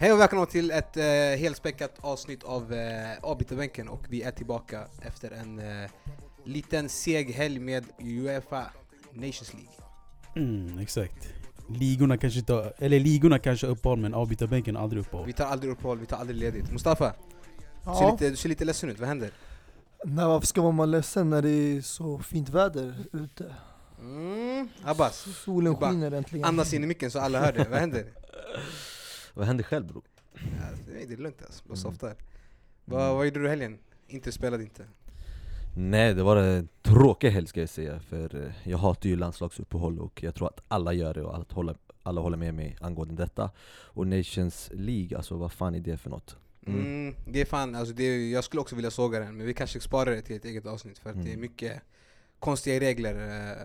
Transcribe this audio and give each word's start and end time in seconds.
Hej 0.00 0.12
och 0.12 0.20
välkomna 0.20 0.46
till 0.46 0.70
ett 0.70 0.96
eh, 0.96 1.04
helspäckat 1.40 1.98
avsnitt 2.00 2.44
av 2.44 2.72
eh, 2.72 3.18
Avbytarbänken 3.22 3.88
och 3.88 4.04
vi 4.08 4.22
är 4.22 4.30
tillbaka 4.30 4.84
efter 5.02 5.30
en 5.30 5.58
eh, 5.58 5.90
liten 6.44 6.88
seg 6.88 7.34
helg 7.34 7.58
med 7.58 7.84
Uefa 7.98 8.64
Nations 9.12 9.52
League. 9.54 9.72
Mm, 10.36 10.78
exakt. 10.78 11.28
Ligorna 11.68 12.16
kanske 12.16 12.38
inte, 12.38 12.72
eller 12.78 13.00
ligorna 13.00 13.38
kanske 13.38 13.66
har 13.66 13.72
uppehåll 13.72 13.98
men 13.98 14.14
avbytarbänken 14.14 14.76
har 14.76 14.82
aldrig 14.82 15.02
uppehåll. 15.02 15.26
Vi 15.26 15.32
tar 15.32 15.46
aldrig 15.46 15.72
uppehåll, 15.72 15.98
vi 15.98 16.06
tar 16.06 16.16
aldrig 16.16 16.38
ledigt. 16.38 16.72
Mustafa, 16.72 17.14
du, 17.84 17.84
ser 17.84 17.90
Ja, 18.04 18.10
lite, 18.12 18.30
du 18.30 18.36
ser 18.36 18.48
lite 18.48 18.64
ledsen 18.64 18.90
ut, 18.90 18.98
vad 18.98 19.08
händer? 19.08 19.30
Nej, 20.04 20.24
varför 20.26 20.46
ska 20.46 20.62
man 20.62 20.76
vara 20.76 20.86
ledsen 20.86 21.30
när 21.30 21.42
det 21.42 21.50
är 21.50 21.80
så 21.80 22.18
fint 22.18 22.48
väder 22.48 22.94
ute? 23.12 23.54
Mm, 24.00 24.68
Abbas, 24.84 25.26
Solen 25.44 25.72
bara 25.74 25.90
skiner 25.90 26.10
äntligen. 26.12 26.44
andas 26.44 26.74
in 26.74 26.84
i 26.84 26.86
micken 26.86 27.10
så 27.10 27.18
alla 27.18 27.40
hör 27.40 27.52
det, 27.52 27.66
vad 27.70 27.78
händer? 27.78 28.04
Vad 29.34 29.46
händer 29.46 29.64
själv 29.64 29.86
bror? 29.86 30.02
Ja, 30.34 30.40
det 30.86 31.02
är- 31.02 31.06
det 31.06 31.12
är 31.14 31.16
lugnt 31.18 31.42
alltså, 31.42 31.64
bara 31.68 32.10
Mm. 32.10 32.16
Vad, 32.84 33.14
vad 33.16 33.24
gjorde 33.26 33.40
du 33.42 33.48
helgen? 33.48 33.78
Inte 34.08 34.32
spelade 34.32 34.62
inte? 34.62 34.84
Nej 35.76 36.14
det 36.14 36.22
var 36.22 36.36
en 36.36 36.68
tråkig 36.82 37.30
helg 37.30 37.46
ska 37.46 37.60
jag 37.60 37.68
säga, 37.68 38.00
för 38.00 38.44
eh, 38.46 38.68
jag 38.68 38.78
hatar 38.78 39.08
ju 39.08 39.16
landslagsuppehåll 39.16 39.98
och 40.00 40.22
jag 40.22 40.34
tror 40.34 40.48
att 40.48 40.60
alla 40.68 40.92
gör 40.92 41.14
det 41.14 41.22
och 41.22 41.34
alla 41.34 41.44
håller, 41.50 41.76
alla 42.02 42.20
håller 42.20 42.36
med 42.36 42.54
mig 42.54 42.76
angående 42.80 43.14
detta 43.14 43.50
Och 43.68 44.06
Nations 44.06 44.70
League, 44.74 45.16
alltså 45.16 45.36
vad 45.36 45.52
fan 45.52 45.74
är 45.74 45.80
det 45.80 45.96
för 45.96 46.10
något? 46.10 46.36
Mm. 46.68 46.80
Mm, 46.86 47.14
det 47.26 47.40
är 47.40 47.44
fan, 47.44 47.74
alltså 47.74 47.94
det 47.94 48.02
är, 48.04 48.32
jag 48.32 48.44
skulle 48.44 48.60
också 48.60 48.76
vilja 48.76 48.90
såga 48.90 49.18
den, 49.20 49.36
men 49.36 49.46
vi 49.46 49.54
kanske 49.54 49.80
sparar 49.80 50.10
det 50.10 50.22
till 50.22 50.36
ett 50.36 50.44
eget 50.44 50.66
avsnitt 50.66 50.98
för 50.98 51.10
att 51.10 51.16
det 51.16 51.22
är 51.30 51.34
Mm. 51.34 51.40
mycket 51.40 51.82
konstiga 52.38 52.80
regler 52.80 53.14
eh, 53.50 53.56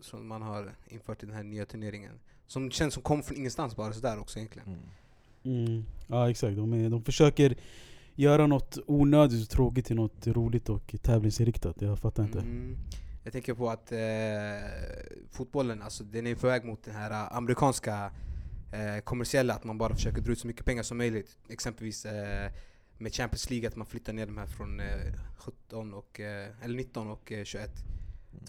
som 0.00 0.28
man 0.28 0.42
har 0.42 0.72
infört 0.88 1.22
i 1.22 1.26
den 1.26 1.34
här 1.34 1.42
nya 1.42 1.66
turneringen. 1.66 2.12
Som 2.46 2.70
känns 2.70 2.94
som 2.94 3.02
kom 3.02 3.22
från 3.22 3.36
ingenstans 3.36 3.76
bara 3.76 3.92
sådär 3.92 4.20
också 4.20 4.38
egentligen. 4.38 4.68
Mm. 5.44 5.66
Mm. 5.66 5.84
Ja 6.06 6.30
exakt, 6.30 6.56
de, 6.56 6.72
är, 6.72 6.90
de 6.90 7.04
försöker 7.04 7.54
göra 8.14 8.46
något 8.46 8.78
onödigt 8.86 9.42
och 9.42 9.48
tråkigt 9.50 9.86
till 9.86 9.96
något 9.96 10.26
roligt 10.26 10.68
och 10.68 10.94
tävlingsinriktat. 11.02 11.82
Jag 11.82 11.98
fattar 11.98 12.22
inte. 12.24 12.38
Mm. 12.38 12.76
Jag 13.24 13.32
tänker 13.32 13.54
på 13.54 13.70
att 13.70 13.92
eh, 13.92 13.98
fotbollen, 15.30 15.82
alltså 15.82 16.04
den 16.04 16.26
är 16.26 16.34
på 16.34 16.46
väg 16.46 16.64
mot 16.64 16.84
den 16.84 16.94
här 16.94 17.10
eh, 17.10 17.36
amerikanska 17.36 18.10
eh, 18.72 18.98
kommersiella, 19.04 19.54
att 19.54 19.64
man 19.64 19.78
bara 19.78 19.94
försöker 19.94 20.20
dra 20.20 20.32
ut 20.32 20.38
så 20.38 20.46
mycket 20.46 20.64
pengar 20.64 20.82
som 20.82 20.98
möjligt. 20.98 21.38
Exempelvis 21.48 22.06
eh, 22.06 22.50
med 22.98 23.14
Champions 23.14 23.50
League, 23.50 23.68
att 23.68 23.76
man 23.76 23.86
flyttar 23.86 24.12
ner 24.12 24.26
de 24.26 24.38
här 24.38 24.46
från 24.46 24.80
eh, 24.80 25.12
17 25.36 25.94
och, 25.94 26.20
eh, 26.20 26.48
eller 26.62 26.76
19 26.76 27.10
och 27.10 27.32
eh, 27.32 27.44
21. 27.44 27.70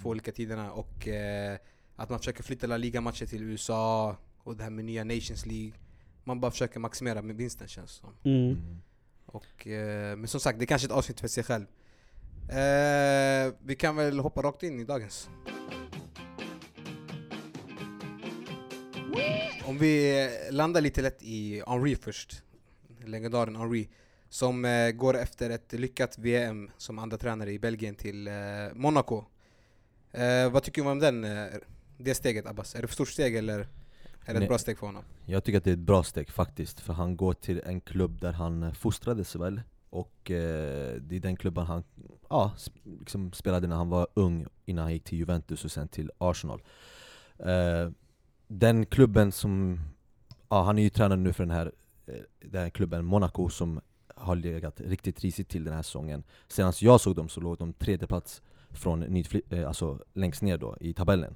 Två 0.01 0.09
olika 0.09 0.31
tiderna. 0.31 0.71
Och 0.71 1.07
eh, 1.07 1.57
att 1.95 2.09
man 2.09 2.19
försöker 2.19 2.43
flytta 2.43 2.67
La 2.67 2.77
Liga-matcher 2.77 3.25
till 3.25 3.43
USA 3.43 4.17
och 4.37 4.57
det 4.57 4.63
här 4.63 4.69
med 4.69 4.85
nya 4.85 5.03
Nations 5.03 5.45
League. 5.45 5.71
Man 6.23 6.39
bara 6.39 6.51
försöker 6.51 6.79
maximera 6.79 7.21
med 7.21 7.35
vinsten 7.35 7.67
känns 7.67 7.91
det 7.91 8.07
som. 8.07 8.31
Mm. 8.31 8.51
Mm. 8.51 8.81
Och, 9.25 9.67
eh, 9.67 10.17
men 10.17 10.27
som 10.27 10.39
sagt, 10.39 10.59
det 10.59 10.65
är 10.65 10.67
kanske 10.67 10.85
är 10.85 10.89
ett 10.89 10.97
avsnitt 10.97 11.19
för 11.19 11.27
sig 11.27 11.43
själv. 11.43 11.65
Eh, 12.49 13.53
vi 13.63 13.75
kan 13.75 13.95
väl 13.95 14.19
hoppa 14.19 14.41
rakt 14.41 14.63
in 14.63 14.79
i 14.79 14.83
dagens. 14.83 15.29
Om 19.65 19.77
vi 19.77 20.29
landar 20.51 20.81
lite 20.81 21.01
lätt 21.01 21.23
i 21.23 21.63
Henri 21.67 21.95
först. 21.95 22.43
Legendaren 23.05 23.55
Henri. 23.55 23.89
Som 24.29 24.65
eh, 24.65 24.91
går 24.91 25.17
efter 25.17 25.49
ett 25.49 25.73
lyckat 25.73 26.17
VM 26.17 26.71
som 26.77 26.99
andra 26.99 27.17
tränare 27.17 27.51
i 27.51 27.59
Belgien 27.59 27.95
till 27.95 28.27
eh, 28.27 28.33
Monaco. 28.73 29.23
Eh, 30.11 30.49
vad 30.51 30.63
tycker 30.63 30.83
du 30.83 30.89
om 30.89 30.99
den, 30.99 31.23
eh, 31.23 31.45
det 31.97 32.15
steget 32.15 32.45
Abbas? 32.45 32.75
Är 32.75 32.81
det 32.81 32.87
för 32.87 32.93
stort 32.93 33.07
steg 33.07 33.35
eller 33.35 33.59
är 33.59 33.65
det 34.25 34.31
ett 34.31 34.39
Nej. 34.39 34.47
bra 34.47 34.57
steg 34.57 34.77
för 34.77 34.85
honom? 34.85 35.03
Jag 35.25 35.43
tycker 35.43 35.57
att 35.57 35.63
det 35.63 35.69
är 35.69 35.73
ett 35.73 35.79
bra 35.79 36.03
steg 36.03 36.29
faktiskt, 36.29 36.79
för 36.79 36.93
han 36.93 37.17
går 37.17 37.33
till 37.33 37.61
en 37.65 37.81
klubb 37.81 38.21
där 38.21 38.31
han 38.31 38.63
eh, 38.63 38.73
fostrades 38.73 39.35
väl 39.35 39.61
Och 39.89 40.31
eh, 40.31 40.95
det 41.01 41.15
är 41.15 41.19
den 41.19 41.35
klubben 41.35 41.65
han 41.65 41.83
ja, 42.29 42.53
liksom 42.99 43.33
spelade 43.33 43.67
när 43.67 43.75
han 43.75 43.89
var 43.89 44.07
ung 44.13 44.47
innan 44.65 44.83
han 44.83 44.93
gick 44.93 45.03
till 45.03 45.17
Juventus 45.17 45.65
och 45.65 45.71
sen 45.71 45.87
till 45.87 46.11
Arsenal 46.17 46.61
Den 48.47 48.85
klubben 48.85 49.31
som, 49.31 49.79
ja 50.49 50.63
han 50.63 50.79
är 50.79 50.83
ju 50.83 50.89
tränare 50.89 51.19
nu 51.19 51.33
för 51.33 51.43
den 51.43 51.55
här, 51.55 51.71
eh, 52.07 52.15
den 52.41 52.61
här 52.61 52.69
klubben 52.69 53.05
Monaco 53.05 53.49
som 53.49 53.81
har 54.15 54.35
legat 54.35 54.81
riktigt 54.81 55.21
risigt 55.21 55.49
till 55.49 55.63
den 55.63 55.73
här 55.73 55.81
säsongen 55.81 56.23
Senast 56.47 56.81
jag 56.81 57.01
såg 57.01 57.15
dem 57.15 57.29
så 57.29 57.41
låg 57.41 57.57
de 57.57 57.73
tredje 57.73 58.07
plats 58.07 58.41
från 58.69 59.23
eh, 59.49 59.67
alltså 59.67 59.99
längst 60.13 60.41
ner 60.41 60.57
då 60.57 60.77
i 60.79 60.93
tabellen 60.93 61.35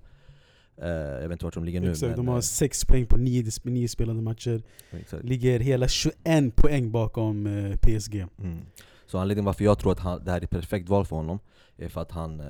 eh, 0.78 0.88
Jag 0.90 1.22
vet 1.22 1.32
inte 1.32 1.46
vart 1.46 1.54
de 1.54 1.64
ligger 1.64 1.82
nu 1.82 1.92
Exakt, 1.92 2.08
men, 2.08 2.18
de 2.18 2.28
har 2.28 2.36
eh, 2.36 2.42
sex 2.42 2.86
poäng 2.86 3.06
på 3.06 3.18
nio, 3.18 3.52
nio 3.64 3.88
spelade 3.88 4.22
matcher. 4.22 4.64
exakt. 4.92 5.24
Ligger 5.24 5.60
hela 5.60 5.88
21 5.88 6.56
poäng 6.56 6.92
bakom 6.92 7.48
eh, 7.48 7.76
PSG. 7.76 8.16
Mm. 8.16 8.60
Så 9.06 9.18
anledningen 9.18 9.46
varför 9.46 9.64
jag 9.64 9.80
tror 9.80 9.92
att 9.92 10.00
han, 10.00 10.24
det 10.24 10.32
här 10.32 10.40
är 10.40 10.44
ett 10.44 10.50
perfekt 10.50 10.90
val 10.90 11.06
för 11.06 11.16
honom 11.16 11.40
är 11.78 11.90
för 11.90 12.02
att 12.02 12.12
han 12.12 12.42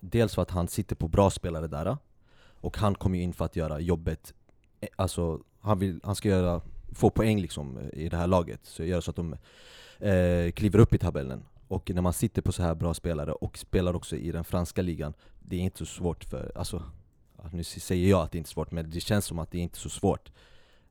Dels 0.00 0.34
för 0.34 0.42
att 0.42 0.50
han 0.50 0.68
sitter 0.68 0.96
på 0.96 1.08
bra 1.08 1.30
spelare 1.30 1.66
där 1.66 1.96
Och 2.66 2.76
han 2.78 2.94
kommer 2.94 3.18
ju 3.18 3.24
in 3.24 3.32
för 3.32 3.44
att 3.44 3.56
göra 3.56 3.80
jobbet 3.80 4.34
eh, 4.80 4.88
Alltså 4.96 5.40
han, 5.60 5.78
vill, 5.78 6.00
han 6.04 6.14
ska 6.14 6.28
göra, 6.28 6.60
få 6.94 7.10
poäng 7.10 7.40
liksom 7.40 7.78
eh, 7.78 7.98
i 8.04 8.08
det 8.08 8.16
här 8.16 8.26
laget. 8.26 8.60
Så 8.62 8.84
göra 8.84 9.00
så 9.00 9.10
att 9.10 9.16
de 9.16 9.32
eh, 9.98 10.50
kliver 10.52 10.78
upp 10.78 10.94
i 10.94 10.98
tabellen. 10.98 11.44
Och 11.68 11.90
när 11.94 12.02
man 12.02 12.12
sitter 12.12 12.42
på 12.42 12.52
så 12.52 12.62
här 12.62 12.74
bra 12.74 12.94
spelare 12.94 13.32
och 13.32 13.58
spelar 13.58 13.96
också 13.96 14.16
i 14.16 14.32
den 14.32 14.44
franska 14.44 14.82
ligan 14.82 15.14
Det 15.42 15.56
är 15.56 15.60
inte 15.60 15.78
så 15.78 15.86
svårt 15.86 16.24
för, 16.24 16.52
alltså 16.54 16.82
Nu 17.52 17.64
säger 17.64 18.10
jag 18.10 18.20
att 18.22 18.32
det 18.32 18.38
inte 18.38 18.48
är 18.48 18.52
svårt 18.52 18.70
men 18.70 18.90
det 18.90 19.00
känns 19.00 19.24
som 19.24 19.38
att 19.38 19.50
det 19.50 19.58
är 19.58 19.62
inte 19.62 19.76
är 19.76 19.80
så 19.80 19.88
svårt. 19.88 20.32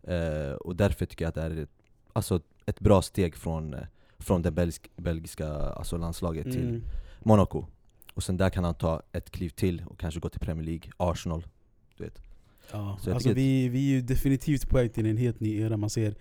Eh, 0.03 0.53
Och 0.53 0.75
därför 0.75 1.05
tycker 1.05 1.25
jag 1.25 1.29
att 1.29 1.35
det 1.35 1.41
är 1.41 1.63
ett, 1.63 1.69
alltså 2.13 2.39
ett 2.65 2.79
bra 2.79 3.01
steg 3.01 3.35
från 3.35 3.73
eh, 3.73 3.79
från 4.19 4.41
det 4.41 4.51
belgisk, 4.51 4.89
belgiska 4.95 5.47
alltså 5.53 5.97
landslaget 5.97 6.43
till 6.43 6.67
Mm. 6.69 6.83
Monaco. 7.19 7.65
Och 8.13 8.23
sen 8.23 8.37
där 8.37 8.49
kan 8.49 8.63
han 8.63 8.75
ta 8.75 9.01
ett 9.11 9.31
kliv 9.31 9.49
till 9.49 9.83
och 9.87 9.99
kanske 9.99 10.19
gå 10.19 10.29
till 10.29 10.39
Premier 10.39 10.65
League, 10.65 10.91
Arsenal 10.97 11.43
Du 11.97 12.03
vet 12.03 12.21
Ja, 12.71 12.97
Så 13.01 13.13
alltså 13.13 13.33
vi, 13.33 13.69
vi 13.69 13.79
är 13.91 13.95
ju 13.95 14.01
definitivt 14.01 14.69
på 14.69 14.77
väg 14.77 14.93
till 14.93 15.05
en 15.05 15.17
helt 15.17 15.39
ny 15.39 15.59
era. 15.61 15.77
Man 15.77 15.89
ser 15.89 16.15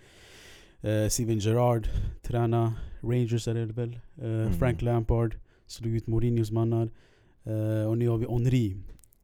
eh, 0.81 1.07
Steven 1.09 1.39
Gerrard 1.39 1.87
träna 2.21 2.73
Rangers 3.01 3.47
är 3.47 3.53
det 3.53 3.65
väl? 3.65 3.99
Eh, 4.17 4.25
Mm. 4.25 4.53
Frank 4.53 4.81
Lampard 4.81 5.37
slog 5.67 5.95
ut 5.95 6.07
Mourinhos 6.07 6.51
mannar. 6.51 6.89
Eh, 7.43 7.87
och 7.89 7.97
nu 7.97 8.07
har 8.09 8.17
vi 8.17 8.25
Henri. 8.25 8.77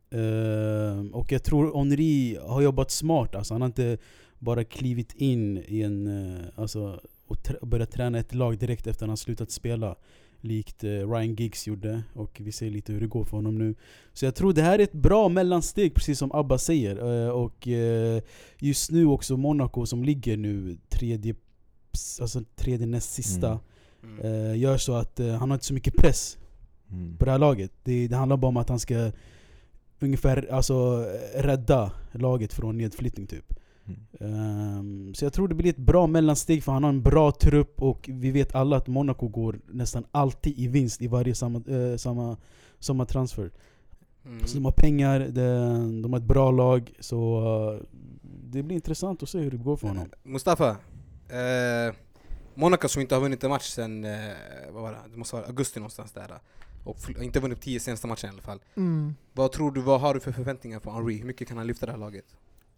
Eh, 0.09 1.05
och 1.13 1.31
jag 1.31 1.43
tror 1.43 1.77
Henri 1.77 2.37
har 2.41 2.61
jobbat 2.61 2.91
smart. 2.91 3.35
Alltså, 3.35 3.53
han 3.53 3.61
har 3.61 3.67
inte 3.67 3.97
bara 4.39 4.63
klivit 4.63 5.13
in 5.15 5.57
i 5.67 5.81
en, 5.81 6.07
eh, 6.35 6.41
alltså, 6.55 6.99
och 7.27 7.37
tr- 7.37 7.65
börjat 7.65 7.91
träna 7.91 8.19
ett 8.19 8.33
lag 8.35 8.57
direkt 8.57 8.87
efter 8.87 9.05
att 9.05 9.09
han 9.09 9.17
slutat 9.17 9.51
spela. 9.51 9.95
Likt 10.41 10.83
eh, 10.83 10.89
Ryan 10.89 11.35
Giggs 11.35 11.67
gjorde. 11.67 12.03
Och 12.13 12.41
vi 12.43 12.51
ser 12.51 12.69
lite 12.69 12.93
hur 12.93 13.01
det 13.01 13.07
går 13.07 13.23
för 13.23 13.37
honom 13.37 13.57
nu. 13.57 13.75
Så 14.13 14.25
jag 14.25 14.35
tror 14.35 14.53
det 14.53 14.61
här 14.61 14.79
är 14.79 14.83
ett 14.83 14.93
bra 14.93 15.29
mellansteg, 15.29 15.93
precis 15.95 16.19
som 16.19 16.31
Abba 16.31 16.57
säger. 16.57 17.25
Eh, 17.25 17.29
och 17.29 17.67
eh, 17.67 18.21
just 18.59 18.91
nu 18.91 19.05
också 19.05 19.37
Monaco 19.37 19.85
som 19.85 20.03
ligger 20.03 20.37
nu 20.37 20.77
tredje, 20.89 21.35
alltså 22.21 22.43
tredje 22.55 22.87
näst 22.87 23.11
sista. 23.11 23.47
Mm. 24.03 24.19
Mm. 24.19 24.59
Gör 24.59 24.77
så 24.77 24.93
att 24.93 25.19
han 25.19 25.49
har 25.49 25.53
inte 25.53 25.65
så 25.65 25.73
mycket 25.73 25.95
press 25.95 26.37
mm. 26.91 27.17
på 27.17 27.25
det 27.25 27.31
här 27.31 27.39
laget. 27.39 27.71
Det, 27.83 28.07
det 28.07 28.15
handlar 28.15 28.37
bara 28.37 28.47
om 28.47 28.57
att 28.57 28.69
han 28.69 28.79
ska 28.79 29.11
ungefär 29.99 30.53
alltså, 30.53 31.05
rädda 31.35 31.91
laget 32.11 32.53
från 32.53 32.77
nedflyttning 32.77 33.27
typ. 33.27 33.53
Mm. 34.19 34.33
Ehm, 34.33 35.13
så 35.13 35.25
jag 35.25 35.33
tror 35.33 35.47
det 35.47 35.55
blir 35.55 35.69
ett 35.69 35.77
bra 35.77 36.07
mellansteg 36.07 36.63
för 36.63 36.71
han 36.71 36.83
har 36.83 36.89
en 36.89 37.01
bra 37.01 37.31
trupp 37.31 37.81
och 37.81 38.09
vi 38.13 38.31
vet 38.31 38.55
alla 38.55 38.77
att 38.77 38.87
Monaco 38.87 39.27
går 39.27 39.59
nästan 39.67 40.03
alltid 40.11 40.59
i 40.59 40.67
vinst 40.67 41.01
i 41.01 41.07
varje 41.07 41.35
samma, 41.35 41.61
eh, 41.67 41.97
samma, 41.97 42.37
samma 42.79 43.05
transfer. 43.05 43.51
Mm. 44.25 44.47
Så 44.47 44.55
de 44.55 44.65
har 44.65 44.71
pengar, 44.71 45.19
de, 45.19 46.01
de 46.01 46.13
har 46.13 46.19
ett 46.19 46.25
bra 46.25 46.51
lag, 46.51 46.91
så 46.99 47.41
eh, 47.73 47.85
det 48.43 48.63
blir 48.63 48.75
intressant 48.75 49.23
att 49.23 49.29
se 49.29 49.39
hur 49.39 49.51
det 49.51 49.57
går 49.57 49.77
för 49.77 49.87
honom. 49.87 50.09
Mustafa, 50.23 50.69
eh, 51.29 51.95
Monaco 52.53 52.87
som 52.87 53.01
inte 53.01 53.15
har 53.15 53.21
vunnit 53.21 53.43
en 53.43 53.49
match 53.49 53.69
sen, 53.69 54.05
eh, 54.05 54.11
vad 54.71 54.83
var 54.83 54.91
det? 54.91 54.99
det 55.11 55.17
måste 55.17 55.35
vara 55.35 55.45
augusti 55.45 55.79
någonstans 55.79 56.11
där. 56.11 56.39
Och 56.83 56.97
inte 57.21 57.39
vunnit 57.39 57.61
tio 57.61 57.79
senaste 57.79 58.07
matcherna 58.07 58.27
i 58.27 58.29
alla 58.29 58.41
fall. 58.41 58.59
Mm. 58.75 59.15
Vad 59.33 59.51
tror 59.51 59.71
du, 59.71 59.81
vad 59.81 60.01
har 60.01 60.13
du 60.13 60.19
för 60.19 60.31
förväntningar 60.31 60.79
på 60.79 60.91
Henri? 60.91 61.17
Hur 61.17 61.25
mycket 61.25 61.47
kan 61.47 61.57
han 61.57 61.67
lyfta 61.67 61.85
det 61.85 61.91
här 61.91 61.99
laget? 61.99 62.25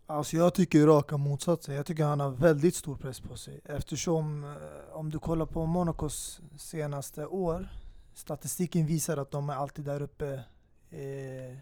Alltså 0.07 0.37
jag 0.37 0.53
tycker 0.53 0.87
raka 0.87 1.17
motsatsen. 1.17 1.75
Jag 1.75 1.85
tycker 1.85 2.03
han 2.03 2.19
har 2.19 2.29
väldigt 2.29 2.75
stor 2.75 2.95
press 2.95 3.19
på 3.19 3.35
sig. 3.37 3.61
Eftersom 3.65 4.43
eh, 4.43 4.97
om 4.97 5.09
du 5.09 5.19
kollar 5.19 5.45
på 5.45 5.65
Monacos 5.65 6.41
senaste 6.57 7.25
år, 7.25 7.69
statistiken 8.13 8.85
visar 8.85 9.17
att 9.17 9.31
de 9.31 9.49
är 9.49 9.53
alltid 9.53 9.85
där 9.85 10.01
uppe, 10.01 10.43
eh, 10.89 11.57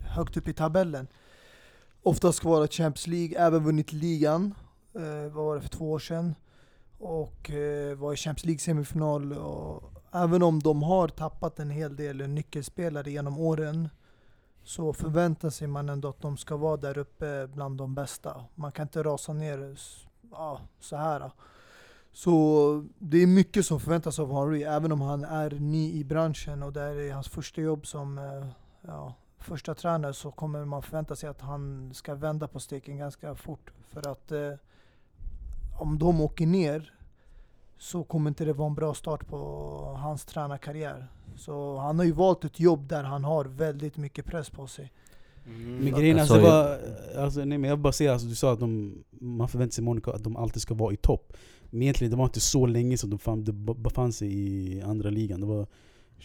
högt 0.00 0.36
upp 0.36 0.48
i 0.48 0.52
tabellen. 0.52 1.06
Oftast 2.02 2.40
kvarat 2.40 2.72
Champions 2.72 3.06
League, 3.06 3.38
även 3.38 3.64
vunnit 3.64 3.92
ligan, 3.92 4.54
eh, 4.94 5.32
vad 5.32 5.44
var 5.44 5.54
det 5.54 5.60
för 5.60 5.68
två 5.68 5.92
år 5.92 5.98
sedan. 5.98 6.34
Och 6.98 7.50
eh, 7.50 7.96
var 7.96 8.12
i 8.12 8.16
Champions 8.16 8.44
League 8.44 8.58
semifinal 8.58 9.32
och 9.32 9.92
även 10.12 10.42
om 10.42 10.60
de 10.60 10.82
har 10.82 11.08
tappat 11.08 11.58
en 11.58 11.70
hel 11.70 11.96
del 11.96 12.28
nyckelspelare 12.28 13.10
genom 13.10 13.38
åren 13.38 13.88
så 14.68 14.92
förväntar 14.92 15.50
sig 15.50 15.68
man 15.68 15.88
ändå 15.88 16.08
att 16.08 16.20
de 16.20 16.36
ska 16.36 16.56
vara 16.56 16.76
där 16.76 16.98
uppe 16.98 17.46
bland 17.46 17.78
de 17.78 17.94
bästa. 17.94 18.44
Man 18.54 18.72
kan 18.72 18.82
inte 18.82 19.02
rasa 19.02 19.32
ner 19.32 19.76
ja, 20.30 20.60
så 20.80 20.96
här. 20.96 21.30
Så 22.12 22.84
det 22.98 23.22
är 23.22 23.26
mycket 23.26 23.66
som 23.66 23.80
förväntas 23.80 24.18
av 24.18 24.32
Henry, 24.32 24.62
även 24.62 24.92
om 24.92 25.00
han 25.00 25.24
är 25.24 25.50
ny 25.50 25.92
i 25.92 26.04
branschen 26.04 26.62
och 26.62 26.72
det 26.72 26.80
här 26.80 26.96
är 26.96 27.12
hans 27.12 27.28
första 27.28 27.60
jobb 27.60 27.86
som 27.86 28.18
eh, 28.18 28.46
ja, 28.80 29.14
första 29.38 29.74
tränare 29.74 30.14
så 30.14 30.30
kommer 30.30 30.64
man 30.64 30.82
förvänta 30.82 31.16
sig 31.16 31.28
att 31.28 31.40
han 31.40 31.94
ska 31.94 32.14
vända 32.14 32.48
på 32.48 32.60
steken 32.60 32.98
ganska 32.98 33.34
fort. 33.34 33.72
För 33.86 34.08
att 34.08 34.32
eh, 34.32 34.52
om 35.78 35.98
de 35.98 36.20
åker 36.20 36.46
ner 36.46 36.94
så 37.78 38.04
kommer 38.04 38.30
inte 38.30 38.44
det 38.44 38.52
vara 38.52 38.68
en 38.68 38.74
bra 38.74 38.94
start 38.94 39.26
på 39.28 39.38
hans 39.98 40.24
tränarkarriär. 40.24 41.08
Så 41.38 41.76
han 41.78 41.98
har 41.98 42.06
ju 42.06 42.12
valt 42.12 42.44
ett 42.44 42.60
jobb 42.60 42.88
där 42.88 43.02
han 43.04 43.24
har 43.24 43.44
väldigt 43.44 43.96
mycket 43.96 44.24
press 44.26 44.50
på 44.50 44.66
sig. 44.66 44.92
Mm. 45.46 45.76
Men 45.76 45.94
grejen 45.94 46.18
Alltså, 46.18 46.34
alltså, 46.34 46.48
jag- 46.48 47.14
var, 47.16 47.24
alltså, 47.24 47.44
nej, 47.44 47.58
men 47.58 47.70
jag 47.70 47.78
bara 47.78 47.92
säger, 47.92 48.10
alltså, 48.12 48.26
du 48.28 48.34
sa 48.34 48.52
att 48.52 48.60
de, 48.60 48.94
man 49.10 49.48
förväntar 49.48 49.72
sig 49.72 49.84
Monaco 49.84 50.10
att 50.10 50.24
de 50.24 50.36
alltid 50.36 50.62
ska 50.62 50.74
vara 50.74 50.92
i 50.92 50.96
topp. 50.96 51.32
Men 51.70 51.82
egentligen 51.82 52.10
det 52.10 52.16
var 52.16 52.24
inte 52.24 52.40
så 52.40 52.66
länge 52.66 52.98
som 52.98 53.10
de 53.10 53.18
fann, 53.18 53.44
de 53.44 53.52
be- 53.52 53.74
befann 53.74 54.12
sig 54.12 54.28
i 54.32 54.80
andra 54.82 55.10
ligan. 55.10 55.40
Det 55.40 55.46
var 55.46 55.66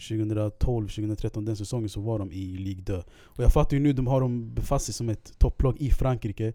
2012, 0.08 0.88
2013, 0.88 1.44
den 1.44 1.56
säsongen 1.56 1.88
så 1.88 2.00
var 2.00 2.18
de 2.18 2.32
i 2.32 2.46
Ligue 2.56 2.84
2. 2.84 2.94
Och 3.22 3.44
jag 3.44 3.52
fattar 3.52 3.76
ju 3.76 3.82
nu, 3.82 3.92
de 3.92 4.06
har 4.06 4.20
de 4.20 4.54
befatt 4.54 4.82
sig 4.82 4.94
som 4.94 5.08
ett 5.08 5.38
topplag 5.38 5.76
i 5.80 5.90
Frankrike. 5.90 6.46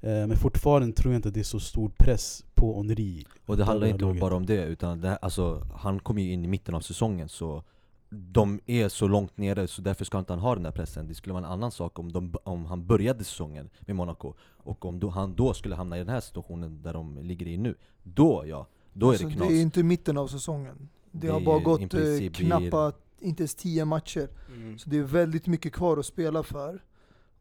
Eh, 0.00 0.10
men 0.10 0.36
fortfarande 0.36 0.92
tror 0.96 1.12
jag 1.12 1.18
inte 1.18 1.28
att 1.28 1.34
det 1.34 1.40
är 1.40 1.44
så 1.44 1.60
stor 1.60 1.90
press 1.98 2.44
på 2.54 2.76
Henri. 2.76 3.26
Och 3.46 3.56
det 3.56 3.64
handlar 3.64 3.86
inte 3.86 4.04
laget. 4.04 4.20
bara 4.20 4.34
om 4.36 4.46
det, 4.46 4.64
utan 4.64 5.00
det, 5.00 5.08
här- 5.08 5.18
alltså, 5.22 5.66
han 5.74 6.00
kom 6.00 6.18
ju 6.18 6.32
in 6.32 6.44
i 6.44 6.48
mitten 6.48 6.74
av 6.74 6.80
säsongen 6.80 7.28
så 7.28 7.62
de 8.10 8.60
är 8.66 8.88
så 8.88 9.08
långt 9.08 9.36
nere 9.36 9.68
så 9.68 9.82
därför 9.82 10.04
ska 10.04 10.18
inte 10.18 10.32
han 10.32 10.40
ha 10.40 10.54
den 10.54 10.62
där 10.62 10.70
pressen. 10.70 11.08
Det 11.08 11.14
skulle 11.14 11.32
vara 11.32 11.44
en 11.44 11.52
annan 11.52 11.70
sak 11.70 11.98
om, 11.98 12.12
de, 12.12 12.34
om 12.44 12.64
han 12.66 12.86
började 12.86 13.24
säsongen 13.24 13.70
med 13.80 13.96
Monaco 13.96 14.34
och 14.40 14.84
om 14.84 15.00
då, 15.00 15.08
han 15.08 15.34
då 15.34 15.54
skulle 15.54 15.74
hamna 15.74 15.96
i 15.96 15.98
den 15.98 16.08
här 16.08 16.20
situationen 16.20 16.82
där 16.82 16.92
de 16.92 17.18
ligger 17.22 17.46
i 17.46 17.56
nu. 17.56 17.74
Då 18.02 18.44
ja, 18.46 18.66
då 18.92 19.06
är 19.06 19.10
Alltså, 19.10 19.26
det 19.26 19.34
knas. 19.34 19.48
det 19.48 19.54
är 19.54 19.62
inte 19.62 19.82
mitten 19.82 20.18
av 20.18 20.28
säsongen. 20.28 20.88
Det, 21.10 21.26
Det 21.26 21.32
har 21.32 21.40
bara 21.40 21.56
är 21.56 21.64
gått 21.64 21.94
eh, 21.94 22.30
knappt, 22.32 22.96
inte 23.20 23.42
ens 23.42 23.54
10 23.54 23.84
matcher. 23.84 24.28
Mm. 24.54 24.78
Så 24.78 24.90
det 24.90 24.98
är 24.98 25.02
väldigt 25.02 25.46
mycket 25.46 25.72
kvar 25.72 25.96
att 25.96 26.06
spela 26.06 26.42
för. 26.42 26.84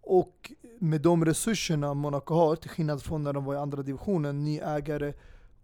Och 0.02 0.52
med 0.80 1.02
de 1.02 1.26
resurserna 1.26 1.94
Monaco 1.94 2.34
har, 2.34 2.56
till 2.56 2.70
skillnad 2.70 3.04
från 3.04 3.24
när 3.24 3.34
de 3.34 3.46
var 3.46 3.54
i 3.54 3.58
andra 3.58 3.84
divisionen, 3.84 4.44
ny 4.44 4.60
ägare, 4.60 5.14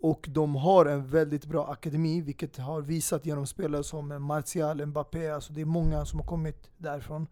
och 0.04 0.28
de 0.30 0.56
har 0.56 0.86
en 0.86 1.08
väldigt 1.08 1.46
bra 1.46 1.68
akademi, 1.68 2.22
vilket 2.22 2.58
har 2.58 2.82
visat 2.82 3.26
genom 3.26 3.48
spelare 3.48 3.84
som 3.84 4.24
Martial, 4.24 4.86
Mbappé, 4.86 5.30
alltså 5.30 5.54
det 5.54 5.62
är 5.62 5.66
många 5.66 6.06
som 6.06 6.20
har 6.20 6.28
kommit 6.28 6.70
därifrån. 6.78 7.28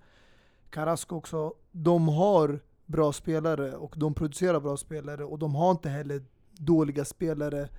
Carrasco 0.69 1.15
också. 1.15 1.53
De 1.71 2.07
har 2.07 2.59
bra 2.85 3.13
spelare 3.13 3.75
och 3.75 3.93
de 3.97 4.13
producerar 4.13 4.59
bra 4.59 4.77
spelare 4.77 5.23
och 5.23 5.39
de 5.39 5.55
har 5.55 5.71
inte 5.71 5.89
heller 5.89 6.23
dåliga 6.51 7.05
spelare 7.05 7.69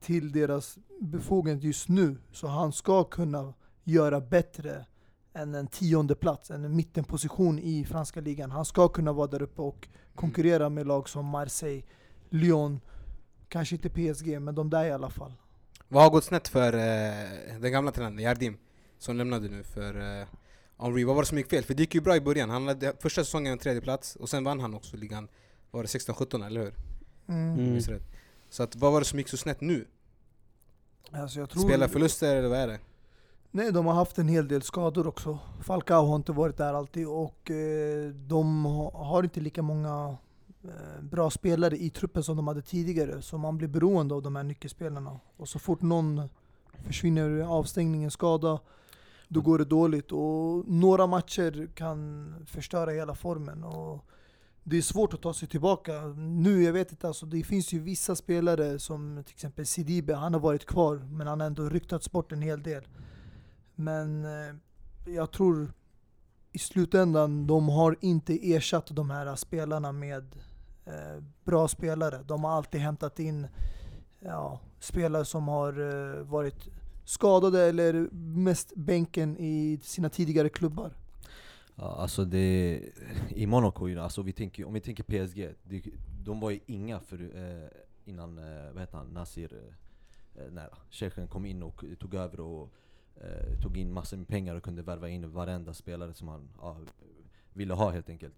till 0.00 0.32
deras 0.32 0.78
befogenhet 1.00 1.64
just 1.64 1.88
nu. 1.88 2.16
Så 2.32 2.46
han 2.46 2.72
ska 2.72 3.04
kunna 3.04 3.54
göra 3.84 4.20
bättre 4.20 4.86
än 5.32 5.54
en 5.54 5.66
tionde 5.66 6.14
plats, 6.14 6.50
en 6.50 6.76
mittenposition 6.76 7.58
i 7.58 7.84
franska 7.84 8.20
ligan. 8.20 8.50
Han 8.50 8.64
ska 8.64 8.88
kunna 8.88 9.12
vara 9.12 9.26
där 9.26 9.42
uppe 9.42 9.62
och 9.62 9.88
konkurrera 10.14 10.68
med 10.68 10.86
lag 10.86 11.08
som 11.08 11.26
Marseille, 11.26 11.82
Lyon, 12.28 12.80
kanske 13.50 13.74
inte 13.76 13.88
PSG, 13.90 14.40
men 14.40 14.54
de 14.54 14.70
där 14.70 14.84
i 14.84 14.90
alla 14.92 15.10
fall. 15.10 15.32
Vad 15.88 16.02
har 16.02 16.10
gått 16.10 16.24
snett 16.24 16.48
för 16.48 16.72
eh, 16.72 17.58
den 17.60 17.72
gamla 17.72 17.90
tränaren 17.92 18.18
Jardim? 18.18 18.56
Som 18.98 19.16
lämnade 19.16 19.48
nu 19.48 19.62
för 19.62 20.20
eh, 20.20 20.26
Henry. 20.78 21.04
Vad 21.04 21.14
var 21.16 21.22
det 21.22 21.26
som 21.28 21.38
gick 21.38 21.50
fel? 21.50 21.64
För 21.64 21.74
det 21.74 21.82
gick 21.82 21.94
ju 21.94 22.00
bra 22.00 22.16
i 22.16 22.20
början. 22.20 22.50
Han 22.50 22.68
hade 22.68 22.92
första 23.00 23.24
säsongen 23.24 23.52
en 23.52 23.58
tredje 23.58 23.80
plats 23.82 24.16
och 24.16 24.28
sen 24.28 24.44
vann 24.44 24.60
han 24.60 24.74
också 24.74 24.96
ligan. 24.96 25.28
Var 25.70 25.82
det 25.82 25.86
16-17 25.86 26.46
eller 26.46 26.60
hur? 26.60 26.74
Mm. 27.28 27.58
Mm. 27.58 27.80
Så 28.50 28.62
att, 28.62 28.76
vad 28.76 28.92
var 28.92 29.00
det 29.00 29.06
som 29.06 29.18
gick 29.18 29.28
så 29.28 29.36
snett 29.36 29.60
nu? 29.60 29.86
Alltså 31.12 31.46
tror, 31.46 31.62
Spela 31.62 31.88
förluster 31.88 32.36
eller 32.36 32.48
vad 32.48 32.58
är 32.58 32.68
det? 32.68 32.78
Nej, 33.50 33.72
de 33.72 33.86
har 33.86 33.94
haft 33.94 34.18
en 34.18 34.28
hel 34.28 34.48
del 34.48 34.62
skador 34.62 35.06
också. 35.06 35.38
Falcao 35.62 36.06
har 36.06 36.16
inte 36.16 36.32
varit 36.32 36.56
där 36.56 36.74
alltid 36.74 37.06
och 37.06 37.50
eh, 37.50 38.08
de 38.10 38.64
ha- 38.64 39.04
har 39.04 39.22
inte 39.22 39.40
lika 39.40 39.62
många 39.62 40.16
bra 41.00 41.30
spelare 41.30 41.76
i 41.76 41.90
truppen 41.90 42.22
som 42.22 42.36
de 42.36 42.48
hade 42.48 42.62
tidigare. 42.62 43.22
Så 43.22 43.38
man 43.38 43.58
blir 43.58 43.68
beroende 43.68 44.14
av 44.14 44.22
de 44.22 44.36
här 44.36 44.42
nyckelspelarna. 44.42 45.20
Och 45.36 45.48
så 45.48 45.58
fort 45.58 45.82
någon 45.82 46.28
försvinner 46.86 47.40
avstängningen, 47.40 48.10
skada, 48.10 48.60
då 49.28 49.40
går 49.40 49.58
det 49.58 49.64
dåligt. 49.64 50.12
Och 50.12 50.68
några 50.68 51.06
matcher 51.06 51.68
kan 51.74 52.34
förstöra 52.46 52.90
hela 52.90 53.14
formen. 53.14 53.64
Och 53.64 54.04
det 54.64 54.78
är 54.78 54.82
svårt 54.82 55.14
att 55.14 55.22
ta 55.22 55.34
sig 55.34 55.48
tillbaka. 55.48 56.02
Nu, 56.16 56.62
jag 56.62 56.72
vet 56.72 56.90
inte, 56.90 57.08
alltså, 57.08 57.26
det 57.26 57.42
finns 57.42 57.72
ju 57.72 57.78
vissa 57.78 58.16
spelare 58.16 58.78
som 58.78 59.22
till 59.26 59.34
exempel 59.34 59.66
Sidibe, 59.66 60.14
han 60.14 60.34
har 60.34 60.40
varit 60.40 60.66
kvar 60.66 60.96
men 60.96 61.26
han 61.26 61.40
har 61.40 61.46
ändå 61.46 61.68
ryktats 61.68 62.12
bort 62.12 62.32
en 62.32 62.42
hel 62.42 62.62
del. 62.62 62.88
Men 63.74 64.24
eh, 64.24 64.54
jag 65.04 65.30
tror 65.30 65.72
i 66.52 66.58
slutändan, 66.58 67.46
de 67.46 67.68
har 67.68 67.96
inte 68.00 68.52
ersatt 68.52 68.86
de 68.90 69.10
här 69.10 69.36
spelarna 69.36 69.92
med 69.92 70.34
eh, 70.34 70.49
Eh, 70.90 71.22
bra 71.44 71.68
spelare. 71.68 72.22
De 72.26 72.44
har 72.44 72.50
alltid 72.50 72.80
hämtat 72.80 73.18
in 73.18 73.46
ja, 74.20 74.60
spelare 74.80 75.24
som 75.24 75.48
har 75.48 75.80
eh, 75.80 76.22
varit 76.24 76.68
skadade 77.04 77.62
eller 77.62 78.08
mest 78.12 78.72
bänken 78.76 79.36
i 79.38 79.78
sina 79.82 80.08
tidigare 80.08 80.48
klubbar. 80.48 80.92
Ja, 81.74 81.96
alltså 81.96 82.24
det, 82.24 82.82
i 83.28 83.46
Monaco, 83.46 83.98
alltså 83.98 84.22
vi 84.22 84.32
tänker, 84.32 84.64
om 84.64 84.74
vi 84.74 84.80
tänker 84.80 85.02
PSG, 85.02 85.54
det, 85.62 85.82
de 86.24 86.40
var 86.40 86.50
ju 86.50 86.60
inga 86.66 87.00
för, 87.00 87.20
eh, 87.36 87.68
innan, 88.04 88.38
eh, 88.38 88.72
vad 88.72 88.80
heter 88.80 88.96
han, 88.98 89.06
Nasir, 89.06 89.52
eh, 89.52 90.44
eh, 90.44 90.52
nära. 90.52 90.76
Tjechen 90.90 91.28
kom 91.28 91.46
in 91.46 91.62
och 91.62 91.84
tog 91.98 92.14
över 92.14 92.40
och 92.40 92.72
eh, 93.16 93.60
tog 93.62 93.76
in 93.76 93.92
massor 93.92 94.16
med 94.16 94.28
pengar 94.28 94.54
och 94.54 94.62
kunde 94.62 94.82
värva 94.82 95.08
in 95.08 95.32
varenda 95.32 95.74
spelare 95.74 96.14
som 96.14 96.28
han 96.28 96.48
ja, 96.60 96.76
ville 97.52 97.74
ha 97.74 97.90
helt 97.90 98.08
enkelt. 98.08 98.34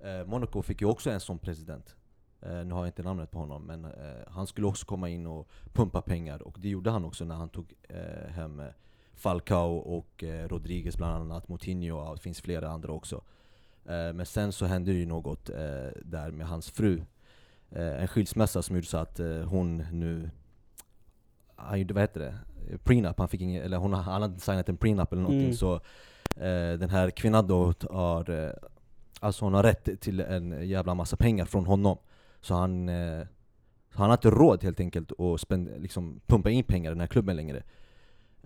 Eh, 0.00 0.26
Monaco 0.26 0.62
fick 0.62 0.80
ju 0.80 0.86
också 0.86 1.10
en 1.10 1.20
sån 1.20 1.38
president. 1.38 1.96
Eh, 2.40 2.64
nu 2.64 2.74
har 2.74 2.80
jag 2.80 2.88
inte 2.88 3.02
namnet 3.02 3.30
på 3.30 3.38
honom, 3.38 3.62
men 3.62 3.84
eh, 3.84 3.90
han 4.28 4.46
skulle 4.46 4.66
också 4.66 4.86
komma 4.86 5.08
in 5.08 5.26
och 5.26 5.48
pumpa 5.72 6.02
pengar 6.02 6.42
och 6.42 6.56
det 6.60 6.68
gjorde 6.68 6.90
han 6.90 7.04
också 7.04 7.24
när 7.24 7.34
han 7.34 7.48
tog 7.48 7.74
hem 8.28 8.62
Falcao 9.14 9.76
och 9.76 10.24
Rodriguez 10.46 10.96
bland 10.96 11.14
annat, 11.14 11.48
Moutinho 11.48 11.96
och 11.98 12.16
det 12.16 12.22
finns 12.22 12.40
flera 12.40 12.68
andra 12.68 12.92
också. 12.92 13.22
Men 13.84 14.26
sen 14.26 14.52
så 14.52 14.66
hände 14.66 14.92
det 14.92 14.98
ju 14.98 15.06
något 15.06 15.46
där 16.02 16.30
med 16.30 16.46
hans 16.46 16.70
fru. 16.70 17.02
En 17.70 18.08
skilsmässa 18.08 18.62
som 18.62 18.76
gjorde 18.76 18.86
så 18.86 18.96
att 18.96 19.20
hon 19.46 19.76
nu, 19.92 20.30
han 21.56 21.80
gjorde, 21.80 21.94
vad 21.94 22.02
heter 22.02 22.20
det? 22.20 22.38
Prenup, 22.84 23.18
han 23.18 23.28
fick 23.28 23.40
ingen, 23.40 23.62
eller 23.62 23.76
hon, 23.76 23.92
han 23.92 24.22
hade 24.22 24.40
signat 24.40 24.68
en 24.68 24.76
prenup 24.76 25.12
eller 25.12 25.22
någonting 25.22 25.44
Mm. 25.44 25.56
så 25.56 25.74
eh, 26.36 26.78
den 26.78 26.90
här 26.90 27.10
kvinnan 27.10 27.46
då 27.46 27.74
har, 27.90 28.54
alltså 29.20 29.44
hon 29.44 29.54
har 29.54 29.62
rätt 29.62 30.00
till 30.00 30.20
en 30.20 30.68
jävla 30.68 30.94
massa 30.94 31.16
pengar 31.16 31.44
från 31.44 31.66
honom. 31.66 31.98
Så 32.40 32.54
han, 32.54 32.88
eh, 32.88 33.26
han 33.90 34.06
har 34.06 34.12
inte 34.12 34.30
råd 34.30 34.62
helt 34.64 34.80
enkelt 34.80 35.20
att 35.20 35.40
spend, 35.40 35.70
liksom, 35.78 36.20
pumpa 36.26 36.50
in 36.50 36.64
pengar 36.64 36.90
i 36.90 36.94
den 36.94 37.00
här 37.00 37.06
klubben 37.06 37.36
längre. 37.36 37.62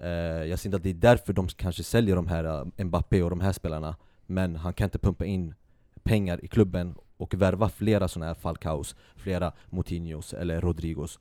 Eh, 0.00 0.10
jag 0.44 0.58
ser 0.58 0.68
inte 0.68 0.76
att 0.76 0.82
det 0.82 0.90
är 0.90 0.94
därför 0.94 1.32
de 1.32 1.48
kanske 1.48 1.82
säljer 1.82 2.16
de 2.16 2.26
här 2.26 2.44
uh, 2.78 2.84
Mbappé 2.84 3.22
och 3.22 3.30
de 3.30 3.40
här 3.40 3.52
spelarna 3.52 3.96
Men 4.26 4.56
han 4.56 4.72
kan 4.72 4.84
inte 4.84 4.98
pumpa 4.98 5.24
in 5.24 5.54
pengar 6.02 6.44
i 6.44 6.48
klubben 6.48 6.94
och 7.16 7.34
värva 7.34 7.68
flera 7.68 8.08
sådana 8.08 8.26
här 8.26 8.34
Falcaos, 8.34 8.96
flera 9.16 9.52
Moutinhos 9.70 10.34
eller 10.34 10.60
Rodrigos 10.60 11.18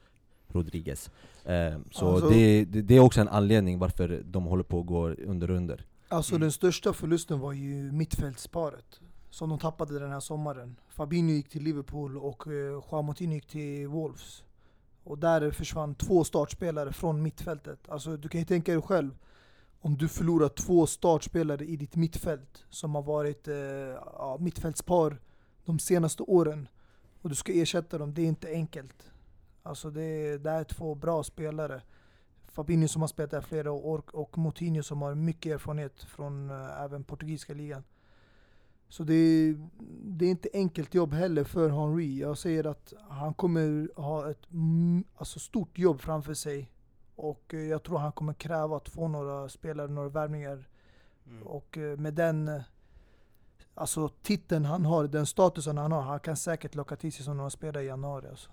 Rodriguez 0.47 1.11
eh, 1.45 1.77
Så 1.91 2.07
Alltså- 2.07 2.29
det, 2.29 2.65
det, 2.65 2.81
det 2.81 2.95
är 2.95 2.99
också 2.99 3.21
en 3.21 3.27
anledning 3.27 3.79
varför 3.79 4.23
de 4.25 4.45
håller 4.45 4.63
på 4.63 4.79
att 4.79 4.85
gå 4.85 5.09
under 5.09 5.49
under 5.49 5.85
Alltså 6.07 6.31
Mm. 6.33 6.41
den 6.41 6.51
största 6.51 6.93
förlusten 6.93 7.39
var 7.39 7.53
ju 7.53 7.91
mittfältsparet 7.91 8.99
som 9.31 9.49
de 9.49 9.59
tappade 9.59 9.99
den 9.99 10.11
här 10.11 10.19
sommaren. 10.19 10.75
Fabinho 10.89 11.33
gick 11.33 11.49
till 11.49 11.63
Liverpool 11.63 12.17
och 12.17 12.47
eh, 12.47 12.83
Juan 12.91 13.05
Moutinho 13.05 13.33
gick 13.33 13.47
till 13.47 13.87
Wolves. 13.87 14.43
Och 15.03 15.17
där 15.17 15.51
försvann 15.51 15.95
två 15.95 16.23
startspelare 16.23 16.93
från 16.93 17.21
mittfältet. 17.21 17.89
Alltså 17.89 18.17
du 18.17 18.29
kan 18.29 18.39
ju 18.39 18.45
tänka 18.45 18.71
dig 18.71 18.81
själv, 18.81 19.17
om 19.79 19.97
du 19.97 20.07
förlorar 20.07 20.49
två 20.49 20.87
startspelare 20.87 21.65
i 21.65 21.75
ditt 21.75 21.95
mittfält 21.95 22.65
som 22.69 22.95
har 22.95 23.01
varit 23.01 23.47
eh, 23.47 23.55
ja, 23.55 24.37
mittfältspar 24.39 25.21
de 25.65 25.79
senaste 25.79 26.23
åren 26.23 26.67
och 27.21 27.29
du 27.29 27.35
ska 27.35 27.53
ersätta 27.53 27.97
dem, 27.97 28.13
det 28.13 28.21
är 28.21 28.27
inte 28.27 28.47
enkelt. 28.47 29.11
Alltså 29.63 29.89
det, 29.89 30.37
det 30.37 30.49
är 30.49 30.63
två 30.63 30.95
bra 30.95 31.23
spelare. 31.23 31.81
Fabinho 32.47 32.87
som 32.87 33.01
har 33.01 33.07
spelat 33.07 33.31
där 33.31 33.41
flera 33.41 33.71
år 33.71 34.01
och 34.13 34.37
Moutinho 34.37 34.83
som 34.83 35.01
har 35.01 35.15
mycket 35.15 35.53
erfarenhet 35.53 36.03
från 36.03 36.49
eh, 36.49 36.81
även 36.81 37.03
portugisiska 37.03 37.53
ligan. 37.53 37.83
Så 38.91 39.03
det 39.03 39.13
är, 39.13 39.67
det 40.03 40.25
är 40.25 40.29
inte 40.29 40.49
enkelt 40.53 40.93
jobb 40.93 41.13
heller 41.13 41.43
för 41.43 41.69
Henry. 41.69 42.19
Jag 42.19 42.37
säger 42.37 42.67
att 42.67 42.93
han 43.09 43.33
kommer 43.33 43.89
ha 44.01 44.29
ett 44.29 44.47
alltså 45.15 45.39
stort 45.39 45.77
jobb 45.77 46.01
framför 46.01 46.33
sig 46.33 46.69
Och 47.15 47.53
eh, 47.53 47.59
jag 47.59 47.83
tror 47.83 47.97
han 47.97 48.11
kommer 48.11 48.33
kräva 48.33 48.77
att 48.77 48.89
få 48.89 49.07
några 49.07 49.49
spelare, 49.49 49.87
några 49.87 50.09
värvningar. 50.09 50.67
Mm. 51.27 51.43
Och 51.43 51.77
eh, 51.77 51.97
med 51.97 52.13
den 52.13 52.47
eh, 52.47 52.61
alltså, 53.75 54.09
titeln 54.09 54.65
han 54.65 54.85
har, 54.85 55.07
den 55.07 55.25
statusen 55.25 55.77
han 55.77 55.91
har, 55.91 56.01
han 56.01 56.19
kan 56.19 56.37
säkert 56.37 56.75
locka 56.75 56.95
till 56.95 57.13
sig 57.13 57.25
som 57.25 57.37
några 57.37 57.49
spelare 57.49 57.83
i 57.83 57.87
januari. 57.87 58.27
Alltså. 58.29 58.49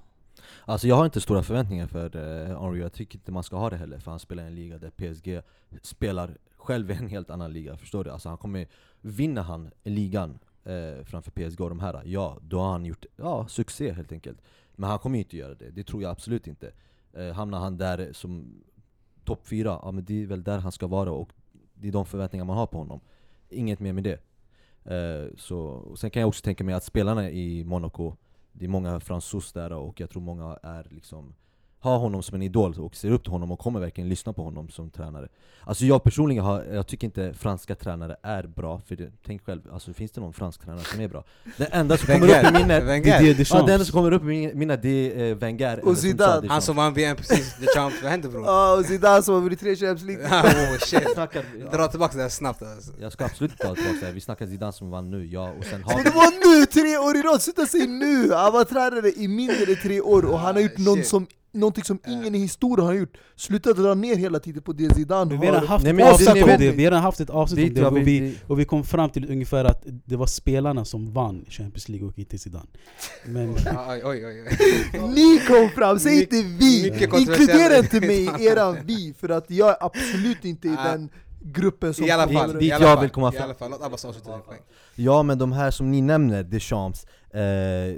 Alltså 0.64 0.88
jag 0.88 0.96
har 0.96 1.04
inte 1.04 1.20
stora 1.20 1.42
förväntningar 1.42 1.86
för 1.86 2.10
Henry, 2.46 2.80
jag 2.80 2.92
tycker 2.92 3.18
inte 3.18 3.32
man 3.32 3.42
ska 3.42 3.56
ha 3.56 3.70
det 3.70 3.76
heller 3.76 3.98
för 3.98 4.10
han 4.10 4.20
spelar 4.20 4.42
i 4.42 4.46
en 4.46 4.54
liga 4.54 4.78
där 4.78 4.90
PSG 4.90 5.42
spelar 5.82 6.38
själv 6.56 6.90
i 6.90 6.94
en 6.94 7.08
helt 7.08 7.30
annan 7.30 7.52
liga, 7.52 7.76
förstår 7.76 8.04
du? 8.04 8.10
Alltså 8.10 8.28
han 8.28 8.38
kommer, 8.38 8.66
vinner 9.00 9.42
han 9.42 9.70
ligan 9.82 10.38
eh, 10.64 11.04
framför 11.04 11.30
PSG 11.30 11.60
och 11.60 11.68
de 11.68 11.80
här, 11.80 12.02
ja 12.04 12.38
då 12.42 12.58
har 12.58 12.70
han 12.70 12.86
gjort 12.86 13.06
ja, 13.16 13.48
succé 13.48 13.92
helt 13.92 14.12
enkelt. 14.12 14.38
Men 14.72 14.90
han 14.90 14.98
kommer 14.98 15.16
ju 15.16 15.24
inte 15.24 15.36
göra 15.36 15.54
det, 15.54 15.70
det 15.70 15.84
tror 15.84 16.02
jag 16.02 16.10
absolut 16.10 16.46
inte. 16.46 16.72
Eh, 17.12 17.32
Hamnar 17.32 17.58
han 17.58 17.76
där 17.76 18.12
som 18.12 18.62
topp 19.24 19.46
fyra, 19.46 19.78
ja 19.82 19.90
men 19.90 20.04
det 20.04 20.22
är 20.22 20.26
väl 20.26 20.42
där 20.42 20.58
han 20.58 20.72
ska 20.72 20.86
vara 20.86 21.12
och 21.12 21.32
det 21.74 21.88
är 21.88 21.92
de 21.92 22.06
förväntningar 22.06 22.44
man 22.44 22.56
har 22.56 22.66
på 22.66 22.78
honom. 22.78 23.00
Inget 23.48 23.80
mer 23.80 23.92
med 23.92 24.04
det. 24.04 24.20
Eh, 24.94 25.36
så, 25.36 25.86
Sen 25.96 26.10
kan 26.10 26.20
jag 26.20 26.28
också 26.28 26.42
tänka 26.44 26.64
mig 26.64 26.74
att 26.74 26.84
spelarna 26.84 27.30
i 27.30 27.64
Monaco 27.64 28.16
Det 28.52 28.64
är 28.64 28.68
många 28.68 29.00
fransos 29.00 29.52
där 29.52 29.72
och 29.72 30.00
jag 30.00 30.10
tror 30.10 30.22
många 30.22 30.58
är 30.62 30.86
liksom 30.90 31.34
har 31.80 31.98
honom 31.98 32.22
som 32.22 32.34
en 32.34 32.42
idol 32.42 32.74
och 32.80 32.94
ser 32.96 33.10
upp 33.10 33.22
till 33.22 33.32
honom 33.32 33.50
och 33.52 33.58
kommer 33.58 33.80
verkligen 33.80 34.08
lyssna 34.08 34.32
på 34.32 34.42
honom 34.42 34.68
som 34.68 34.90
tränare 34.90 35.28
Alltså 35.64 35.84
jag 35.84 36.02
personligen 36.02 36.44
har, 36.44 36.64
jag 36.64 36.86
tycker 36.86 37.06
inte 37.06 37.34
franska 37.34 37.74
tränare 37.74 38.16
är 38.22 38.42
bra, 38.46 38.80
för 38.86 38.96
det, 38.96 39.10
tänk 39.26 39.44
själv, 39.44 39.60
alltså 39.72 39.92
finns 39.92 40.10
det 40.12 40.20
någon 40.20 40.32
fransk 40.32 40.60
tränare 40.64 40.84
som 40.84 41.00
är 41.00 41.08
bra? 41.08 41.24
Det 41.56 41.64
enda 41.64 41.96
som 41.96 42.06
kommer 42.06 42.28
upp 42.28 42.50
i 42.50 42.52
minnet, 42.52 42.84
Wenger. 42.84 43.20
Didier 43.20 43.46
ja, 43.50 43.56
det 43.56 43.60
enda 43.60 43.66
Deschamps. 43.72 43.86
som 43.90 43.92
kommer 43.98 44.12
upp 44.12 44.22
i 44.22 44.24
min- 44.24 44.58
minnet 44.58 44.82
det 44.82 44.88
är 45.22 45.30
eh, 45.30 45.36
Wenger 45.36 45.80
som 45.84 45.96
Zidane. 45.96 46.32
Deschamps. 46.32 46.48
Han 46.52 46.62
som 46.62 46.76
vann 46.76 46.94
VM 46.94 47.16
precis, 47.16 47.56
The 47.56 47.66
Champ, 47.74 47.94
vad 48.02 48.10
hände 48.10 48.28
bror? 48.28 48.44
Ja, 48.46 48.76
och 48.78 48.84
Zidane 48.84 49.22
som 49.22 49.34
har 49.34 49.40
vunnit 49.40 49.60
tre 49.60 49.76
Champions 49.76 50.02
League. 50.02 50.24
oh 50.72 50.78
shit, 50.78 51.16
dra 51.72 51.88
tillbaka 51.88 52.16
det 52.16 52.22
här 52.22 52.28
snabbt 52.30 52.62
alltså. 52.62 52.92
Jag 53.00 53.12
ska 53.12 53.24
absolut 53.24 53.58
ta 53.58 53.74
tillbaka 53.74 54.06
det, 54.06 54.12
vi 54.12 54.20
snackar 54.20 54.46
Zidane 54.46 54.72
som 54.72 54.90
vann 54.90 55.10
nu, 55.10 55.26
ja 55.26 55.52
och 55.58 55.64
sen 55.64 55.82
har 55.82 55.92
Så 55.92 55.98
det 55.98 56.10
var 56.10 56.58
nu, 56.60 56.66
tre 56.66 56.98
år 56.98 57.16
i 57.16 57.22
rad, 57.22 57.42
sluta 57.42 57.66
säga 57.66 57.86
nu! 57.86 58.32
Han 58.32 58.52
var 58.52 58.64
tränare 58.64 59.10
i 59.16 59.28
mindre 59.28 59.72
än 59.72 59.76
tre 59.82 60.00
år 60.00 60.24
och 60.24 60.38
han 60.38 60.54
har 60.54 60.62
gjort 60.62 60.72
Ah, 60.78 60.82
någon 60.82 60.96
shit. 60.96 61.06
som, 61.06 61.26
någonting 61.58 61.84
som 61.84 61.98
ingen 62.08 62.34
i 62.34 62.38
historien 62.38 62.86
har 62.86 62.94
gjort 62.94 63.16
Sluta 63.36 63.72
dra 63.72 63.94
ner 63.94 64.16
hela 64.16 64.38
tiden 64.40 64.62
på 64.62 64.72
det 64.72 64.94
Zidane 64.94 65.30
Men 65.30 65.40
vi 65.40 65.46
har 65.46 65.54
har 65.54 65.66
haft 65.66 65.84
Nej, 65.84 66.02
avsnitt 66.02 66.34
ni 66.34 66.42
om 66.42 66.48
det, 66.58 66.70
vi 66.72 66.84
har 66.84 66.92
haft 66.92 67.20
ett 67.20 67.30
avsnitt 67.30 67.68
om 67.68 67.74
det 67.74 67.86
och 68.00 68.06
vi, 68.06 68.38
och 68.46 68.60
vi 68.60 68.64
kom 68.64 68.84
fram 68.84 69.10
till 69.10 69.30
ungefär 69.30 69.64
att 69.64 69.82
det 70.04 70.16
var 70.16 70.26
spelarna 70.26 70.84
som 70.84 71.12
vann 71.12 71.44
Champions 71.48 71.88
League 71.88 72.08
och 72.08 72.18
inte 72.18 72.38
Zidane 72.38 72.66
Men 73.26 73.50
Oj 73.88 74.00
oj 74.04 74.26
oj, 74.26 74.44
oj. 74.92 75.00
Ni 75.14 75.40
kom 75.48 75.70
fram, 75.70 75.98
säg 75.98 76.20
inte 76.20 76.42
vi! 76.42 76.88
Inkludera 77.18 77.78
inte 77.78 78.00
mig 78.00 78.22
i 78.40 78.46
eran 78.46 78.76
vi, 78.84 79.14
för 79.18 79.28
att 79.28 79.50
jag 79.50 79.68
är 79.68 79.76
absolut 79.80 80.44
inte 80.44 80.68
i 80.68 80.74
Ah. 80.78 80.90
den 80.92 81.08
gruppen 81.42 81.94
som 81.94 82.04
I 82.04 82.10
alla 82.10 82.28
fall, 82.28 82.52
Dit 82.52 82.62
i 82.62 82.72
alla 82.72 82.84
jag 82.84 82.94
fall, 82.94 83.02
vill 83.04 83.10
komma 83.10 83.28
i 83.28 83.32
fram. 83.32 83.44
alla 83.44 83.54
fall, 83.54 83.70
låt 83.70 83.82
Abbas 83.82 84.04
avsluta 84.04 84.30
din 84.32 84.40
poäng 84.42 84.58
Ja 84.94 85.22
men 85.22 85.38
de 85.38 85.52
här 85.52 85.70
som 85.70 85.90
ni 85.90 86.00
nämner, 86.00 86.42
Deschamps, 86.42 87.06
eh, 87.30 87.40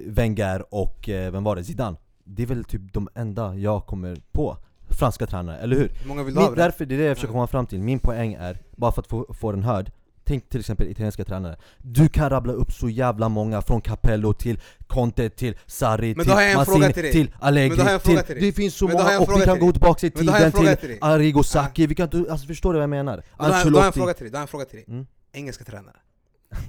Wenger 0.06 0.74
och 0.74 1.08
eh, 1.08 1.32
vem 1.32 1.44
var 1.44 1.56
det? 1.56 1.64
Zidane 1.64 1.96
Det 2.36 2.42
är 2.42 2.46
väl 2.46 2.64
typ 2.64 2.92
de 2.92 3.08
enda 3.14 3.54
jag 3.54 3.86
kommer 3.86 4.16
på. 4.32 4.56
Franska 4.90 5.26
tränare, 5.26 5.58
eller 5.58 5.76
hur? 5.76 5.88
Hur 5.88 6.08
många 6.08 6.22
vill 6.22 6.34
du 6.34 6.40
ha 6.40 6.54
därför, 6.54 6.86
det 6.86 6.94
är 6.94 6.98
det 6.98 7.04
jag 7.04 7.16
försöker 7.16 7.32
komma 7.32 7.46
fram 7.46 7.66
till, 7.66 7.80
min 7.80 7.98
poäng 7.98 8.34
är, 8.34 8.58
bara 8.76 8.92
för 8.92 9.02
att 9.02 9.08
få, 9.08 9.34
få 9.34 9.52
den 9.52 9.62
hörd 9.62 9.92
Tänk 10.24 10.48
till 10.48 10.60
exempel 10.60 10.88
italienska 10.88 11.24
tränare. 11.24 11.56
Du 11.78 12.08
kan 12.08 12.30
rabbla 12.30 12.52
upp 12.52 12.72
så 12.72 12.88
jävla 12.88 13.28
många, 13.28 13.62
från 13.62 13.80
Capello 13.80 14.32
till 14.32 14.60
Conte 14.86 15.30
till 15.30 15.58
Sarri 15.66 16.14
till 16.14 16.28
Mancini 16.56 16.92
till 16.92 17.12
till 17.12 17.34
Allegri 17.40 17.76
till, 18.04 18.18
till. 18.18 18.40
Det 18.40 18.52
finns 18.52 18.74
så 18.74 18.86
Men 18.86 18.96
många, 18.96 19.20
och 19.20 19.40
vi 19.40 19.44
kan 19.44 19.58
gå 19.58 19.72
tillbaka 19.72 20.06
i 20.06 20.10
tiden 20.10 20.52
till 20.52 20.76
till. 20.76 20.98
Arrigo 21.00 21.42
Sacchi, 21.42 21.86
vi 21.86 21.94
kan 21.94 22.04
inte, 22.04 22.32
alltså 22.32 22.46
förstår 22.46 22.72
du 22.72 22.78
vad 22.78 22.82
jag 22.82 22.90
menar? 22.90 23.12
Jag- 23.12 23.22
då 23.38 23.44
har 23.44 23.50
jag 23.50 23.60
en 23.60 23.66
Ancelotti. 23.66 23.98
fråga 23.98 24.14
till 24.14 24.24
dig, 24.24 24.30
då 24.30 24.36
har 24.36 24.40
jag 24.40 24.42
en 24.42 24.48
fråga 24.48 24.64
till 24.64 24.76
dig. 24.76 24.84
Mm. 24.88 25.06
Engelska 25.32 25.64
tränare 25.64 25.96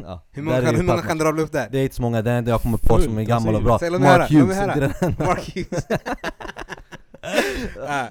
ja, 0.03 0.23
Hur 0.31 0.41
många, 0.41 0.61
kan, 0.61 0.73
det 0.73 0.77
hur 0.77 0.83
många 0.88 1.01
kan 1.01 1.17
du 1.17 1.25
rabbla 1.25 1.41
upp 1.41 1.51
där? 1.51 1.67
Det 1.71 1.79
är 1.79 1.83
inte 1.83 1.95
så 1.95 2.01
många, 2.01 2.21
det 2.21 2.31
enda 2.31 2.51
jag 2.51 2.61
kommer 2.61 2.77
på 2.77 3.01
som 3.01 3.17
är 3.17 3.23
gammal 3.23 3.55
och 3.55 3.79
säger 3.79 3.91
bra 3.91 4.00
Mark 4.00 4.31
Hughes, 4.31 4.57
den. 4.57 5.15
Mark 5.19 5.55
Hughes. 5.55 5.85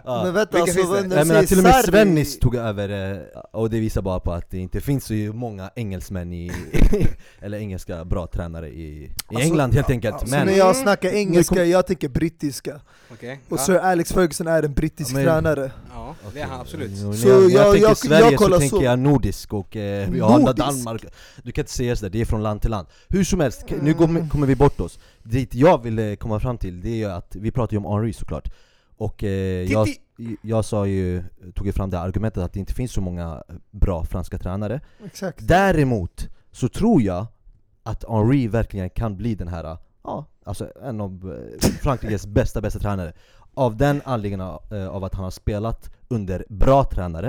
Ja. 0.04 0.22
Men 0.24 0.34
vänta, 0.34 0.56
Vilka 0.56 0.60
alltså, 0.80 0.94
finns 0.94 1.08
det? 1.10 1.16
Jag 1.16 1.26
menar 1.26 1.42
till 1.42 1.58
och 1.58 1.62
med 1.64 1.72
Sarri- 1.72 1.86
Svennis 1.90 2.38
tog 2.38 2.54
över, 2.54 3.12
eh, 3.12 3.18
och 3.52 3.70
det 3.70 3.80
visar 3.80 4.02
bara 4.02 4.20
på 4.20 4.32
att 4.32 4.50
det 4.50 4.58
inte 4.58 4.80
finns 4.80 5.04
så 5.04 5.12
många 5.14 5.70
engelsmän 5.76 6.32
i, 6.32 6.52
eller 7.40 7.58
engelska 7.58 8.04
bra 8.04 8.26
tränare 8.26 8.68
i, 8.68 8.82
i 8.82 9.10
Alltså, 9.28 9.44
England 9.44 9.74
helt 9.74 9.90
enkelt 9.90 10.14
Alltså, 10.14 10.36
Men 10.36 10.46
när 10.46 10.54
jag 10.58 10.76
snackar 10.76 11.08
engelska, 11.14 11.54
kom- 11.54 11.68
jag 11.70 11.86
tänker 11.86 12.08
brittiska 12.08 12.80
Okej, 13.12 13.40
Och 13.48 13.58
ja. 13.58 13.62
Sir 13.62 13.76
Alex 13.78 14.12
Ferguson 14.12 14.46
är 14.46 14.62
en 14.62 14.74
brittisk 14.74 15.10
Ja, 15.10 15.14
men- 15.14 15.24
tränare 15.24 15.70
ja, 15.94 16.14
det 16.34 16.40
är 16.40 16.46
han 16.46 16.60
absolut 16.60 16.90
när 16.90 17.12
Så 17.12 17.28
jag, 17.28 17.42
jag, 17.42 17.50
jag- 17.50 17.72
tänker 17.72 17.88
jag- 17.88 17.96
Sverige 17.96 18.24
jag 18.24 18.32
så 18.32 18.38
kollar 18.38 18.58
tänker 18.58 18.76
så. 18.76 18.82
jag 18.84 18.98
nordisk 18.98 19.52
och 19.52 19.76
eh, 19.76 20.10
vi 20.10 20.20
har? 20.20 20.52
Danmark 20.52 21.04
Du 21.42 21.52
kan 21.52 21.62
inte 21.62 21.72
säga 21.72 21.96
sådär, 21.96 22.10
det 22.10 22.20
är 22.20 22.24
från 22.24 22.42
land 22.42 22.60
till 22.62 22.70
land 22.70 22.86
Hur 23.08 23.24
som 23.24 23.40
helst, 23.40 23.64
nu 23.82 23.94
kommer, 23.94 24.28
kommer 24.28 24.46
vi 24.46 24.56
bort 24.56 24.80
oss 24.80 24.98
Dit 25.22 25.54
jag 25.54 25.82
ville 25.82 26.16
komma 26.16 26.40
fram 26.40 26.58
till, 26.58 26.80
det 26.80 26.88
är 26.88 26.96
ju 26.96 27.04
att 27.04 27.36
vi 27.36 27.50
pratar 27.50 27.72
ju 27.72 27.78
om 27.84 27.94
Henry 27.96 28.12
såklart 28.12 28.48
Och 29.00 29.24
eh, 29.24 29.62
jag, 29.72 29.88
jag 30.42 30.64
sa 30.64 30.86
ju, 30.86 31.22
tog 31.54 31.66
ju 31.66 31.72
fram 31.72 31.90
det 31.90 31.98
argumentet 32.00 32.42
att 32.42 32.52
det 32.52 32.60
inte 32.60 32.74
finns 32.74 32.92
så 32.92 33.00
många 33.00 33.42
bra 33.70 34.04
franska 34.04 34.38
tränare. 34.38 34.80
Exakt. 35.04 35.38
Däremot 35.48 36.28
så 36.52 36.68
tror 36.68 37.02
jag 37.02 37.26
att 37.82 38.04
Henri 38.08 38.48
verkligen 38.48 38.90
kan 38.90 39.16
bli 39.16 39.34
den 39.34 39.48
här, 39.48 39.76
ja, 40.04 40.26
alltså 40.44 40.70
en 40.82 41.00
av 41.00 41.38
eh, 41.54 41.68
Frankrikes 41.82 42.26
bästa, 42.36 42.60
bästa 42.60 42.78
tränare. 42.78 43.12
Av 43.54 43.76
den 43.76 44.02
anledningen 44.04 44.58
eh, 44.70 44.88
av 44.88 45.04
att 45.04 45.14
han 45.14 45.24
har 45.24 45.30
spelat 45.30 45.90
under 46.08 46.44
bra 46.48 46.84
tränare. 46.84 47.28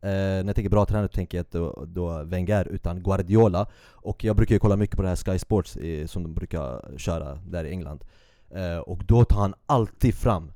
Eh, 0.00 0.10
När 0.10 0.44
jag 0.44 0.54
tänker 0.54 0.70
bra 0.70 0.84
tränare 0.86 1.08
tänker 1.08 1.38
jag 1.38 1.42
inte 1.42 1.58
då, 1.58 1.84
då 1.86 2.22
Wenger 2.22 2.64
utan 2.68 3.02
Guardiola. 3.02 3.66
Och 3.90 4.24
jag 4.24 4.36
brukar 4.36 4.54
ju 4.54 4.58
kolla 4.58 4.76
mycket 4.76 4.96
på 4.96 5.02
det 5.02 5.08
här 5.08 5.16
Sky 5.16 5.38
Sports 5.38 5.76
eh, 5.76 6.06
som 6.06 6.22
de 6.22 6.34
brukar 6.34 6.98
köra 6.98 7.34
där 7.48 7.64
i 7.64 7.70
England. 7.70 8.04
Eh, 8.50 8.78
Och 8.78 9.04
då 9.06 9.24
tar 9.24 9.40
han 9.40 9.54
alltid 9.66 10.14
fram 10.14 10.52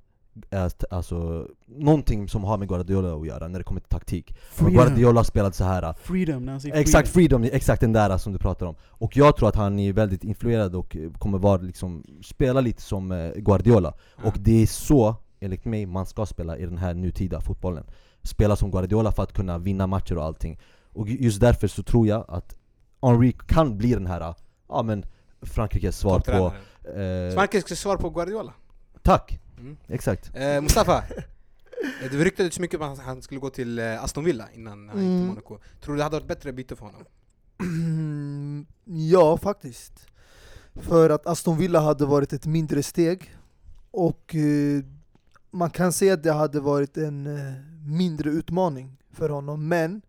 eh, 0.51 0.69
Alltså, 0.91 1.49
någonting 1.67 2.29
som 2.29 2.45
har 2.45 2.59
med 2.59 2.69
Guardiola 2.69 3.15
att 3.15 3.27
göra 3.27 3.49
när 3.49 3.59
det 3.59 3.65
kommer 3.65 3.81
till 3.81 3.89
taktik 3.89 4.35
Freedom. 4.51 4.75
Guardiola 4.75 5.25
spelat 5.25 5.55
så 5.55 5.65
här 5.65 5.93
freedom, 5.93 6.45
när 6.45 6.53
han 6.53 6.61
säger 6.61 6.77
Exakt, 6.77 7.09
freedom. 7.09 7.43
freedom, 7.43 7.57
exakt 7.57 7.81
den 7.81 7.93
där 7.93 8.19
som 8.19 8.33
du 8.33 8.39
pratar 8.39 8.67
om 8.67 8.75
Och 8.83 9.17
jag 9.17 9.37
tror 9.37 9.49
att 9.49 9.57
han 9.57 9.79
är 9.79 9.93
väldigt 9.93 10.25
influerad 10.25 10.75
och 10.75 10.97
kommer 11.19 11.39
vara 11.39 11.61
liksom, 11.61 12.05
spela 12.23 12.61
lite 12.61 12.83
som 12.83 13.13
eh, 13.13 13.33
Guardiola 13.37 13.95
Ja. 14.17 14.29
Och 14.29 14.37
det 14.39 14.63
är 14.63 14.67
så, 14.67 15.17
enligt 15.41 15.65
mig, 15.65 15.87
man 15.87 16.07
ska 16.07 16.27
spela 16.27 16.59
i 16.59 16.67
den 16.67 16.79
här 16.79 16.95
nutida 16.95 17.41
fotbollen 17.41 17.85
Spela 18.23 18.57
som 18.57 18.71
Guardiola 18.71 19.13
för 19.13 19.23
att 19.23 19.33
kunna 19.33 19.59
vinna 19.59 19.87
matcher 19.87 20.19
och 20.19 20.25
allting 20.25 20.61
Och 20.93 21.09
just 21.09 21.41
därför 21.41 21.69
så 21.69 21.83
tror 21.83 22.07
jag 22.07 22.25
att 22.29 22.57
Henri 23.03 23.33
kan 23.47 23.79
bli 23.79 23.95
den 23.95 24.07
här, 24.07 24.35
ja 24.69 24.83
men 24.83 25.05
Frankrikes 25.43 25.99
svar 25.99 26.21
på... 26.21 26.53
Eh, 26.89 27.35
Frankrikes 27.35 27.81
svar 27.81 27.97
på 27.97 28.11
Guardiola 28.11 28.53
tack! 29.03 29.41
Mm. 29.61 29.77
Exakt 29.89 30.31
eh, 30.35 30.61
Mustafa, 30.61 31.05
eh, 32.03 32.11
det 32.11 32.25
ryktades 32.25 32.59
mycket 32.59 32.81
om 32.81 32.93
att 32.93 32.99
han 32.99 33.23
skulle 33.23 33.41
gå 33.41 33.51
till 33.51 33.79
eh, 33.79 34.05
Aston 34.05 34.25
Villa 34.25 34.49
innan 34.55 34.89
han 34.89 34.99
gick 34.99 35.07
till 35.07 35.15
Mm. 35.17 35.27
Monaco 35.27 35.59
Tror 35.81 35.95
du 35.95 35.99
det 35.99 36.05
hade 36.05 36.17
varit 36.17 36.29
bättre 36.29 36.53
byte 36.53 36.77
för 36.77 36.85
honom? 36.87 37.05
ja, 38.85 39.37
faktiskt. 39.37 40.07
För 40.75 41.11
att 41.11 41.27
Aston 41.27 41.59
Villa 41.59 41.81
hade 41.81 42.07
varit 42.07 42.33
ett 42.33 42.47
mindre 42.47 42.83
steg. 42.83 43.35
Och 43.91 44.35
eh, 44.35 44.83
man 45.51 45.71
kan 45.71 45.93
säga 45.93 46.15
att 46.15 46.23
det 46.23 46.33
hade 46.33 46.61
varit 46.61 46.97
en 46.97 47.27
eh, 47.27 47.55
mindre 47.87 48.31
utmaning 48.31 48.97
för 49.13 49.29
honom. 49.29 49.69
Men 49.69 50.03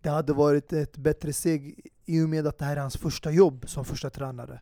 det 0.00 0.08
hade 0.10 0.32
varit 0.32 0.72
ett 0.72 0.96
bättre 0.96 1.32
steg 1.32 1.86
i 2.06 2.20
och 2.22 2.28
med 2.28 2.46
att 2.46 2.58
det 2.58 2.64
här 2.64 2.76
är 2.76 2.80
hans 2.80 2.96
första 2.96 3.30
jobb 3.30 3.64
som 3.68 3.84
första 3.84 4.10
tränare. 4.10 4.60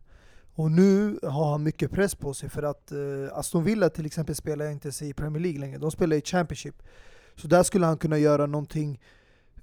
Och 0.59 0.71
nu 0.71 1.19
har 1.23 1.51
han 1.51 1.63
mycket 1.63 1.91
press 1.91 2.15
på 2.15 2.35
sig 2.35 2.49
för 2.49 2.63
att 2.63 2.93
eh, 2.93 2.99
Aston 3.33 3.65
Villa 3.65 3.91
till 3.91 4.07
exempel 4.07 4.35
spelar 4.35 4.71
inte 4.71 4.93
sig 4.93 5.09
i 5.09 5.13
Premier 5.13 5.43
League 5.43 5.61
längre. 5.61 5.79
De 5.79 5.91
spelar 5.91 6.17
i 6.17 6.21
Championship. 6.21 6.83
Så 7.37 7.49
där 7.49 7.63
skulle 7.63 7.87
han 7.87 7.97
kunna 7.97 8.19
göra 8.19 8.47
någonting 8.47 9.01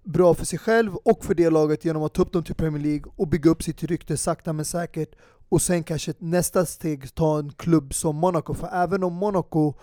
bra 0.03 0.33
för 0.33 0.45
sig 0.45 0.59
själv 0.59 0.95
och 0.95 1.25
för 1.25 1.33
det 1.33 1.49
laget 1.49 1.85
genom 1.85 2.03
att 2.03 2.13
ta 2.13 2.21
upp 2.21 2.31
dem 2.31 2.43
till 2.43 2.55
Premier 2.55 2.83
League 2.83 3.11
och 3.15 3.27
bygga 3.27 3.51
upp 3.51 3.63
sitt 3.63 3.83
rykte 3.83 4.17
sakta 4.17 4.53
men 4.53 4.65
säkert 4.65 5.15
och 5.49 5.61
sen 5.61 5.83
kanske 5.83 6.13
nästa 6.17 6.65
steg 6.65 7.15
ta 7.15 7.39
en 7.39 7.51
klubb 7.51 7.93
som 7.93 8.15
Monaco. 8.15 8.53
För 8.53 8.69
även 8.73 9.03
om 9.03 9.13
Monaco 9.13 9.73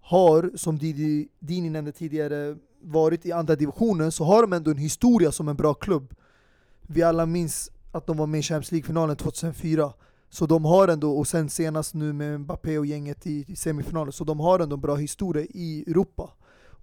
har, 0.00 0.50
som 0.56 0.78
Didi, 0.78 1.28
Dini 1.38 1.70
nämnde 1.70 1.92
tidigare, 1.92 2.56
varit 2.82 3.26
i 3.26 3.32
andra 3.32 3.56
divisionen 3.56 4.12
så 4.12 4.24
har 4.24 4.42
de 4.42 4.52
ändå 4.52 4.70
en 4.70 4.78
historia 4.78 5.32
som 5.32 5.48
en 5.48 5.56
bra 5.56 5.74
klubb. 5.74 6.14
Vi 6.82 7.02
alla 7.02 7.26
minns 7.26 7.70
att 7.92 8.06
de 8.06 8.16
var 8.16 8.26
med 8.26 8.40
i 8.40 8.42
Champions 8.42 8.72
League-finalen 8.72 9.16
2004. 9.16 9.92
Så 10.32 10.46
de 10.46 10.64
har 10.64 10.88
ändå, 10.88 11.18
och 11.18 11.26
sen 11.26 11.48
senast 11.48 11.94
nu 11.94 12.12
med 12.12 12.40
Mbappé 12.40 12.78
och 12.78 12.86
gänget 12.86 13.26
i, 13.26 13.44
i 13.48 13.56
semifinalen, 13.56 14.12
så 14.12 14.24
de 14.24 14.40
har 14.40 14.58
ändå 14.60 14.74
en 14.76 14.80
bra 14.80 14.94
historia 14.96 15.46
i 15.50 15.84
Europa. 15.86 16.30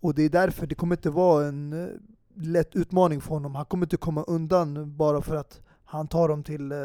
Och 0.02 0.16
det 0.16 0.24
är 0.24 0.30
därför 0.30 0.68
det 0.68 0.76
kommer 0.76 0.96
inte 0.96 1.10
vara 1.10 1.48
en 1.48 1.74
eh, 1.74 1.88
lätt 2.36 2.76
utmaning 2.76 3.22
för 3.22 3.30
honom. 3.30 3.56
Han 3.56 3.66
kommer 3.66 3.86
inte 3.86 3.98
komma 3.98 4.24
undan 4.24 4.98
bara 4.98 5.22
för 5.22 5.36
att 5.36 5.62
han 5.86 6.08
tar 6.08 6.30
dem 6.30 6.44
till 6.44 6.72
eh, 6.72 6.78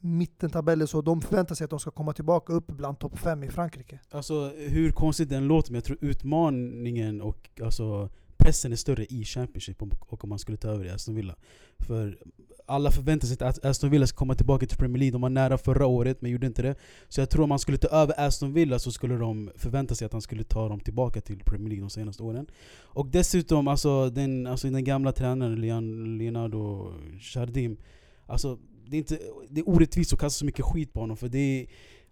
mittentabellen. 0.00 0.86
så, 0.86 1.00
de 1.02 1.20
förväntar 1.20 1.54
sig 1.54 1.64
att 1.64 1.70
de 1.70 1.80
ska 1.80 1.90
komma 1.90 2.12
tillbaka 2.12 2.52
upp 2.52 2.66
bland 2.66 2.98
topp 2.98 3.18
fem 3.18 3.42
i 3.42 3.48
Frankrike. 3.48 4.00
Alltså 4.10 4.48
hur 4.56 4.90
konstigt 4.90 5.28
den 5.28 5.46
låter, 5.46 5.72
men 5.72 5.74
jag 5.76 5.84
tror 5.84 5.98
utmaningen 6.00 7.20
och 7.20 7.50
alltså, 7.62 8.08
pressen 8.36 8.72
är 8.72 8.76
större 8.76 9.04
i 9.04 9.24
Championship 9.24 9.82
om- 9.82 9.92
och 10.00 10.24
om 10.24 10.28
man 10.28 10.38
skulle 10.38 10.56
ta 10.58 10.68
över 10.68 10.84
i 10.84 10.90
Aston 10.90 11.14
Villa. 11.14 11.36
För 11.78 12.18
alla 12.66 12.90
förväntar 12.90 13.28
sig 13.28 13.46
att 13.46 13.64
Aston 13.64 13.90
Villa 13.90 14.06
ska 14.06 14.16
komma 14.16 14.34
tillbaka 14.34 14.66
till 14.66 14.78
Premier 14.78 14.98
League. 14.98 15.12
De 15.12 15.20
var 15.20 15.30
nära 15.30 15.58
förra 15.58 15.86
året 15.86 16.22
men 16.22 16.30
gjorde 16.30 16.46
inte 16.46 16.62
det. 16.62 16.74
Så 17.08 17.20
jag 17.20 17.30
tror 17.30 17.42
om 17.42 17.48
man 17.48 17.58
skulle 17.58 17.78
ta 17.78 17.88
över 17.88 18.20
Aston 18.20 18.52
Villa 18.52 18.78
så 18.78 18.92
skulle 18.92 19.16
de 19.16 19.50
förvänta 19.56 19.94
sig 19.94 20.06
att 20.06 20.12
han 20.12 20.22
skulle 20.22 20.44
ta 20.44 20.68
dem 20.68 20.80
tillbaka 20.80 21.20
till 21.20 21.38
Premier 21.44 21.68
League 21.68 21.84
de 21.84 21.90
senaste 21.90 22.22
åren. 22.22 22.46
Och 22.80 23.06
dessutom, 23.06 23.68
alltså 23.68 24.10
den, 24.10 24.46
alltså, 24.46 24.70
den 24.70 24.84
gamla 24.84 25.12
tränaren 25.12 25.60
Leon, 25.60 26.18
Leonardo 26.18 26.92
Jardim. 27.20 27.76
Alltså, 28.26 28.58
det, 28.86 28.96
är 28.96 28.98
inte, 28.98 29.18
det 29.48 29.60
är 29.60 29.68
orättvist 29.68 30.12
att 30.12 30.18
kasta 30.18 30.38
så 30.38 30.44
mycket 30.44 30.64
skit 30.64 30.92
på 30.92 31.00
honom. 31.00 31.16
För 31.16 31.28
det 31.28 31.38
är, 31.38 31.66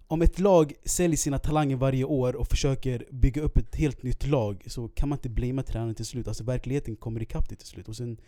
om 0.07 0.23
ett 0.23 0.39
lag 0.39 0.73
säljer 0.85 1.17
sina 1.17 1.39
talanger 1.39 1.77
varje 1.77 2.05
år 2.05 2.37
och 2.37 2.49
försöker 2.49 3.05
bygga 3.11 3.43
upp 3.43 3.57
ett 3.57 3.77
helt 3.77 4.03
nytt 4.03 4.27
lag 4.27 4.65
så 4.67 4.89
kan 4.89 5.09
man 5.09 5.19
inte 5.19 5.29
blamea 5.29 5.63
tränaren 5.63 5.95
till 5.95 6.07
slut. 6.07 6.29
Alltså 6.29 6.45
verkligheten 6.45 6.97
kommer 6.97 7.23
ikapp 7.23 7.49
dig 7.49 7.59
till 7.59 7.67
slut. 7.67 7.89
Och 7.89 7.97
sen 7.97 8.21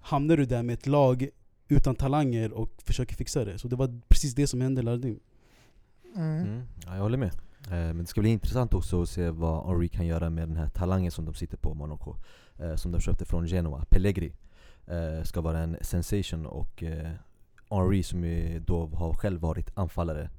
hamnar 0.00 0.36
du 0.36 0.44
där 0.44 0.62
med 0.62 0.74
ett 0.74 0.86
lag 0.86 1.28
utan 1.68 1.94
talanger 1.94 2.52
och 2.52 2.70
försöker 2.84 3.14
fixa 3.14 3.44
det. 3.44 3.58
Så 3.58 3.68
det 3.68 3.76
var 3.76 4.00
precis 4.08 4.34
det 4.34 4.46
som 4.46 4.60
hände 4.60 4.82
Lardim. 4.82 5.20
Mm. 6.16 6.42
Mm, 6.42 6.62
ja, 6.86 6.94
jag 6.94 7.02
håller 7.02 7.18
med. 7.18 7.32
Eh, 7.66 7.70
men 7.70 7.98
det 7.98 8.06
ska 8.06 8.20
bli 8.20 8.30
intressant 8.30 8.74
också 8.74 9.02
att 9.02 9.08
se 9.08 9.30
vad 9.30 9.66
Henri 9.66 9.88
kan 9.88 10.06
göra 10.06 10.30
med 10.30 10.48
den 10.48 10.56
här 10.56 10.68
talangen 10.68 11.10
som 11.10 11.24
de 11.24 11.34
sitter 11.34 11.56
på, 11.56 11.74
Monaco. 11.74 12.16
Eh, 12.58 12.74
som 12.74 12.92
de 12.92 13.00
köpte 13.00 13.24
från 13.24 13.46
Genoa, 13.46 13.84
Pellegri. 13.88 14.32
Eh, 14.86 15.22
ska 15.22 15.40
vara 15.40 15.58
en 15.58 15.76
sensation 15.80 16.46
och 16.46 16.82
eh, 16.82 17.10
Henri 17.70 18.02
som 18.02 18.24
ju 18.24 18.60
då 18.60 18.86
har 18.86 19.14
själv 19.14 19.40
varit 19.40 19.78
anfallare. 19.78 20.30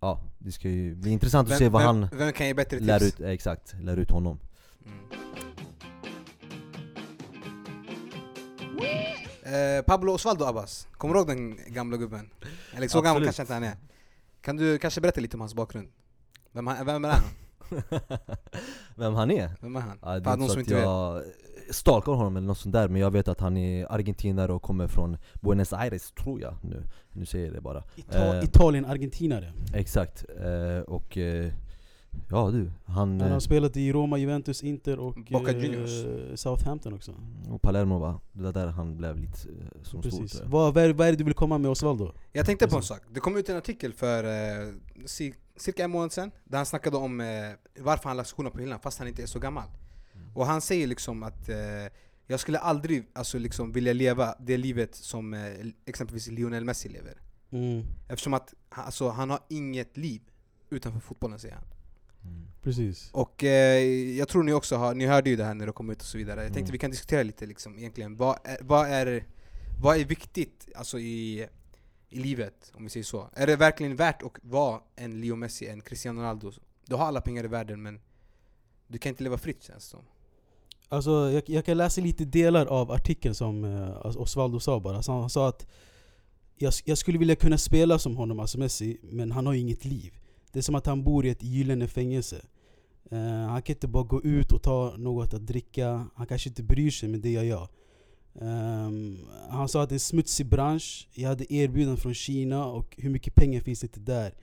Ja, 0.00 0.20
det 0.38 0.52
ska 0.52 0.68
ju 0.68 0.94
bli 0.94 1.10
intressant 1.10 1.50
att 1.50 1.58
se 1.58 1.68
vad 1.68 1.82
vem, 1.82 2.02
han 2.02 2.18
vem 2.18 2.32
kan 2.32 2.46
ge 2.46 2.54
bättre 2.54 2.76
tips? 2.76 2.86
lär 2.86 3.04
ut, 3.04 3.20
exakt, 3.20 3.74
lär 3.80 3.96
ut 3.96 4.10
honom. 4.10 4.38
Mm. 4.86 5.47
Eh, 9.54 9.82
Pablo 9.84 10.12
Osvaldo 10.12 10.44
Abbas, 10.44 10.88
kommer 10.92 11.14
du 11.14 11.20
ihåg 11.20 11.28
den 11.28 11.58
gamla 11.66 11.96
gubben? 11.96 12.30
Eller 12.76 12.88
så 12.88 13.00
gammal 13.00 13.24
kanske 13.24 13.42
inte 13.42 13.54
han 13.54 13.64
är. 13.64 13.76
Kan 14.40 14.56
du 14.56 14.78
kanske 14.78 15.00
berätta 15.00 15.20
lite 15.20 15.36
om 15.36 15.40
hans 15.40 15.54
bakgrund? 15.54 15.88
Vem, 16.52 16.66
han, 16.66 16.86
vem 16.86 17.04
är 17.04 17.08
han? 17.08 17.22
Vem 18.96 19.14
han 19.14 19.30
är? 19.30 19.50
Vem 19.60 19.76
är 19.76 19.80
han? 19.80 19.98
Ja, 20.02 20.18
det 20.20 20.30
är 20.30 20.36
någon 20.36 20.42
inte 20.42 20.46
så 20.46 20.52
som 20.52 20.60
att 20.62 20.68
inte 20.68 20.74
jag 20.80 21.22
stalkar 21.70 22.12
honom 22.12 22.36
eller 22.36 22.46
något 22.46 22.58
sånt 22.58 22.72
där 22.72 22.88
men 22.88 23.00
jag 23.00 23.10
vet 23.10 23.28
att 23.28 23.40
han 23.40 23.56
är 23.56 23.92
argentinare 23.92 24.52
och 24.52 24.62
kommer 24.62 24.86
från 24.88 25.16
Buenos 25.34 25.72
Aires 25.72 26.12
tror 26.12 26.40
jag 26.40 26.54
nu. 26.62 26.82
Nu 27.12 27.26
säger 27.26 27.44
jag 27.46 27.54
det 27.54 27.60
bara. 27.60 27.82
Ita- 27.96 28.38
Eh. 28.38 28.44
Italien, 28.44 28.84
argentinare. 28.84 29.52
Exakt, 29.74 30.24
eh, 30.38 30.80
och 30.80 31.18
eh, 31.18 31.52
ja 32.30 32.50
du, 32.50 32.70
han... 32.84 33.20
Han 33.20 33.20
har 33.20 33.30
eh, 33.30 33.38
spelat 33.38 33.76
i 33.76 33.92
Roma, 33.92 34.18
Juventus, 34.18 34.62
Inter 34.62 34.98
och 34.98 35.14
Boca 35.30 35.50
eh, 35.52 35.64
Juniors. 35.64 35.90
Southampton 36.40 36.94
också. 36.94 37.14
och 37.50 37.62
Palermo 37.62 37.98
va? 37.98 38.20
Det 38.32 38.42
var 38.42 38.52
där 38.52 38.66
han 38.66 38.96
blev 38.96 39.16
lite 39.18 39.48
eh, 39.48 39.82
som 39.82 40.02
stor 40.02 40.20
Precis. 40.20 40.40
jag. 40.40 40.48
Vad, 40.48 40.74
vad, 40.74 40.84
är, 40.84 40.92
vad 40.92 41.06
är 41.08 41.12
det 41.12 41.18
du 41.18 41.24
vill 41.24 41.34
komma 41.34 41.58
med 41.58 41.70
Osvaldo? 41.70 42.12
Jag 42.32 42.46
tänkte 42.46 42.68
på 42.68 42.76
en 42.76 42.82
sak, 42.82 43.00
det 43.10 43.20
kom 43.20 43.36
ut 43.36 43.48
en 43.48 43.56
artikel 43.56 43.92
för 43.92 44.24
eh, 44.24 44.72
ci- 45.04 45.34
cirka 45.56 45.84
en 45.84 45.90
månad 45.90 46.12
sedan 46.12 46.30
Där 46.44 46.56
han 46.58 46.66
snackade 46.66 46.96
om 46.96 47.20
eh, 47.20 47.26
varför 47.78 48.08
han 48.08 48.16
lagt 48.16 48.28
skorna 48.28 48.50
på 48.50 48.58
hyllan 48.58 48.80
fast 48.80 48.98
han 48.98 49.08
inte 49.08 49.22
är 49.22 49.26
så 49.26 49.38
gammal 49.38 49.68
Och 50.34 50.46
han 50.46 50.60
säger 50.60 50.86
liksom 50.86 51.22
att 51.22 51.48
eh, 51.48 51.56
jag 52.26 52.40
skulle 52.40 52.58
aldrig 52.58 53.06
alltså, 53.12 53.38
liksom, 53.38 53.72
vilja 53.72 53.92
leva 53.92 54.34
det 54.40 54.56
livet 54.56 54.94
som 54.94 55.34
eh, 55.34 55.40
exempelvis 55.86 56.28
Lionel 56.28 56.64
Messi 56.64 56.88
lever 56.88 57.14
Mm, 57.50 57.82
Eftersom 58.08 58.34
att 58.34 58.54
han- 58.68 58.84
alltså, 58.84 59.08
han 59.08 59.30
har 59.30 59.38
inget 59.48 59.96
liv 59.96 60.20
utanför 60.70 61.00
fotbollen 61.00 61.38
säger 61.38 61.54
han 61.54 61.64
Mm. 61.64 61.77
Precis. 62.62 63.10
Och 63.12 63.44
eh, 63.44 63.82
jag 64.18 64.28
tror 64.28 64.42
ni 64.42 64.52
också 64.52 64.76
har, 64.76 64.94
ni 64.94 65.06
hörde 65.06 65.30
ju 65.30 65.36
det 65.36 65.44
här 65.44 65.54
när 65.54 65.66
det 65.66 65.72
kom 65.72 65.90
ut 65.90 66.00
och 66.00 66.06
så 66.06 66.18
vidare 66.18 66.40
Jag 66.42 66.52
tänkte 66.52 66.60
Mm. 66.60 66.72
vi 66.72 66.78
kan 66.78 66.90
diskutera 66.90 67.22
lite 67.22 67.46
liksom 67.46 67.78
egentligen 67.78 68.16
Vad 68.16 68.38
är, 68.44 68.58
vad 68.60 68.88
är, 68.88 69.24
vad 69.82 69.96
är 69.96 70.04
viktigt 70.04 70.68
alltså, 70.74 70.98
i, 70.98 71.46
i 72.08 72.18
livet, 72.18 72.72
om 72.74 72.84
vi 72.84 72.90
säger 72.90 73.04
så? 73.04 73.30
Är 73.34 73.46
det 73.46 73.56
verkligen 73.56 73.96
värt 73.96 74.22
att 74.22 74.32
vara 74.42 74.80
en 74.96 75.20
Leo 75.20 75.36
Messi, 75.36 75.66
en 75.66 75.80
Cristiano 75.80 76.20
Ronaldo? 76.20 76.52
Du 76.86 76.94
har 76.94 77.06
alla 77.06 77.20
pengar 77.20 77.44
i 77.44 77.48
världen 77.48 77.82
men 77.82 78.00
du 78.86 78.98
kan 78.98 79.10
inte 79.10 79.22
leva 79.22 79.38
fritt 79.38 79.62
känns 79.62 79.84
det 79.84 79.90
som 79.90 80.00
Alltså, 80.90 81.10
jag, 81.10 81.42
jag 81.46 81.64
kan 81.64 81.76
läsa 81.76 82.00
lite 82.00 82.24
delar 82.24 82.66
av 82.66 82.90
artikeln 82.90 83.34
som 83.34 83.64
eh, 83.64 84.16
Osvaldo 84.16 84.60
sa 84.60 84.80
bara. 84.80 84.96
Alltså, 84.96 85.12
han 85.12 85.30
sa 85.30 85.48
att 85.48 85.66
jag, 86.56 86.72
jag 86.84 86.98
skulle 86.98 87.18
vilja 87.18 87.36
kunna 87.36 87.58
spela 87.58 87.98
som 87.98 88.16
honom, 88.16 88.40
alltså 88.40 88.58
Messi, 88.58 88.98
men 89.02 89.32
han 89.32 89.46
har 89.46 89.52
ju 89.52 89.60
inget 89.60 89.84
liv. 89.84 90.14
Det 90.52 90.58
är 90.58 90.62
som 90.62 90.74
att 90.74 90.86
han 90.86 91.04
bor 91.04 91.26
i 91.26 91.30
ett 91.30 91.42
gyllene 91.42 91.88
fängelse. 91.88 92.36
Uh, 93.12 93.46
han 93.46 93.62
kan 93.62 93.74
inte 93.74 93.88
bara 93.88 94.04
gå 94.04 94.22
ut 94.22 94.52
och 94.52 94.62
ta 94.62 94.94
något 94.96 95.34
att 95.34 95.46
dricka. 95.46 96.06
Han 96.14 96.26
kanske 96.26 96.48
inte 96.48 96.62
bryr 96.62 96.90
sig, 96.90 97.08
men 97.08 97.20
det 97.20 97.30
gör 97.30 97.42
jag. 97.42 97.68
Um, 98.32 99.18
han 99.50 99.68
sa 99.68 99.82
att 99.82 99.88
det 99.88 99.92
är 99.92 99.96
en 99.96 100.00
smutsig 100.00 100.46
bransch. 100.46 101.08
Jag 101.12 101.28
hade 101.28 101.52
erbjudanden 101.52 101.96
från 101.96 102.14
Kina 102.14 102.66
och 102.66 102.94
hur 102.98 103.10
mycket 103.10 103.34
pengar 103.34 103.60
finns 103.60 103.80
det 103.80 103.86
inte 103.86 104.00
där? 104.00 104.34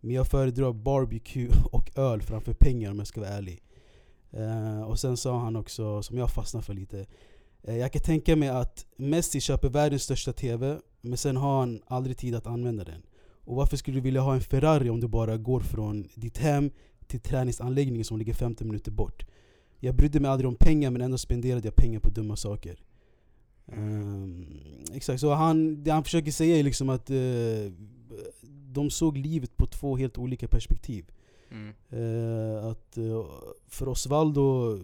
Men 0.00 0.14
jag 0.14 0.26
föredrar 0.26 0.72
barbecue 0.72 1.50
och 1.72 1.98
öl 1.98 2.22
framför 2.22 2.52
pengar 2.52 2.90
om 2.90 2.98
jag 2.98 3.06
ska 3.06 3.20
vara 3.20 3.30
ärlig. 3.30 3.62
Uh, 4.36 4.82
och 4.82 4.98
sen 4.98 5.16
sa 5.16 5.38
han 5.38 5.56
också, 5.56 6.02
som 6.02 6.18
jag 6.18 6.30
fastnade 6.30 6.66
för 6.66 6.74
lite 6.74 7.06
Uh, 7.68 7.76
Jag 7.78 7.92
kan 7.92 8.02
tänka 8.02 8.36
mig 8.36 8.48
att 8.48 8.86
Messi 8.96 9.40
köper 9.40 9.68
världens 9.68 10.02
största 10.02 10.32
TV 10.32 10.78
Men 11.00 11.18
sen 11.18 11.36
har 11.36 11.58
han 11.58 11.82
aldrig 11.86 12.16
tid 12.16 12.34
att 12.34 12.46
använda 12.46 12.84
den 12.84 13.02
och 13.44 13.56
varför 13.56 13.76
skulle 13.76 13.96
du 13.96 14.00
vilja 14.00 14.20
ha 14.20 14.34
en 14.34 14.40
Ferrari 14.40 14.90
om 14.90 15.00
du 15.00 15.08
bara 15.08 15.36
går 15.36 15.60
från 15.60 16.08
ditt 16.14 16.38
hem 16.38 16.70
till 17.06 17.20
träningsanläggningen 17.20 18.04
som 18.04 18.18
ligger 18.18 18.34
50 18.34 18.64
minuter 18.64 18.90
bort? 18.90 19.26
Jag 19.80 19.94
brydde 19.94 20.20
mig 20.20 20.30
aldrig 20.30 20.48
om 20.48 20.56
pengar 20.56 20.90
men 20.90 21.02
ändå 21.02 21.18
spenderade 21.18 21.66
jag 21.66 21.76
pengar 21.76 22.00
på 22.00 22.10
dumma 22.10 22.36
saker 22.36 22.84
Ehm, 23.66 24.46
Exakt, 24.92 25.20
så 25.20 25.32
han, 25.32 25.84
det 25.84 25.90
han 25.90 26.04
försöker 26.04 26.32
säga 26.32 26.56
är 26.56 26.62
liksom 26.62 26.88
att 26.88 27.10
eh, 27.10 27.72
de 28.72 28.90
såg 28.90 29.16
livet 29.16 29.56
på 29.56 29.66
två 29.66 29.96
helt 29.96 30.18
olika 30.18 30.48
perspektiv 30.48 31.04
mm. 31.50 31.74
Eh, 31.90 32.66
att 32.66 32.96
eh, 32.96 33.24
för 33.68 33.88
Osvaldo 33.88 34.78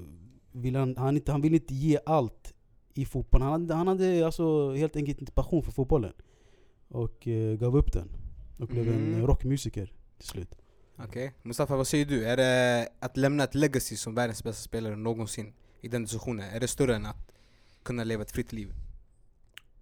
vill 0.53 0.77
han, 0.77 0.97
han, 0.97 1.17
inte, 1.17 1.33
han 1.33 1.41
vill 1.41 1.55
inte 1.55 1.75
ge 1.75 1.99
allt 2.07 2.55
i 2.95 3.05
fotbollen. 3.05 3.49
Han 3.49 3.61
hade, 3.61 3.75
han 3.75 3.89
hade 3.89 4.27
alltså 4.27 4.75
helt 4.75 4.97
enkelt 4.97 5.21
inte 5.21 5.33
passion 5.33 5.63
för 5.63 5.73
fotbollen. 5.73 6.13
Och 6.89 7.29
eh, 7.29 7.57
gav 7.57 7.77
upp 7.77 7.93
den. 7.93 8.09
Och 8.61 8.67
blev 8.69 8.89
en 8.89 9.15
Mm. 9.15 9.27
rockmusiker 9.27 9.93
till 10.19 10.29
slut. 10.29 10.55
Okej, 10.97 11.33
Mustafa 11.43 11.77
vad 11.77 11.87
säger 11.87 12.05
du? 12.07 12.25
Är 12.25 12.37
det 12.37 12.89
att 12.99 13.17
lämna 13.17 13.45
ett 13.45 13.55
legacy 13.55 13.97
som 13.97 14.15
världens 14.15 14.45
bästa 14.45 14.63
spelare 14.63 14.97
någonsin 14.97 15.53
i 15.81 15.89
den 15.89 16.03
diskussionen, 16.03 16.51
är 16.55 16.61
det 16.61 16.69
större 16.69 16.95
än 16.97 17.07
att 17.07 17.33
kunna 17.83 18.05
leva 18.05 18.23
ett 18.23 18.31
fritt 18.31 18.53
liv? 18.53 18.73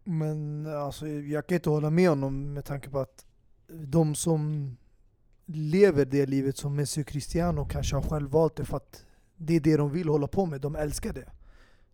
Men 0.05 0.67
alltså, 0.67 1.09
jag 1.09 1.47
kan 1.47 1.55
inte 1.55 1.71
hålla 1.71 1.91
med 1.91 2.09
honom 2.09 2.53
med 2.53 2.65
tanke 2.65 2.91
på 2.91 2.99
att 2.99 3.27
de 3.69 4.15
som 4.15 4.77
lever 5.47 6.05
det 6.05 6.27
livet 6.27 6.57
som 6.57 6.77
Messi 6.77 7.03
och 7.03 7.07
Cristiano 7.07 7.65
kanske 7.71 7.97
har 7.97 8.03
själv 8.03 8.31
valt 8.31 8.57
det 8.57 8.65
för 8.65 8.77
att 8.77 9.05
det 9.37 9.57
är 9.57 9.61
det 9.61 9.77
de 9.77 9.91
vill 9.93 10.09
hålla 10.09 10.27
på 10.27 10.47
med, 10.47 10.61
de 10.61 10.77
älskar 10.77 11.13
det. 11.13 11.31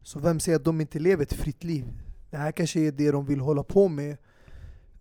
Så 0.03 0.19
vem 0.19 0.41
säger 0.41 0.57
att 0.59 0.65
de 0.65 0.81
inte 0.81 0.99
lever 0.99 1.23
ett 1.23 1.33
fritt 1.33 1.65
liv? 1.65 1.85
Det 2.31 2.37
här 2.37 2.53
kanske 2.53 2.81
är 2.81 2.93
det 2.93 3.11
de 3.11 3.27
vill 3.27 3.41
hålla 3.41 3.63
på 3.63 3.89
med, 3.89 4.17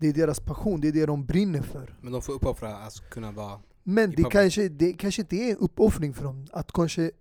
det 0.04 0.10
är 0.10 0.13
deras 0.13 0.39
passion, 0.39 0.82
det 0.82 0.88
är 0.88 0.92
det 0.92 1.06
de 1.06 1.26
brinner 1.26 1.62
för. 1.62 1.96
Men 2.02 2.12
de 2.13 2.22
får 2.22 2.34
uppoffra 2.34 2.76
att 2.76 3.10
kunna 3.10 3.32
vara... 3.32 3.60
Men 3.84 4.12
det 4.12 4.24
kanske, 4.24 4.70
det 4.70 4.94
kanske 4.94 5.22
inte 5.22 5.36
är 5.36 5.52
en 5.52 5.58
uppoffring 5.58 6.13
för 6.13 6.24
dem. 6.24 6.46
Att, 6.52 6.72
kanske, 6.72 7.12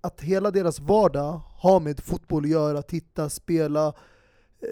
att 0.00 0.20
hela 0.20 0.50
deras 0.50 0.80
vardag 0.80 1.40
har 1.56 1.80
med 1.80 2.00
fotboll 2.00 2.44
att 2.44 2.50
göra, 2.50 2.82
titta, 2.82 3.28
spela, 3.30 3.92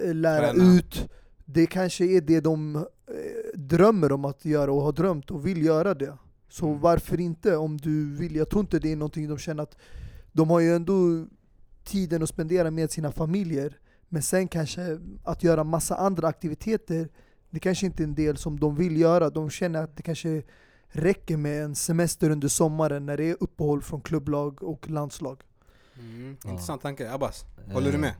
eh, 0.03 0.13
lära 0.15 0.51
Träna. 0.53 0.73
ut. 0.77 1.09
Det 1.45 1.65
kanske 1.65 2.05
är 2.05 2.21
det 2.21 2.39
de 2.39 2.75
eh, 2.75 2.83
drömmer 3.55 4.11
om 4.11 4.25
att 4.25 4.45
göra 4.45 4.71
och 4.71 4.81
har 4.81 4.91
drömt 4.91 5.31
och 5.31 5.45
vill 5.47 5.65
göra 5.65 5.93
det. 5.93 6.17
Så 6.49 6.67
Mm. 6.67 6.79
varför 6.81 7.19
inte 7.19 7.55
om 7.57 7.77
du 7.77 8.15
vill? 8.15 8.35
Jag 8.35 8.49
tror 8.49 8.61
inte 8.61 8.79
det 8.79 8.91
är 8.91 8.95
någonting 8.95 9.27
de 9.29 9.37
känner 9.37 9.63
att 9.63 9.77
de 10.31 10.49
har 10.49 10.59
ju 10.59 10.75
ändå 10.75 11.25
tiden 11.83 12.23
att 12.23 12.29
spendera 12.29 12.71
med 12.71 12.91
sina 12.91 13.11
familjer. 13.11 13.77
Men 14.09 14.21
sen 14.21 14.47
kanske 14.47 14.99
att 15.23 15.43
göra 15.43 15.63
massa 15.63 15.95
andra 15.95 16.27
aktiviteter, 16.27 17.09
det 17.51 17.59
kanske 17.59 17.85
inte 17.85 18.03
är 18.03 18.07
en 18.07 18.15
del 18.15 18.37
som 18.37 18.59
de 18.59 18.75
vill 18.75 18.97
göra. 18.97 19.29
De 19.29 19.49
känner 19.49 19.83
att 19.83 19.97
det 19.97 20.03
kanske 20.03 20.43
räcker 20.87 21.37
med 21.37 21.63
en 21.63 21.75
semester 21.75 22.29
under 22.29 22.47
sommaren 22.47 23.05
när 23.05 23.17
det 23.17 23.29
är 23.29 23.37
uppehåll 23.39 23.81
från 23.81 24.01
klubblag 24.01 24.63
och 24.63 24.89
landslag. 24.89 25.41
Mm. 25.99 26.37
Ja. 26.43 26.49
Intressant 26.51 26.81
tanke, 26.81 27.11
Abbas. 27.11 27.45
Håller 27.73 27.91
du 27.91 27.97
med? 27.97 28.13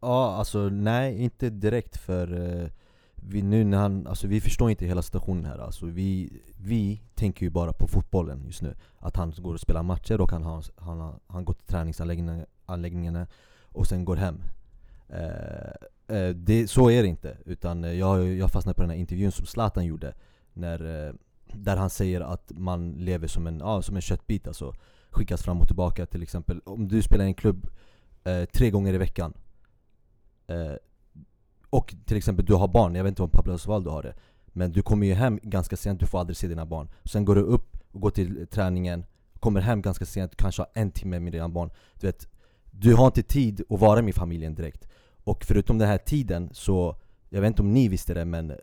Ja, 0.00 0.34
alltså 0.34 0.58
nej, 0.68 1.22
inte 1.22 1.50
direkt 1.50 1.96
för 1.96 2.60
eh, 2.62 2.70
vi, 3.14 3.42
nu 3.42 3.64
när 3.64 3.78
han, 3.78 4.06
alltså, 4.06 4.26
vi 4.26 4.40
förstår 4.40 4.70
inte 4.70 4.86
hela 4.86 5.02
situationen 5.02 5.44
här. 5.44 5.58
Alltså, 5.58 5.86
vi, 5.86 6.40
vi 6.60 7.02
tänker 7.14 7.44
ju 7.46 7.50
bara 7.50 7.72
på 7.72 7.88
fotbollen 7.88 8.42
just 8.46 8.62
nu. 8.62 8.74
Att 8.98 9.16
han 9.16 9.34
går 9.38 9.54
och 9.54 9.60
spelar 9.60 9.82
matcher 9.82 10.20
och 10.20 10.30
han, 10.30 10.42
har, 10.42 10.64
han, 10.76 11.00
har- 11.00 11.20
han 11.26 11.44
går 11.44 11.54
till 11.54 11.66
träningsanläggningarna 11.66 12.46
anläggningarna 12.66 13.26
och 13.62 13.86
sen 13.86 14.04
går 14.04 14.16
hem. 14.16 14.42
Eh, 15.08 15.24
eh, 15.24 15.72
Eh, 16.08 16.28
det, 16.28 16.68
så 16.68 16.90
är 16.90 17.02
det 17.02 17.08
inte. 17.08 17.36
Utan 17.44 17.84
eh, 17.84 17.92
jag, 17.92 18.28
jag 18.28 18.50
fastnade 18.50 18.74
på 18.74 18.82
den 18.82 18.90
här 18.90 18.96
intervjun 18.96 19.32
som 19.32 19.46
Zlatan 19.46 19.86
gjorde. 19.86 20.14
När, 20.52 21.06
eh, 21.06 21.14
där 21.52 21.76
han 21.76 21.90
säger 21.90 22.20
att 22.20 22.52
man 22.56 22.92
lever 22.92 23.28
som 23.28 23.46
en, 23.46 23.58
ja, 23.58 23.82
som 23.82 23.96
en 23.96 24.02
köttbit 24.02 24.48
alltså. 24.48 24.74
Skickas 25.10 25.42
fram 25.42 25.60
och 25.60 25.66
tillbaka 25.66 26.06
till 26.06 26.22
exempel. 26.22 26.60
Om 26.64 26.88
du 26.88 27.02
spelar 27.02 27.24
i 27.24 27.28
en 27.28 27.34
klubb 27.34 27.68
eh, 28.24 28.44
tre 28.44 28.70
gånger 28.70 28.94
i 28.94 28.98
veckan. 28.98 29.34
Eh, 30.46 30.74
och 31.70 31.94
till 32.04 32.16
exempel 32.16 32.44
du 32.44 32.54
har 32.54 32.68
barn, 32.68 32.94
jag 32.94 33.04
vet 33.04 33.10
inte 33.10 33.22
om 33.22 33.30
Pablo 33.30 33.52
Osvaldo 33.52 33.90
har 33.90 34.02
det. 34.02 34.14
Men 34.46 34.72
du 34.72 34.82
kommer 34.82 35.06
ju 35.06 35.14
hem 35.14 35.40
ganska 35.42 35.76
sent, 35.76 36.00
du 36.00 36.06
får 36.06 36.20
aldrig 36.20 36.36
se 36.36 36.48
dina 36.48 36.66
barn. 36.66 36.88
Sen 37.04 37.24
går 37.24 37.34
du 37.34 37.40
upp 37.40 37.76
och 37.92 38.00
går 38.00 38.10
till 38.10 38.46
träningen, 38.46 39.04
kommer 39.40 39.60
hem 39.60 39.82
ganska 39.82 40.04
sent, 40.04 40.36
kanske 40.36 40.62
har 40.62 40.70
en 40.74 40.90
timme 40.90 41.20
med 41.20 41.32
dina 41.32 41.48
barn. 41.48 41.70
Du 42.00 42.06
vet, 42.06 42.28
du 42.70 42.94
har 42.94 43.06
inte 43.06 43.22
tid 43.22 43.62
att 43.70 43.80
vara 43.80 44.02
med 44.02 44.14
familjen 44.14 44.54
direkt. 44.54 44.88
Och 45.28 45.44
förutom 45.44 45.78
den 45.78 45.88
här 45.88 45.98
tiden 45.98 46.48
så, 46.52 46.96
jag 47.28 47.40
vet 47.40 47.48
inte 47.48 47.62
om 47.62 47.72
ni 47.72 47.88
visste 47.88 48.14
det 48.14 48.24
men 48.24 48.50
eh, 48.50 48.56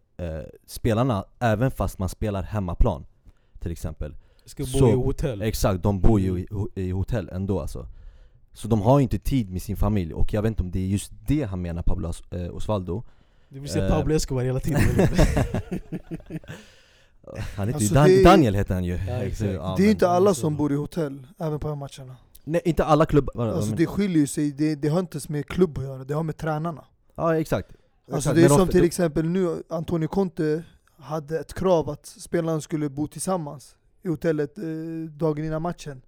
spelarna, 0.66 1.26
även 1.40 1.72
fast 1.72 2.00
man 2.00 2.10
spelar 2.10 2.44
hemmaplan 2.44 3.06
till 3.60 3.72
exempel 3.72 4.16
Ska 4.46 4.64
bo 4.64 4.70
Så- 4.70 4.90
i 4.90 4.94
hotell. 4.94 5.42
Exakt, 5.42 5.84
de 5.84 6.00
bor 6.00 6.20
ju 6.20 6.40
i, 6.40 6.48
i 6.76 6.92
hotell 6.92 7.30
ändå 7.30 7.60
alltså 7.62 7.88
Så 8.54 8.68
de 8.68 8.82
har 8.82 9.00
ju 9.00 9.04
inte 9.04 9.20
tid 9.20 9.52
med 9.52 9.62
sin 9.62 9.78
familj, 9.78 10.14
och 10.14 10.34
jag 10.34 10.42
vet 10.42 10.50
inte 10.50 10.64
om 10.64 10.72
det 10.72 10.80
är 10.80 10.88
just 10.88 11.12
det 11.28 11.44
han 11.44 11.62
menar 11.62 11.82
Pablo 11.82 12.12
eh, 12.32 12.56
Osvaldo 12.56 13.04
Du 13.50 13.60
vill 13.60 13.70
se 13.70 13.80
Eh. 13.80 13.90
Pablo 13.90 14.16
Escobar 14.16 14.44
hela 14.44 14.60
tiden 14.60 14.82
Han 17.56 17.68
heter 17.68 17.74
Alltså, 17.74 17.94
ju 18.10 18.24
Dan- 18.24 18.24
Daniel 18.24 18.56
heter 18.56 18.74
han 18.74 18.84
ju 18.84 18.94
exakt. 18.96 19.42
Ja, 19.54 19.74
det 19.78 19.84
är 19.84 19.86
men- 19.86 19.90
inte 19.90 20.08
alla 20.10 20.34
så- 20.34 20.42
som 20.42 20.56
bor 20.56 20.72
i 20.72 20.76
hotell, 20.76 21.28
även 21.40 21.60
på 21.60 21.76
matcherna. 21.76 22.16
Nej 22.46 22.62
inte 22.66 22.86
alla 22.86 23.06
klubbar 23.06 23.48
Alltså 23.48 23.76
det 23.76 23.86
skiljer 23.86 24.26
sig, 24.26 24.52
det, 24.52 24.76
det 24.76 24.88
har 24.88 25.00
inte 25.00 25.16
ens 25.16 25.30
med 25.30 25.46
klubb 25.48 25.78
att 25.78 25.84
göra, 25.84 26.04
det 26.04 26.14
har 26.14 26.24
med 26.24 26.38
tränarna. 26.38 26.86
Ja 27.16 27.36
exakt 27.38 27.70
Alltså 28.12 28.18
Exakt, 28.18 28.36
det 28.36 28.46
är 28.46 28.50
men 28.50 28.58
som 28.58 28.68
till 28.68 28.84
exempel 28.84 29.26
nu, 29.30 29.64
Antonio 29.70 30.08
Conte 30.08 30.64
hade 30.98 31.40
ett 31.40 31.54
krav 31.54 31.90
att 31.90 32.06
spelarna 32.06 32.62
skulle 32.62 32.90
bo 32.90 33.08
tillsammans 33.08 33.76
i 34.04 34.08
hotellet 34.08 34.58
eh, 34.58 34.64
dagen 35.10 35.46
innan 35.46 35.62
matchen. 35.62 36.02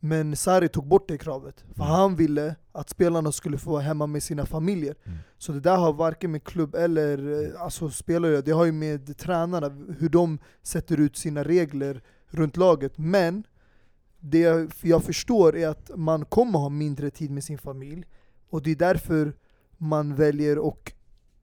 Men 0.00 0.36
Sarri 0.36 0.68
tog 0.68 0.86
bort 0.86 1.08
det 1.08 1.18
kravet, 1.18 1.64
för 1.76 1.82
Mm. 1.84 1.94
han 1.96 2.16
ville 2.16 2.54
att 2.72 2.90
spelarna 2.90 3.32
skulle 3.32 3.58
få 3.58 3.70
vara 3.70 3.82
hemma 3.82 4.06
med 4.06 4.22
sina 4.22 4.46
familjer. 4.46 4.94
Mm. 5.04 5.18
Så 5.38 5.52
det 5.52 5.60
där 5.60 5.76
har 5.76 5.92
varken 5.92 6.30
med 6.32 6.44
klubb 6.44 6.74
eller 6.74 7.42
eh, 7.54 7.62
alltså 7.62 7.90
spelare 7.90 8.40
det 8.42 8.50
har 8.52 8.64
ju 8.64 8.72
med 8.72 9.16
tränarna, 9.18 9.68
hur 9.98 10.08
de 10.08 10.38
sätter 10.62 11.00
ut 11.00 11.16
sina 11.16 11.42
regler 11.44 12.02
runt 12.28 12.56
laget. 12.56 12.98
Men 12.98 13.44
det 14.24 14.72
jag- 14.82 15.04
förstår 15.04 15.56
är 15.56 15.68
att 15.68 15.90
man 15.96 16.24
kommer 16.24 16.58
ha 16.58 16.68
mindre 16.68 17.10
tid 17.10 17.30
med 17.30 17.44
sin 17.44 17.58
familj, 17.58 18.04
och 18.50 18.62
det 18.62 18.70
är 18.70 18.76
därför 18.76 19.32
man 19.78 20.14
väljer 20.14 20.68
att 20.68 20.90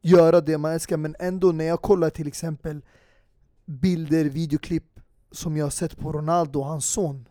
göra 0.02 0.42
det 0.42 0.58
man 0.58 0.72
älskar. 0.72 0.98
Men 0.98 1.16
ändå 1.20 1.52
när 1.52 1.66
jag 1.66 1.82
kollar 1.82 2.10
till 2.10 2.28
exempel 2.28 2.82
bilder, 3.66 4.26
videoklipp 4.26 5.00
som 5.32 5.58
jag 5.58 5.66
har 5.66 5.70
sett 5.70 5.98
på 5.98 6.12
Ronaldo 6.12 6.60
och 6.60 6.66
hans 6.66 6.86
son. 6.86 7.28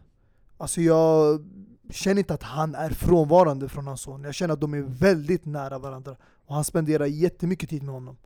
Alltså 0.57 0.81
jag 0.81 1.45
känner 1.91 2.19
inte 2.19 2.35
att 2.35 2.43
han 2.43 2.75
är 2.75 2.91
frånvarande 2.91 3.69
från 3.69 3.87
hans 3.87 4.01
son. 4.01 4.25
Jag 4.25 4.35
känner 4.35 4.55
att 4.55 4.61
de 4.61 4.75
är 4.75 4.83
väldigt 4.83 5.45
nära 5.45 5.79
varandra. 5.79 6.17
Och 6.47 6.55
han 6.55 6.65
spenderar 6.65 7.07
jättemycket 7.07 7.71
tid 7.71 7.83
med 7.83 7.95
honom. 7.95 8.17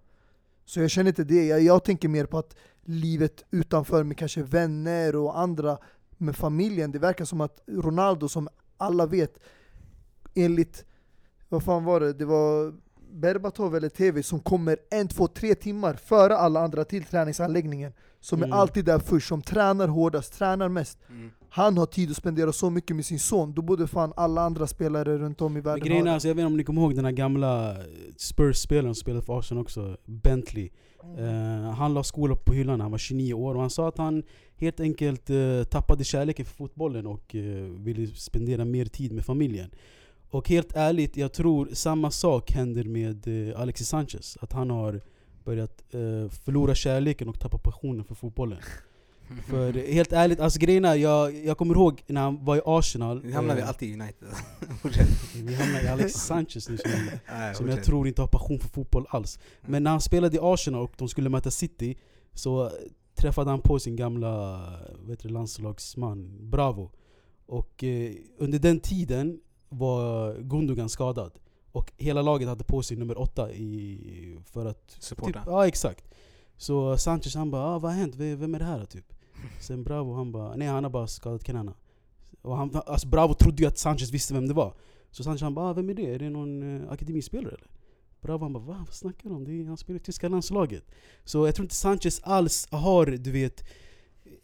Så 0.65 0.81
jag 0.81 0.91
känner 0.91 1.09
inte 1.09 1.25
det. 1.25 1.47
Jag, 1.47 1.61
jag 1.63 1.85
tänker 1.85 2.09
mer 2.09 2.27
på 2.27 2.39
att 2.39 2.57
livet 2.85 3.45
utanför 3.51 4.05
med 4.05 4.17
kanske 4.17 4.43
vänner 4.43 5.17
och 5.17 5.39
andra 5.39 5.79
med 6.23 6.37
familjen. 6.37 6.93
Det 6.93 6.99
verkar 6.99 7.25
som 7.25 7.41
att 7.41 7.61
Ronaldo, 7.67 8.29
som 8.29 8.49
alla 8.77 9.07
vet, 9.07 9.39
enligt, 10.35 10.85
vad 11.49 11.63
fan 11.65 11.85
var 11.85 12.01
det? 12.01 12.13
Det 12.13 12.25
var 12.25 12.75
Berbatov 13.13 13.77
eller 13.77 13.89
TV 13.89 14.23
som 14.23 14.41
kommer 14.41 14.79
en, 14.91 15.09
två, 15.09 15.27
tre 15.27 15.55
timmar 15.55 15.95
före 15.95 16.37
alla 16.37 16.61
andra 16.61 16.85
till 16.85 17.05
träningsanläggningen. 17.05 17.93
Som 18.21 18.39
Mm. 18.39 18.53
är 18.53 18.57
alltid 18.57 18.85
där 18.85 18.99
först, 18.99 19.29
som 19.29 19.43
tränar 19.43 19.89
hårdast, 19.89 20.33
tränar 20.35 20.69
mest. 20.69 20.99
Mm. 21.09 21.31
Han 21.55 21.79
har 21.79 21.87
tid 21.87 22.11
att 22.11 22.17
spendera 22.17 22.53
så 22.53 22.71
mycket 22.71 22.97
med 22.97 23.05
sin 23.05 23.19
son, 23.19 23.55
då 23.55 23.63
borde 23.63 23.87
fan 23.87 24.13
alla 24.17 24.41
andra 24.41 24.67
spelare 24.67 25.19
runt 25.19 25.41
om 25.41 25.53
i 25.53 25.55
Men 25.55 25.63
världen 25.63 25.89
grejen 25.89 26.03
är, 26.03 26.11
ha 26.11 26.15
alltså, 26.15 26.29
jag 26.29 26.35
vet 26.35 26.43
inte 26.43 26.47
om 26.47 26.57
ni 26.57 26.65
kommer 26.65 26.83
ihåg 26.83 26.95
den 26.95 27.05
här 27.05 27.13
gamla 27.13 27.77
Spurs-spelaren 28.17 28.95
som 28.95 29.01
spelade 29.01 29.27
för 29.27 29.39
Arsenal 29.39 29.63
också, 29.63 29.97
Bentley. 30.05 30.71
det. 31.17 31.23
Eh, 31.23 31.71
han 31.71 31.95
la 31.95 32.05
skolan 32.05 32.37
på 32.45 32.53
hyllan 32.53 32.79
när 32.79 32.85
han 32.85 32.91
var 32.91 32.99
29 32.99 33.35
år 33.35 33.55
och 33.55 33.61
han 33.61 33.71
sa 33.71 33.89
att 33.89 33.99
han 33.99 34.23
helt 34.57 34.81
enkelt 34.81 35.31
eh, 35.31 35.65
tappade 35.71 36.05
kärleken 36.05 36.45
för 36.45 36.55
fotbollen 36.55 37.07
och 37.07 37.35
eh, 37.35 37.65
ville 37.65 38.07
spendera 38.07 38.65
mer 38.65 38.85
tid 38.85 39.13
med 39.13 39.25
familjen. 39.25 39.71
Och 40.31 40.49
helt 40.49 40.77
ärligt, 40.77 41.17
jag 41.17 41.33
tror 41.33 41.69
samma 41.73 42.11
sak 42.11 42.51
händer 42.51 42.85
med 42.85 43.49
eh, 43.49 43.61
Alexis 43.61 43.89
Sanchez. 43.89 44.39
Att 44.41 44.53
han 44.53 44.71
har 44.71 45.01
börjat 45.45 45.83
eh, 45.91 46.29
förlora 46.29 46.75
kärleken 46.75 47.29
och 47.29 47.41
tappa 47.41 47.59
passionen 47.59 48.05
för 48.05 48.15
fotbollen. 48.15 48.59
För 49.47 49.93
helt 49.93 50.13
ärligt, 50.13 50.41
alltså 50.41 50.59
grejen 50.59 50.85
är, 50.85 50.95
jag, 50.95 51.47
jag 51.47 51.59
kommer 51.59 51.75
ihåg 51.75 52.03
när 52.07 52.21
han 52.21 52.45
var 52.45 52.57
i 52.57 52.61
Arsenal. 52.65 53.23
Nu 53.25 53.33
hamnar 53.33 53.57
vi 53.57 53.63
alltid 53.63 53.91
i 53.91 53.93
United. 53.93 54.29
vi 55.45 55.55
hamnar 55.55 55.85
i 55.85 55.89
Alexis 55.89 56.23
Sanchez 56.23 56.69
nu 56.69 56.77
som 56.77 56.91
Nej, 57.31 57.55
som 57.55 57.69
jag 57.69 57.85
tror 57.85 58.09
inte 58.09 58.23
har 58.23 58.29
passion 58.29 58.59
för 58.59 58.69
fotboll 58.69 59.07
alls. 59.09 59.39
Men 59.61 59.83
när 59.83 59.91
han 59.91 60.01
spelade 60.01 60.37
i 60.37 60.41
Arsenal 60.43 60.83
och 60.83 60.93
de 60.97 61.09
skulle 61.09 61.29
möta 61.29 61.51
City 61.51 61.99
så 62.33 62.71
träffade 63.15 63.51
han 63.51 63.61
på 63.61 63.79
sin 63.79 63.97
gamla 63.97 64.61
vet 65.07 65.21
du, 65.21 65.29
landslagsman 65.29 66.51
Bravo. 66.51 66.91
Och 67.47 67.85
eh, 67.85 68.13
under 68.39 68.59
den 68.59 68.81
tiden 68.81 69.41
var 69.69 70.35
Gundogan 70.41 70.89
skadad. 70.89 71.33
Och 71.73 71.93
hela 71.97 72.23
laget 72.23 72.49
hade 72.49 72.65
på 72.65 72.83
sig 72.83 72.97
nummer 72.97 73.19
åtta 73.19 73.53
i, 73.53 74.39
för 74.45 74.67
att... 74.67 74.97
Supporta. 74.99 75.33
Typ, 75.33 75.43
ja 75.47 75.67
exakt. 75.67 76.05
Så 76.57 76.97
Sanchez 76.97 77.35
han 77.35 77.51
bara 77.51 77.63
ah, 77.63 77.79
'Vad 77.79 77.93
har 77.93 77.99
hänt? 77.99 78.15
Vem 78.15 78.55
är 78.55 78.59
det 78.59 78.65
här?' 78.65 78.79
då?" 78.79 78.87
typ. 78.87 79.13
Sen 79.61 79.85
Bravo 79.85 80.15
han 80.15 80.33
bara 80.33 80.57
'Nej 80.57 80.69
han 80.69 80.85
har 80.85 80.91
bara 80.91 81.07
skadat 81.07 81.45
knäna' 81.45 81.75
Och 82.43 82.57
han, 82.57 82.71
alltså 82.87 83.09
Bravo 83.09 83.35
trodde 83.35 83.63
ju 83.63 83.69
att 83.69 83.79
Sanchez 83.79 84.11
visste 84.11 84.35
vem 84.35 84.49
det 84.49 84.55
var. 84.55 84.75
Så 85.11 85.23
Sanchez 85.23 85.43
han 85.43 85.55
bara 85.55 85.71
ah, 85.71 85.73
'Vem 85.73 85.91
är 85.91 85.95
det? 85.95 86.15
Är 86.15 86.19
det 86.19 86.31
någon 86.31 86.83
eh, 86.83 86.93
akademispelare 86.93 87.55
eller?' 87.55 87.71
Bravo 88.21 88.45
han 88.45 88.53
bara 88.53 88.63
'Va? 88.63 88.85
Vad 88.87 88.95
snackar 88.95 89.29
du 89.29 89.35
om? 89.35 89.45
Det 89.45 89.53
är, 89.53 89.67
han 89.67 89.77
spelar 89.77 90.01
i 90.01 90.03
tyska 90.03 90.29
landslaget' 90.29 90.83
Så 91.25 91.47
jag 91.47 91.55
tror 91.55 91.65
inte 91.65 91.75
Sanchez 91.75 92.21
alls 92.25 92.69
har, 92.71 93.07
du 93.07 93.31
vet 93.31 93.65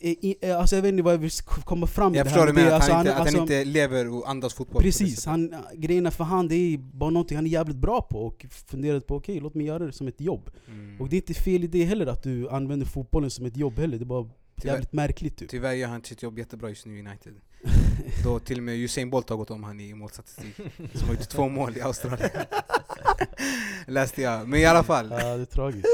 i, 0.00 0.30
i, 0.30 0.50
alltså 0.50 0.76
jag 0.76 0.82
vet 0.82 0.92
inte 0.92 1.02
vad 1.02 1.14
jag 1.14 1.18
vill 1.18 1.30
komma 1.64 1.86
fram 1.86 2.12
med 2.12 2.18
Jag 2.18 2.26
det 2.26 2.30
förstår 2.30 2.46
här, 2.46 2.52
det 2.52 2.52
men 2.52 2.64
men 2.64 2.74
att, 2.74 2.74
alltså, 2.74 2.92
han 2.92 3.00
inte, 3.00 3.14
att 3.14 3.20
alltså, 3.20 3.36
han 3.36 3.42
inte 3.42 3.64
lever 3.64 4.08
och 4.08 4.30
andas 4.30 4.54
fotboll 4.54 4.82
Precis, 4.82 5.26
han, 5.26 5.54
grejerna 5.74 6.10
för 6.10 6.24
han 6.24 6.48
det 6.48 6.54
är 6.54 6.78
bara 6.78 7.10
någonting 7.10 7.36
han 7.36 7.46
är 7.46 7.50
jävligt 7.50 7.76
bra 7.76 8.02
på 8.02 8.26
och 8.26 8.46
funderat 8.66 9.06
på 9.06 9.16
okej, 9.16 9.40
låt 9.40 9.54
mig 9.54 9.66
göra 9.66 9.86
det 9.86 9.92
som 9.92 10.08
ett 10.08 10.20
jobb. 10.20 10.50
Mm. 10.68 11.00
Och 11.00 11.08
det 11.08 11.16
är 11.16 11.18
inte 11.18 11.34
fel 11.34 11.64
i 11.64 11.66
det 11.66 11.84
heller 11.84 12.06
att 12.06 12.22
du 12.22 12.48
använder 12.48 12.86
fotbollen 12.86 13.30
som 13.30 13.46
ett 13.46 13.56
jobb 13.56 13.78
heller, 13.78 13.98
det 13.98 14.04
är 14.04 14.06
bara 14.06 14.28
Tyvärr- 14.62 14.72
jävligt 14.72 14.92
märkligt 14.92 15.36
typ. 15.36 15.50
Tyvärr 15.50 15.72
gör 15.72 15.88
han 15.88 16.04
sitt 16.04 16.22
jobb 16.22 16.38
jättebra 16.38 16.68
just 16.68 16.86
nu 16.86 16.96
i 16.96 17.00
United. 17.00 17.34
Då 18.24 18.38
till 18.38 18.58
och 18.58 18.64
med 18.64 18.74
Usain 18.74 19.10
Bolt 19.10 19.28
har 19.28 19.36
gått 19.36 19.50
om 19.50 19.64
han 19.64 19.80
i 19.80 19.94
målstatistik. 19.94 20.56
Som 20.94 21.08
har 21.08 21.14
gjort 21.14 21.28
två 21.28 21.48
mål 21.58 21.76
i 21.76 21.80
Australien. 21.80 22.30
Läste 23.86 24.22
jag. 24.22 24.48
Men 24.48 24.60
i 24.60 24.64
alla 24.64 24.82
fall. 24.82 25.08
Ja, 25.10 25.36
det 25.36 25.42
är 25.42 25.44
tragiskt. 25.44 25.88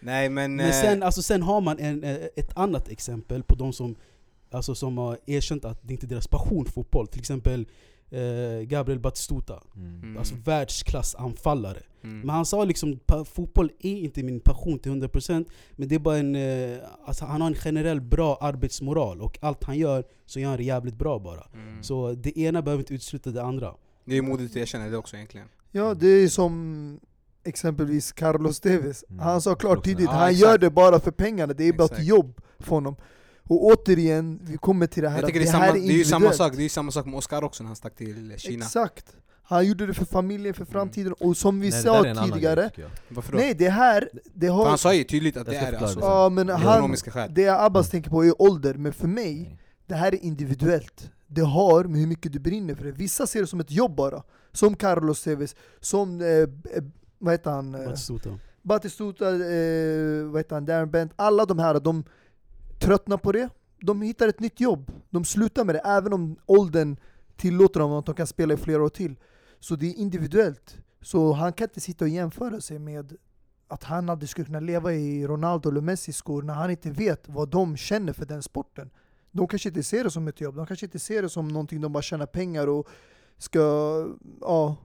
Nej 0.00 0.28
men... 0.28 0.56
Men 0.56 0.66
eh, 0.66 0.72
sen, 0.72 1.02
alltså, 1.02 1.22
sen 1.22 1.42
har 1.42 1.60
man 1.60 1.78
en, 1.78 2.04
eh, 2.04 2.16
ett 2.36 2.56
annat 2.56 2.88
exempel 2.88 3.42
på 3.42 3.54
de 3.54 3.72
som, 3.72 3.96
alltså, 4.50 4.74
som 4.74 4.98
har 4.98 5.18
erkänt 5.26 5.64
att 5.64 5.78
det 5.82 5.92
inte 5.92 6.06
är 6.06 6.08
deras 6.08 6.28
passion 6.28 6.66
fotboll. 6.66 7.08
Till 7.08 7.20
exempel 7.20 7.66
eh, 8.14 8.62
Gabriel 8.62 9.00
Batistuta. 9.00 9.62
Mm. 9.76 10.16
Alltså 10.18 10.34
världsklassanfallare. 10.44 11.82
mm. 12.02 12.20
Men 12.20 12.30
han 12.30 12.46
sa 12.46 12.64
liksom 12.64 12.98
fotboll 13.34 13.70
är 13.80 13.98
inte 13.98 14.22
min 14.22 14.40
passion 14.40 14.78
till 14.78 14.92
100% 14.92 15.44
Men 15.76 15.88
det 15.88 15.94
är 15.94 15.98
bara 15.98 16.16
en, 16.16 16.34
eh, 16.34 16.78
alltså, 17.04 17.24
han 17.24 17.40
har 17.40 17.48
en 17.48 17.54
generell 17.54 18.00
bra 18.00 18.38
arbetsmoral 18.40 19.20
och 19.20 19.38
allt 19.42 19.64
han 19.64 19.78
gör 19.78 20.04
så 20.26 20.40
gör 20.40 20.48
han 20.48 20.58
det 20.58 20.64
jävligt 20.64 20.98
bra 20.98 21.18
bara. 21.18 21.46
Mm. 21.54 21.82
Så 21.82 22.12
det 22.12 22.38
ena 22.38 22.62
behöver 22.62 22.82
inte 22.82 22.94
utesluta 22.94 23.30
det 23.30 23.42
andra. 23.42 23.74
Det 24.04 24.16
är 24.16 24.22
modigt 24.22 24.50
att 24.50 24.56
erkänna 24.56 24.86
det 24.86 24.96
också 24.96 25.16
egentligen. 25.16 25.46
Ja, 25.70 25.94
det 25.94 26.06
är 26.06 26.28
som 26.28 27.00
exempelvis 27.44 28.12
Carlos 28.12 28.60
Tevez. 28.60 29.04
Mm. 29.08 29.20
Han 29.20 29.40
sa 29.40 29.54
klart 29.54 29.84
tidigt, 29.84 30.08
han 30.08 30.30
exakt. 30.30 30.42
gör 30.42 30.58
det 30.58 30.70
bara 30.70 31.00
för 31.00 31.10
pengarna, 31.10 31.52
det 31.52 31.64
är 31.64 31.72
bara 31.72 31.84
ett 31.84 32.06
jobb 32.06 32.40
för 32.58 32.70
honom. 32.70 32.96
Och 33.48 33.64
återigen, 33.64 34.40
vi 34.42 34.56
kommer 34.56 34.86
till 34.86 35.02
det 35.02 35.08
här 35.08 35.16
Jag 35.16 35.24
att 35.24 35.32
det, 35.32 35.38
det, 35.38 35.44
är 35.44 35.52
samma, 35.52 35.64
här 35.64 35.72
det 35.72 35.78
är 35.78 35.90
är 35.90 35.92
ju 35.92 36.04
samma 36.04 36.32
sak, 36.32 36.52
det 36.52 36.60
är 36.60 36.62
ju 36.62 36.68
samma 36.68 36.90
sak 36.90 37.06
med 37.06 37.14
Oscar 37.14 37.44
också 37.44 37.62
när 37.62 37.68
han 37.68 37.76
stack 37.76 37.94
till 37.94 38.34
Kina. 38.38 38.64
Exakt. 38.64 39.16
Han 39.46 39.66
gjorde 39.66 39.86
det 39.86 39.94
för 39.94 40.04
familjen, 40.04 40.54
för 40.54 40.64
framtiden, 40.64 41.12
och 41.12 41.36
som 41.36 41.60
vi 41.60 41.70
Nej, 41.70 41.78
det 41.78 41.82
sa 41.82 42.06
är 42.06 42.14
tidigare, 42.24 42.70
grej, 42.76 42.88
nej 43.32 43.54
det 43.54 43.68
här, 43.68 44.08
det 44.34 44.46
För 44.46 44.54
har... 44.54 44.68
han 44.68 44.78
sa 44.78 44.94
ju 44.94 45.04
tydligt 45.04 45.36
att 45.36 45.46
Jag 45.46 45.54
det 45.54 45.58
ska 45.58 45.66
är 45.66 45.70
förklara 45.70 45.86
alltså, 45.86 46.00
det 46.00 46.06
Ja 46.06 46.28
men 46.28 46.48
han, 46.48 46.74
ekonomiska 46.74 47.10
skäl. 47.10 47.30
det 47.34 47.48
Abbas 47.48 47.90
tänker 47.90 48.10
på 48.10 48.24
är 48.24 48.42
ålder, 48.42 48.74
men 48.74 48.92
för 48.92 49.08
mig, 49.08 49.58
det 49.86 49.94
här 49.94 50.14
är 50.14 50.24
individuellt. 50.24 51.10
Det 51.26 51.40
har 51.40 51.84
med 51.84 52.00
hur 52.00 52.06
mycket 52.06 52.32
du 52.32 52.38
brinner 52.38 52.74
för 52.74 52.84
det. 52.84 52.92
Vissa 52.92 53.26
ser 53.26 53.40
det 53.40 53.46
som 53.46 53.60
ett 53.60 53.70
jobb 53.70 53.94
bara. 53.94 54.22
Som 54.52 54.76
Carlos 54.76 55.22
Tevez, 55.22 55.54
som, 55.80 56.20
eh, 56.20 56.26
eh, 56.28 56.48
vad 57.18 57.34
heter 57.34 57.50
han? 57.50 57.74
Eh, 57.74 57.84
Batistuta. 57.84 58.38
Batistuta, 58.62 59.28
eh, 59.28 60.24
vad 60.24 60.40
heter 60.40 60.54
han, 60.54 60.64
Darren 60.66 60.90
Bent, 60.90 61.12
alla 61.16 61.44
de 61.44 61.58
här, 61.58 61.80
de 61.80 62.04
tröttnar 62.78 63.16
på 63.16 63.32
det. 63.32 63.48
De 63.80 64.02
hittar 64.02 64.28
ett 64.28 64.40
nytt 64.40 64.60
jobb. 64.60 64.92
De 65.10 65.24
slutar 65.24 65.64
med 65.64 65.74
det, 65.74 65.78
även 65.78 66.12
om 66.12 66.36
åldern 66.46 66.96
tillåter 67.36 67.80
dem 67.80 67.92
att 67.92 68.06
de 68.06 68.14
kan 68.14 68.26
spela 68.26 68.54
i 68.54 68.56
flera 68.56 68.82
år 68.82 68.88
till. 68.88 69.16
Så 69.60 69.76
det 69.76 69.86
är 69.86 69.94
individuellt. 69.94 70.76
Så 71.00 71.32
han 71.32 71.52
kan 71.52 71.64
inte 71.64 71.80
sitta 71.80 72.04
och 72.04 72.08
jämföra 72.08 72.60
sig 72.60 72.78
med 72.78 73.16
att 73.68 73.84
han 73.84 74.08
aldrig 74.08 74.28
skulle 74.28 74.44
kunna 74.44 74.60
leva 74.60 74.92
i 74.92 75.26
Ronaldo 75.26 75.70
eller 75.70 75.80
Messis 75.80 76.16
skor 76.16 76.42
när 76.42 76.54
han 76.54 76.70
inte 76.70 76.90
vet 76.90 77.28
vad 77.28 77.48
de 77.48 77.76
känner 77.76 78.12
för 78.12 78.26
den 78.26 78.42
sporten. 78.42 78.90
De 79.30 79.48
kanske 79.48 79.68
inte 79.68 79.82
ser 79.82 80.04
det 80.04 80.10
som 80.10 80.28
ett 80.28 80.40
jobb, 80.40 80.56
de 80.56 80.66
kanske 80.66 80.86
inte 80.86 80.98
ser 80.98 81.22
det 81.22 81.28
som 81.28 81.48
någonting 81.48 81.80
de 81.80 81.92
bara 81.92 82.02
tjänar 82.02 82.26
pengar 82.26 82.66
och 82.66 82.88
ska 83.38 83.60
ja, 84.40 84.76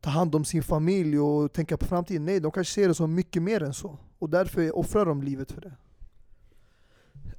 ta 0.00 0.10
hand 0.10 0.34
om 0.34 0.44
sin 0.44 0.62
familj 0.62 1.18
och 1.18 1.52
tänka 1.52 1.76
på 1.76 1.86
framtiden. 1.86 2.24
Nej, 2.24 2.40
de 2.40 2.52
kanske 2.52 2.74
ser 2.74 2.88
det 2.88 2.94
som 2.94 3.14
mycket 3.14 3.42
mer 3.42 3.62
än 3.62 3.74
så. 3.74 3.98
Och 4.18 4.30
därför 4.30 4.76
offrar 4.76 5.06
de 5.06 5.22
livet 5.22 5.52
för 5.52 5.60
det. 5.60 5.72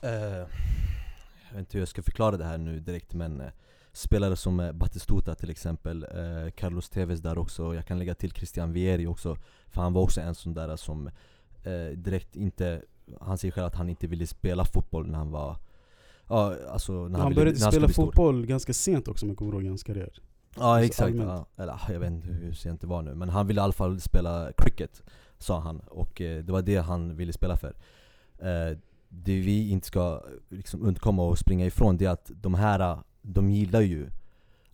Eh, 0.06 0.48
jag 1.48 1.52
vet 1.52 1.60
inte 1.60 1.74
hur 1.74 1.80
jag 1.82 1.88
ska 1.88 2.02
förklara 2.02 2.38
det 2.38 2.46
här 2.46 2.58
nu 2.58 2.80
direkt 2.80 3.14
men 3.14 3.42
eh, 3.42 3.48
Spelare 3.94 4.36
som 4.36 4.60
eh, 4.60 4.72
Batistuta 4.72 5.36
till 5.36 5.50
exempel, 5.50 6.04
eh, 6.04 6.52
Carlos 6.52 6.90
Tevez 6.90 7.20
där 7.20 7.38
också, 7.38 7.76
jag 7.76 7.86
kan 7.86 8.00
lägga 8.00 8.16
till 8.16 8.32
Christian 8.32 8.74
Vieri 8.74 9.08
också 9.08 9.38
För 9.68 9.82
han 9.82 9.94
var 9.94 10.02
också 10.02 10.22
en 10.22 10.36
sån 10.36 10.54
där 10.54 10.76
som 10.76 11.08
eh, 11.64 11.98
direkt 11.98 12.36
inte, 12.36 12.82
han 13.22 13.38
säger 13.38 13.52
själv 13.52 13.68
att 13.68 13.76
han 13.76 13.90
inte 13.90 14.08
ville 14.08 14.28
spela 14.28 14.66
fotboll 14.66 15.08
när 15.08 15.18
han 15.18 15.32
var 15.32 15.58
Ja, 16.28 16.56
alltså 16.70 16.92
när 16.94 17.02
han, 17.02 17.14
Han 17.16 17.30
ville, 17.30 17.36
började 17.42 17.58
när 17.58 17.64
han 17.66 17.72
spela 17.72 17.88
bli 17.88 17.94
stor. 17.94 18.06
fotboll 18.06 18.46
ganska 18.46 18.74
sent 18.74 19.08
också 19.08 19.26
om 19.26 19.30
jag 19.30 19.38
kommer 19.38 19.54
ihåg 19.54 19.66
hans 19.66 19.84
karriär. 19.84 20.14
Ja 20.58 20.64
Alltså 20.64 20.86
exakt, 20.86 21.16
ja. 21.16 21.46
eller 21.58 21.74
ah, 21.74 21.82
jag 21.90 22.00
vet 22.00 22.12
inte 22.12 22.28
hur 22.28 22.54
sent 22.54 22.82
det 22.82 22.88
var 22.88 23.02
nu 23.02 23.16
Men 23.16 23.30
han 23.30 23.48
ville 23.48 23.62
i 23.62 23.64
alla 23.64 23.74
fall 23.74 24.02
spela 24.02 24.52
cricket, 24.58 25.04
sa 25.38 25.60
han 25.60 25.80
Och 25.80 26.22
eh, 26.22 26.44
det 26.44 26.52
var 26.52 26.62
det 26.62 26.78
han 26.78 27.16
ville 27.16 27.34
spela 27.34 27.58
för 27.58 27.76
eh, 28.40 28.78
Det 29.10 29.40
vi 29.40 29.70
inte 29.70 29.88
ska 29.88 30.22
liksom 30.50 30.82
undkomma 30.84 31.24
och 31.24 31.38
springa 31.38 31.66
ifrån 31.66 31.98
det 31.98 32.06
är 32.06 32.10
att 32.10 32.32
de 32.36 32.54
här, 32.54 32.98
de 33.22 33.52
gillar 33.52 33.82
ju 33.82 34.10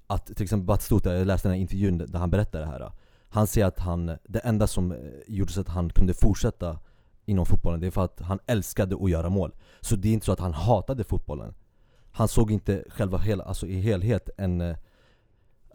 att 0.08 0.26
till 0.26 0.44
exempel 0.44 0.66
Batistuta, 0.66 1.14
jag 1.16 1.28
läste 1.28 1.48
den 1.48 1.54
här 1.56 1.62
intervjun 1.62 1.98
där 1.98 2.20
han 2.20 2.30
berättade 2.30 2.64
det 2.64 2.70
här. 2.72 2.92
Han 3.30 3.48
säger 3.48 3.68
att 3.68 3.80
han, 3.80 4.06
det 4.24 4.40
enda 4.40 4.68
som 4.68 4.92
eh, 4.92 4.98
gjorde 5.28 5.52
så 5.52 5.62
att 5.62 5.68
han 5.68 5.90
kunde 5.90 6.14
fortsätta 6.14 6.80
inom 7.26 7.46
fotbollen 7.46 7.80
Det 7.80 7.88
är 7.88 7.92
för 7.92 8.06
att 8.06 8.20
han 8.22 8.40
älskade 8.46 8.96
att 9.04 9.10
göra 9.10 9.30
mål. 9.30 9.52
Så 9.82 9.96
det 9.96 10.08
är 10.10 10.14
inte 10.14 10.26
så 10.26 10.32
att 10.32 10.40
han 10.40 10.54
hatade 10.54 11.04
fotbollen. 11.04 11.54
Han 12.12 12.28
såg 12.28 12.52
inte 12.52 12.84
själva 12.90 13.18
hela, 13.18 13.44
alltså 13.44 13.68
i 13.68 13.82
helhet 13.82 14.30
en 14.38 14.62
eh, 14.62 14.76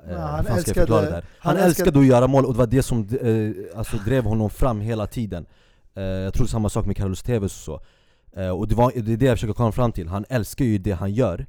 Ja, 0.09 0.13
eh, 0.13 0.19
han 0.21 0.45
jag 0.49 0.59
älskade- 0.59 0.95
här? 0.95 1.25
Han, 1.39 1.57
han 1.57 1.57
älskade- 1.57 1.99
att 2.01 2.07
göra 2.07 2.27
mål 2.27 2.45
och 2.47 2.53
det 2.53 2.59
var 2.59 2.67
det 2.67 2.83
som 2.83 3.09
eh, 3.21 3.79
alltså, 3.79 3.97
drev 3.97 4.25
honom 4.25 4.51
fram 4.51 4.81
hela 4.81 5.07
tiden. 5.07 5.47
Eh, 5.95 6.03
Jag 6.05 6.35
tror 6.35 6.47
samma 6.47 6.69
sak 6.69 6.87
med 6.87 6.97
Carlos 6.97 7.23
Tevez 7.23 7.53
och 7.53 7.65
så. 7.65 7.75
eh, 7.75 7.81
Och 8.55 8.69
det, 8.69 8.75
var, 8.75 8.93
det 8.97 9.13
är 9.13 9.17
det 9.17 9.27
jag 9.27 9.37
försöker 9.37 9.55
komma 9.55 9.73
fram 9.73 9.93
till, 9.93 10.09
han 10.09 10.25
älskar 10.29 10.65
ju 10.65 10.79
det 10.79 10.93
han 10.93 11.13
gör 11.15 11.47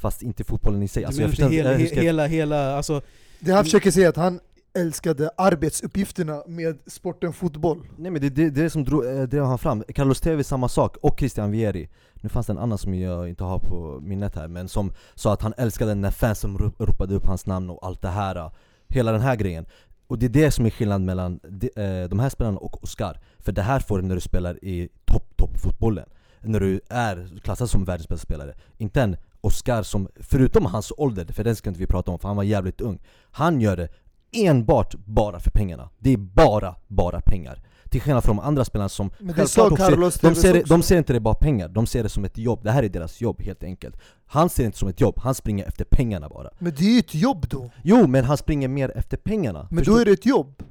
Fast 0.00 0.22
inte 0.22 0.44
fotbollen 0.44 0.82
i 0.82 0.88
sig. 0.88 1.04
Alltså, 1.04 1.20
jag 1.20 1.30
förstår, 1.30 1.48
hela, 1.48 1.72
eh, 1.72 1.78
he, 1.78 1.86
ska 1.86 1.96
jag- 1.96 2.02
hela, 2.04 2.26
hela, 2.26 2.76
alltså 2.76 3.02
Det 3.40 3.52
han 3.52 3.64
försöker 3.64 3.90
säga 3.90 4.06
är 4.06 4.08
att 4.10 4.16
han 4.16 4.40
älskade 4.78 5.30
arbetsuppgifterna 5.36 6.42
med 6.46 6.78
sporten 6.86 7.32
fotboll. 7.32 7.82
Nej 7.98 8.10
men 8.10 8.20
det 8.20 8.26
är 8.26 8.30
det, 8.30 8.50
det 8.50 8.70
som 8.70 8.84
drog, 8.84 9.06
eh, 9.06 9.22
drev 9.22 9.44
han 9.44 9.58
fram, 9.58 9.84
Carlos 9.94 10.20
Tevez 10.20 10.48
samma 10.48 10.68
sak, 10.68 10.96
och 10.96 11.18
Christian 11.18 11.50
Vieri. 11.50 11.88
Nu 12.14 12.28
fanns 12.28 12.46
det 12.46 12.52
en 12.52 12.58
annan 12.58 12.78
som 12.78 12.94
jag 12.94 13.28
inte 13.28 13.44
har 13.44 13.58
på 13.58 13.98
minnet 14.02 14.34
här, 14.36 14.48
men 14.48 14.68
som 14.68 14.92
sa 15.14 15.32
att 15.32 15.42
han 15.42 15.54
älskade 15.56 15.94
när 15.94 16.10
fansen 16.10 16.58
ro- 16.58 16.72
ropade 16.78 17.14
upp 17.14 17.26
hans 17.26 17.46
namn 17.46 17.70
och 17.70 17.86
allt 17.86 18.02
det 18.02 18.08
här 18.08 18.36
eh, 18.36 18.50
Hela 18.88 19.12
den 19.12 19.20
här 19.20 19.36
grejen. 19.36 19.66
Och 20.06 20.18
det 20.18 20.26
är 20.26 20.30
det 20.30 20.50
som 20.50 20.66
är 20.66 20.70
skillnaden 20.70 21.04
mellan 21.04 21.40
de, 21.48 21.66
eh, 21.76 22.08
de 22.08 22.18
här 22.18 22.28
spelarna 22.28 22.58
och 22.58 22.82
Oscar. 22.82 23.20
För 23.38 23.52
det 23.52 23.62
här 23.62 23.80
får 23.80 23.98
du 23.98 24.04
när 24.04 24.14
du 24.14 24.20
spelar 24.20 24.64
i 24.64 24.88
topp 25.04 25.35
fotbollen. 25.56 26.08
När 26.40 26.60
du 26.60 26.80
är 26.88 27.38
klassad 27.42 27.70
som 27.70 27.84
världens 27.84 28.08
bästa 28.08 28.26
spelare. 28.26 28.54
Inte 28.78 29.02
en 29.02 29.16
Oscar 29.40 29.82
som, 29.82 30.08
förutom 30.20 30.66
hans 30.66 30.92
ålder, 30.96 31.24
för 31.24 31.44
den 31.44 31.56
ska 31.56 31.70
inte 31.70 31.80
vi 31.80 31.86
prata 31.86 32.10
om 32.10 32.18
för 32.18 32.28
han 32.28 32.36
var 32.36 32.44
jävligt 32.44 32.80
ung. 32.80 32.98
Han 33.30 33.60
gör 33.60 33.76
det 33.76 33.88
enbart 34.32 34.94
bara 34.94 35.40
för 35.40 35.50
pengarna. 35.50 35.90
Det 35.98 36.12
är 36.12 36.16
bara, 36.16 36.74
bara 36.86 37.20
pengar. 37.20 37.62
Till 37.90 38.00
skillnad 38.00 38.24
från 38.24 38.36
de 38.36 38.42
andra 38.42 38.64
spelarna 38.64 38.88
som 38.88 39.10
självklart 39.10 39.48
ser, 39.48 39.76
Carlos 39.76 40.18
de, 40.18 40.34
ser, 40.34 40.60
också. 40.60 40.74
de 40.74 40.82
ser 40.82 40.98
inte 40.98 41.12
det 41.12 41.20
bara 41.20 41.34
pengar, 41.34 41.68
de 41.68 41.86
ser 41.86 42.02
det 42.02 42.08
som 42.08 42.24
ett 42.24 42.38
jobb, 42.38 42.60
det 42.64 42.70
här 42.70 42.82
är 42.82 42.88
deras 42.88 43.20
jobb 43.20 43.42
helt 43.42 43.64
enkelt. 43.64 43.96
Han 44.26 44.48
ser 44.48 44.62
det 44.62 44.66
inte 44.66 44.78
som 44.78 44.88
ett 44.88 45.00
jobb, 45.00 45.18
han 45.18 45.34
springer 45.34 45.64
efter 45.64 45.84
pengarna 45.84 46.28
bara. 46.28 46.50
Men 46.58 46.74
det 46.74 46.84
är 46.84 46.92
ju 46.92 46.98
ett 46.98 47.14
jobb 47.14 47.46
då. 47.48 47.70
Jo 47.84 48.06
men 48.06 48.24
han 48.24 48.36
springer 48.36 48.68
mer 48.68 48.92
efter 48.96 49.16
pengarna. 49.16 49.66
Men 49.70 49.78
Förstår- 49.78 49.94
då 49.94 50.00
är 50.00 50.04
det 50.04 50.12
ett 50.12 50.26
jobb. 50.26 50.62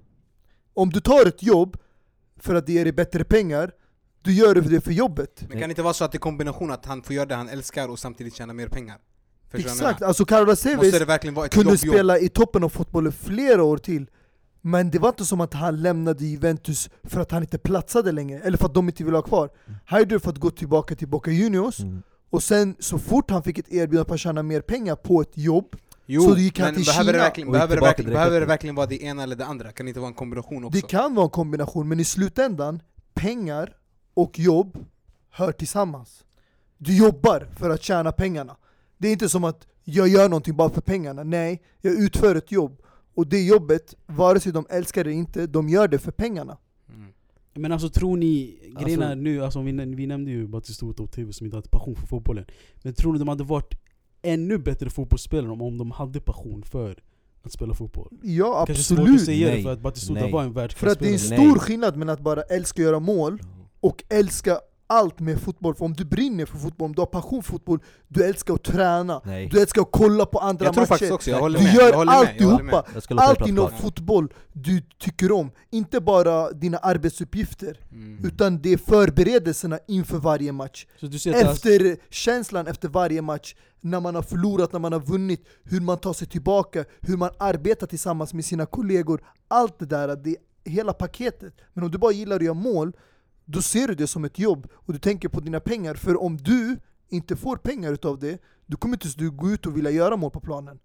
Om 0.73 0.89
du 0.89 0.99
tar 0.99 1.27
ett 1.27 1.43
jobb 1.43 1.77
för 2.39 2.55
att 2.55 2.65
det 2.65 2.73
ger 2.73 2.83
dig 2.83 2.93
bättre 2.93 3.23
pengar, 3.23 3.71
du 4.25 4.33
gör 4.33 4.55
det 4.55 4.81
för 4.81 4.91
jobbet. 4.91 5.43
Men 5.49 5.59
kan 5.59 5.69
det 5.69 5.71
inte 5.71 5.81
vara 5.81 5.93
så 5.93 6.03
att 6.05 6.11
det 6.11 6.15
är 6.17 6.19
kombination 6.19 6.71
att 6.71 6.85
han 6.85 7.03
får 7.03 7.15
göra 7.15 7.25
det 7.25 7.35
han 7.35 7.49
älskar 7.49 7.87
och 7.89 7.99
samtidigt 7.99 8.35
tjäna 8.35 8.53
mer 8.53 8.67
pengar? 8.67 8.97
Förstår 9.51 9.69
Exakt, 9.71 10.01
alltså 10.01 10.25
Carlos 10.25 10.61
Tevez 10.61 10.91
det 10.99 11.05
verkligen 11.05 11.35
kunde 11.35 11.57
jobb, 11.71 11.79
jobb? 11.85 11.93
spela 11.95 12.19
i 12.19 12.29
toppen 12.29 12.63
av 12.63 12.69
fotbollen 12.69 13.11
flera 13.11 13.63
år 13.63 13.77
till 13.77 14.09
Men 14.61 14.91
det 14.91 14.99
var 14.99 15.09
inte 15.09 15.25
som 15.25 15.41
att 15.41 15.53
han 15.53 15.81
lämnade 15.81 16.25
Juventus 16.25 16.89
för 17.03 17.19
att 17.21 17.31
han 17.31 17.43
inte 17.43 17.57
platsade 17.57 18.11
längre, 18.11 18.39
eller 18.39 18.57
för 18.57 18.65
att 18.65 18.73
de 18.73 18.87
inte 18.89 19.03
ville 19.03 19.17
ha 19.17 19.21
kvar 19.21 19.49
Han 19.85 19.99
gjorde 19.99 20.15
det 20.15 20.19
för 20.19 20.29
att 20.29 20.37
gå 20.37 20.49
tillbaka 20.51 20.95
till 20.95 21.07
Boca 21.07 21.31
Juniors, 21.31 21.79
Mm. 21.79 22.03
och 22.29 22.43
sen 22.43 22.75
så 22.79 22.99
fort 22.99 23.31
han 23.31 23.43
fick 23.43 23.57
ett 23.57 23.73
erbjudande 23.73 24.07
på 24.07 24.13
att 24.13 24.19
tjäna 24.19 24.43
mer 24.43 24.61
pengar 24.61 24.95
på 24.95 25.21
ett 25.21 25.37
jobb 25.37 25.75
Jo, 26.07 26.21
Så 26.21 26.37
gick 26.37 26.59
han 26.59 26.67
men 26.67 26.75
till 26.75 26.85
behöver 26.85 27.05
det, 27.13 27.17
Kina 27.17 27.23
verkligen, 27.23 27.49
och 27.49 27.55
gick 27.55 27.59
behöver, 27.59 27.75
det 27.75 27.81
verkligen, 27.81 28.11
behöver 28.13 28.39
det 28.39 28.45
verkligen 28.45 28.75
vara 28.75 28.85
det 28.87 29.03
ena 29.03 29.23
eller 29.23 29.35
det 29.35 29.45
andra? 29.45 29.71
Kan 29.71 29.85
det 29.85 29.89
inte 29.89 29.99
vara 29.99 30.07
en 30.07 30.13
kombination 30.13 30.63
också? 30.65 30.79
Det 30.81 30.87
kan 30.87 31.15
vara 31.15 31.23
en 31.23 31.29
kombination, 31.29 31.87
men 31.87 31.99
i 31.99 32.03
slutändan, 32.05 32.81
pengar 33.13 33.73
och 34.15 34.39
jobb 34.39 34.77
hör 35.29 35.51
tillsammans. 35.51 36.25
Du 36.77 36.97
jobbar 36.97 37.47
för 37.57 37.69
att 37.69 37.83
tjäna 37.83 38.11
pengarna. 38.11 38.55
Det 38.97 39.07
är 39.07 39.11
inte 39.11 39.29
som 39.29 39.43
att 39.43 39.67
jag 39.83 40.07
gör 40.07 40.29
någonting 40.29 40.55
bara 40.55 40.69
för 40.69 40.81
pengarna. 40.81 41.23
Nej, 41.23 41.61
jag 41.81 41.93
utför 41.93 42.35
ett 42.35 42.51
jobb. 42.51 42.81
Och 43.15 43.27
det 43.27 43.41
jobbet, 43.41 43.95
vare 44.05 44.39
sig 44.39 44.51
de 44.51 44.65
älskar 44.69 45.03
det 45.03 45.09
eller 45.09 45.19
inte, 45.19 45.47
de 45.47 45.69
gör 45.69 45.87
det 45.87 45.99
för 45.99 46.11
pengarna. 46.11 46.57
Mm. 46.95 47.13
Men 47.53 47.71
alltså 47.71 47.89
tror 47.89 48.17
ni, 48.17 48.59
Alltså- 48.63 48.83
grejen 48.85 49.01
är 49.01 49.15
nu, 49.15 49.43
alltså, 49.43 49.61
vi, 49.61 49.71
vi 49.71 50.07
nämnde 50.07 50.31
ju 50.31 50.47
Batistuta 50.47 51.03
och 51.03 51.11
TV 51.11 51.33
som 51.33 51.45
inte 51.45 51.57
hade 51.57 51.69
passion 51.69 51.95
för 51.95 52.07
fotbollen 52.07 52.45
Men 52.83 52.93
tror 52.93 53.13
ni 53.13 53.19
de 53.19 53.27
hade 53.27 53.43
varit 53.43 53.73
ännu 54.21 54.57
bättre 54.57 54.89
fotbollsspelare 54.89 55.51
om, 55.51 55.61
om 55.61 55.77
de 55.77 55.91
hade 55.91 56.19
passion 56.19 56.63
för 56.63 57.03
att 57.43 57.51
spela 57.51 57.73
fotboll? 57.73 58.09
Ja, 58.23 58.65
Kanske 58.65 58.83
svårt 58.83 58.97
att 58.99 59.03
absolut. 59.03 59.25
säga 59.25 59.47
det 59.47 59.53
Nej. 59.53 59.63
för 59.63 59.73
att 59.73 59.81
Batistuta 59.81 60.19
Nej. 60.19 60.31
var 60.31 60.43
en 60.43 60.53
För 60.53 60.61
världsklasspelare 60.61 60.93
att 60.93 60.99
det 60.99 61.35
är 61.35 61.35
en 61.35 61.39
Nej. 61.45 61.49
stor 61.49 61.59
skillnad 61.59 61.97
mellan 61.97 62.13
att 62.13 62.21
bara 62.21 62.41
älska 62.41 62.81
att 62.81 62.85
göra 62.85 62.99
mål 62.99 63.39
och 63.85 64.03
älska 64.09 64.59
allt 64.87 65.19
med 65.19 65.39
fotboll. 65.41 65.75
För 65.75 65.85
om 65.85 65.93
du 65.93 66.05
brinner 66.05 66.45
för 66.45 66.57
fotboll, 66.57 66.85
om 66.85 66.95
du 66.95 67.01
har 67.01 67.05
passion 67.05 67.43
för 67.43 67.51
fotboll, 67.51 67.79
du 68.07 68.23
älskar 68.23 68.53
att 68.53 68.63
träna, 68.63 69.21
Nej, 69.25 69.49
du 69.51 69.61
älskar 69.61 69.81
att 69.81 69.91
kolla 69.91 70.25
på 70.25 70.39
andra 70.39 70.65
Jag 70.65 70.73
tror 70.73 70.81
matcher. 70.81 70.89
faktiskt 70.89 71.11
också, 71.11 71.29
jag 71.29 71.39
håller 71.39 71.59
Du 71.59 71.65
med. 71.65 71.73
gör 71.73 71.89
jag 71.89 71.95
håller 71.97 72.11
alltihopa. 72.13 72.85
Allt 73.09 73.47
inom 73.47 73.71
fotboll 73.71 74.33
du 74.53 74.81
tycker 74.99 75.31
om, 75.31 75.51
inte 75.71 75.99
bara 76.01 76.51
dina 76.51 76.77
arbetsuppgifter 76.77 77.79
Mm. 77.91 78.25
Utan 78.25 78.61
det 78.61 78.69
är 78.73 78.77
förberedelserna 78.77 79.79
inför 79.87 80.17
varje 80.17 80.51
match 80.51 80.85
Så 80.99 81.05
du 81.05 81.19
ser 81.19 81.33
att 81.33 81.53
Efter 81.53 81.97
känslan 82.09 82.67
efter 82.67 82.87
varje 82.89 83.21
match 83.21 83.55
När 83.81 83.99
man 83.99 84.15
har 84.15 84.21
förlorat, 84.21 84.71
när 84.73 84.79
man 84.79 84.93
har 84.93 84.99
vunnit 84.99 85.45
Hur 85.63 85.81
man 85.81 85.97
tar 85.97 86.13
sig 86.13 86.27
tillbaka, 86.27 86.85
hur 87.01 87.17
man 87.17 87.29
arbetar 87.39 87.87
tillsammans 87.87 88.33
med 88.33 88.45
sina 88.45 88.65
kollegor 88.65 89.21
Allt 89.47 89.79
det 89.79 89.85
där, 89.85 90.15
det 90.15 90.29
är 90.29 90.71
hela 90.71 90.93
paketet 90.93 91.53
Men 91.73 91.83
om 91.83 91.91
du 91.91 91.97
bara 91.97 92.11
gillar 92.11 92.35
att 92.35 92.43
göra 92.43 92.53
mål 92.53 92.93
Då 93.45 93.61
ser 93.61 93.87
du 93.87 93.95
det 93.95 94.07
som 94.07 94.25
ett 94.25 94.39
jobb 94.39 94.67
och 94.73 94.93
du 94.93 94.99
tänker 94.99 95.29
på 95.29 95.39
dina 95.39 95.59
pengar 95.59 95.95
För 95.95 96.23
om 96.23 96.37
du 96.37 96.77
inte 97.09 97.35
får 97.35 97.57
pengar 97.57 97.93
utav 97.93 98.19
det 98.19 98.41
Då 98.65 98.77
kommer 98.77 98.95
inte 98.95 99.07
du 99.17 99.31
gå 99.31 99.49
ut 99.49 99.65
och 99.65 99.77
vilja 99.77 99.91
göra 99.91 100.17
mål 100.17 100.31
på 100.31 100.39
planen. 100.39 100.79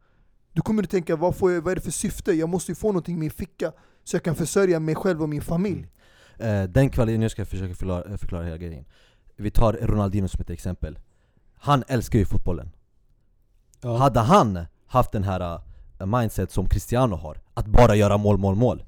Du 0.52 0.62
kommer 0.62 0.82
att 0.82 0.90
tänka, 0.90 1.16
vad, 1.16 1.36
får 1.36 1.52
jag, 1.52 1.62
vad 1.62 1.72
är 1.72 1.76
det 1.76 1.82
för 1.82 1.90
syfte? 1.90 2.32
Jag 2.32 2.48
måste 2.48 2.70
ju 2.72 2.76
få 2.76 2.88
någonting 2.88 3.14
i 3.16 3.18
min 3.18 3.30
ficka 3.30 3.72
Så 4.04 4.16
jag 4.16 4.22
kan 4.22 4.34
försörja 4.34 4.80
mig 4.80 4.94
själv 4.94 5.22
och 5.22 5.28
min 5.28 5.42
familj. 5.42 5.86
Eh, 6.38 6.62
den 6.62 6.90
kvaliteten, 6.90 7.20
nu 7.20 7.28
ska 7.28 7.40
jag 7.40 7.48
försöka 7.48 7.74
förklara, 7.74 8.18
förklara 8.18 8.44
hela 8.44 8.56
grejen. 8.56 8.84
Vi 9.36 9.50
tar 9.50 9.72
Ronaldinho 9.72 10.28
som 10.28 10.40
ett 10.40 10.50
exempel. 10.50 10.98
Han 11.54 11.84
älskar 11.88 12.18
ju 12.18 12.24
fotbollen. 12.24 12.70
Ja, 13.80 13.96
Hade 13.96 14.20
han 14.20 14.66
haft 14.86 15.12
den 15.12 15.24
här 15.24 15.60
eh, 16.00 16.06
mindset 16.06 16.50
som 16.50 16.68
Cristiano 16.68 17.16
har, 17.16 17.40
att 17.54 17.66
bara 17.66 17.94
göra 17.94 18.16
mål, 18.16 18.38
mål, 18.38 18.54
mål 18.54 18.84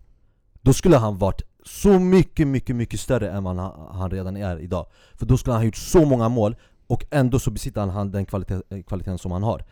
Då 0.61 0.73
skulle 0.73 0.97
han 0.97 1.19
varit 1.19 1.43
så 1.65 1.99
mycket, 1.99 2.47
mycket, 2.49 2.77
mycket 2.77 3.01
större 3.01 3.31
än 3.31 3.45
vad 3.45 3.57
han, 3.57 3.87
han 3.95 4.11
redan 4.11 4.37
är 4.37 4.59
idag. 4.61 4.87
För 5.15 5.27
då 5.27 5.37
skulle 5.37 5.53
han 5.55 5.61
ha 5.61 5.67
gjort 5.67 5.77
så 5.77 6.05
många 6.05 6.29
mål, 6.29 6.57
och 6.87 7.05
ändå 7.11 7.39
så 7.39 7.51
besitter 7.51 7.81
han, 7.81 7.91
han 7.91 8.11
den 8.11 8.27
kvalitet, 8.27 8.55
eh, 8.71 8.83
kvaliteten 8.83 9.19
som 9.19 9.33
han 9.33 9.43
har. 9.43 9.65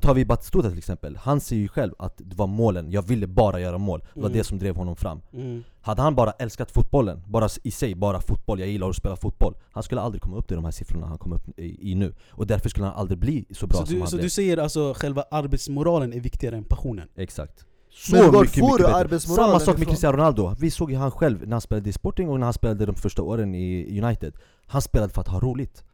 Tar 0.00 0.14
vi 0.14 0.24
Batistuta 0.24 0.68
till 0.68 0.78
exempel, 0.78 1.16
han 1.16 1.40
säger 1.40 1.62
ju 1.62 1.68
själv 1.68 1.92
att 1.98 2.14
det 2.16 2.36
var 2.36 2.46
målen, 2.46 2.90
jag 2.90 3.02
ville 3.02 3.26
bara 3.26 3.60
göra 3.60 3.78
mål. 3.78 4.00
Det 4.14 4.20
var 4.20 4.26
Mm. 4.28 4.38
det 4.38 4.44
som 4.44 4.58
drev 4.58 4.76
honom 4.76 4.96
fram. 4.96 5.20
Mm. 5.32 5.64
hade 5.82 6.02
han 6.02 6.14
bara 6.14 6.30
älskat 6.30 6.70
fotbollen, 6.70 7.22
bara 7.26 7.48
i 7.62 7.70
sig, 7.70 7.94
bara 7.94 8.20
fotboll, 8.20 8.60
jag 8.60 8.68
gillar 8.68 8.90
att 8.90 8.96
spela 8.96 9.16
fotboll 9.16 9.54
Han 9.72 9.82
skulle 9.82 10.00
aldrig 10.00 10.22
komma 10.22 10.36
upp 10.36 10.46
till 10.48 10.56
de 10.56 10.64
här 10.64 10.72
siffrorna 10.72 11.06
han 11.06 11.18
kom 11.18 11.32
upp 11.32 11.58
i, 11.58 11.90
i 11.90 11.94
nu. 11.94 12.14
Och 12.30 12.46
därför 12.46 12.68
skulle 12.68 12.86
han 12.86 12.94
aldrig 12.94 13.18
bli 13.18 13.44
så 13.50 13.66
bra 13.66 13.78
Så, 13.78 13.86
som 13.86 13.94
du, 13.94 14.00
han 14.00 14.08
så 14.08 14.16
blev. 14.16 14.24
du 14.26 14.30
säger 14.30 14.56
alltså 14.58 14.94
själva 14.96 15.24
arbetsmoralen 15.30 16.12
är 16.12 16.20
viktigare 16.20 16.56
än 16.56 16.64
passionen? 16.64 17.08
Exakt 17.16 17.66
Men 18.12 18.32
var 18.32 18.40
mycket, 18.40 18.58
får 18.58 18.66
mycket 18.66 18.78
du 18.78 18.82
bättre. 18.84 18.96
arbetsmoralen 18.96 19.46
Samma 19.50 19.60
sak 19.60 19.78
med? 19.78 19.88
Cristiano 19.88 20.16
Ronaldo, 20.16 20.54
vi 20.58 20.70
såg 20.70 20.90
ju 20.90 20.96
han 20.96 21.10
själv 21.10 21.40
när 21.42 21.52
han 21.52 21.60
spelade 21.60 21.90
i 21.90 21.92
Sporting 21.92 22.28
och 22.28 22.38
när 22.40 22.46
han 22.46 22.52
spelade 22.54 22.86
de 22.86 22.94
första 22.94 23.22
åren 23.22 23.54
i 23.54 24.00
United 24.02 24.34
Han 24.66 24.82
spelade 24.82 25.12
för 25.12 25.20
att 25.20 25.28
ha 25.28 25.40
roligt 25.40 25.84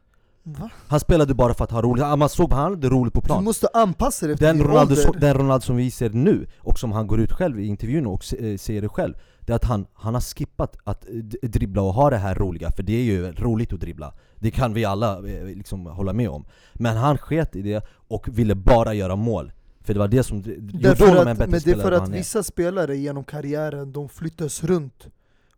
Va? 0.43 0.69
Han 0.87 0.99
spelade 0.99 1.33
bara 1.33 1.53
för 1.53 1.63
att 1.63 1.71
ha 1.71 1.81
roligt, 1.81 2.03
man 2.19 2.29
såg 2.29 2.53
han 2.53 2.71
hade 2.71 2.89
roligt 2.89 3.13
på 3.13 3.19
Du 3.21 3.25
plan 3.25 3.43
måste 3.43 3.67
anpassa 3.73 4.25
dig 4.25 4.33
efter 4.33 4.45
den 4.45 4.63
Ronaldo, 4.63 4.95
ålder. 5.07 5.19
den 5.19 5.33
Ronaldo 5.37 5.65
som 5.65 5.75
vi 5.75 5.91
ser 5.91 6.09
nu, 6.09 6.47
och 6.59 6.79
som 6.79 6.91
han 6.91 7.07
går 7.07 7.19
ut 7.21 7.31
själv 7.31 7.59
i 7.59 7.65
intervjun 7.65 8.05
och 8.07 8.23
se- 8.23 8.51
eh, 8.51 8.57
säger 8.57 8.81
det 8.81 8.89
själv 8.89 9.13
Det 9.39 9.51
är 9.53 9.55
att 9.55 9.63
han, 9.63 9.85
han 9.93 10.13
har 10.13 10.21
skippat 10.21 10.77
att 10.83 11.05
eh, 11.05 11.49
dribbla 11.49 11.81
och 11.81 11.93
ha 11.93 12.09
det 12.09 12.17
här 12.17 12.35
roliga, 12.35 12.71
för 12.71 12.83
det 12.83 12.93
är 12.93 13.03
ju 13.03 13.31
roligt 13.31 13.73
att 13.73 13.79
dribbla 13.79 14.13
Det 14.35 14.51
kan 14.51 14.73
vi 14.73 14.85
alla 14.85 15.17
eh, 15.17 15.45
liksom 15.45 15.85
hålla 15.85 16.13
med 16.13 16.29
om 16.29 16.45
Men 16.73 16.97
han 16.97 17.17
sket 17.17 17.55
i 17.55 17.61
det 17.61 17.85
och 18.07 18.27
ville 18.37 18.55
bara 18.55 18.93
göra 18.93 19.15
mål 19.15 19.51
För 19.83 19.93
det 19.93 19.99
var 19.99 20.07
det 20.07 20.23
som 20.23 20.37
gjorde 20.37 21.05
honom 21.05 21.27
en 21.27 21.37
bättre 21.37 21.47
men 21.47 21.51
det 21.51 21.57
är 21.57 21.59
spelare 21.59 21.81
för 21.81 21.91
att 21.91 22.09
vissa 22.09 22.43
spelare 22.43 22.97
genom 22.97 23.23
karriären, 23.23 23.91
de 23.91 24.09
flyttas 24.09 24.63
runt. 24.63 25.07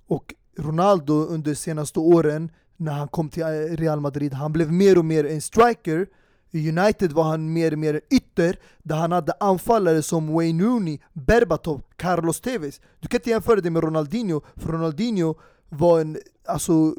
Och 0.07 0.33
Ronaldo 0.57 1.13
under 1.13 1.53
senaste 1.53 1.99
åren, 1.99 2.51
när 2.77 2.93
han 2.93 3.07
kom 3.07 3.29
till 3.29 3.43
eh, 3.43 3.47
Real 3.77 3.99
Madrid, 3.99 4.33
han 4.33 4.53
blev 4.53 4.71
mer 4.71 4.97
och 4.97 5.05
mer 5.05 5.25
en 5.25 5.41
striker. 5.41 6.07
I 6.51 6.69
United 6.69 7.12
var 7.12 7.23
han 7.23 7.53
mer 7.53 7.71
och 7.71 7.79
mer 7.79 8.01
ytter, 8.12 8.59
där 8.83 8.95
han 8.95 9.12
hade 9.12 9.33
anfallare 9.39 10.01
som 10.01 10.33
Wayne 10.33 10.63
Rooney, 10.63 10.99
Berbatov, 11.13 11.81
Carlos 11.95 12.41
Tevez. 12.41 12.81
Du 12.99 13.07
kan 13.07 13.17
inte 13.17 13.29
jämföra 13.29 13.62
det 13.62 13.69
med 13.69 13.83
Ronaldinho, 13.83 14.41
för 14.55 14.71
Ronaldinho 14.71 15.36
var 15.69 15.99
en 16.01 16.17
alltså, 16.47 16.95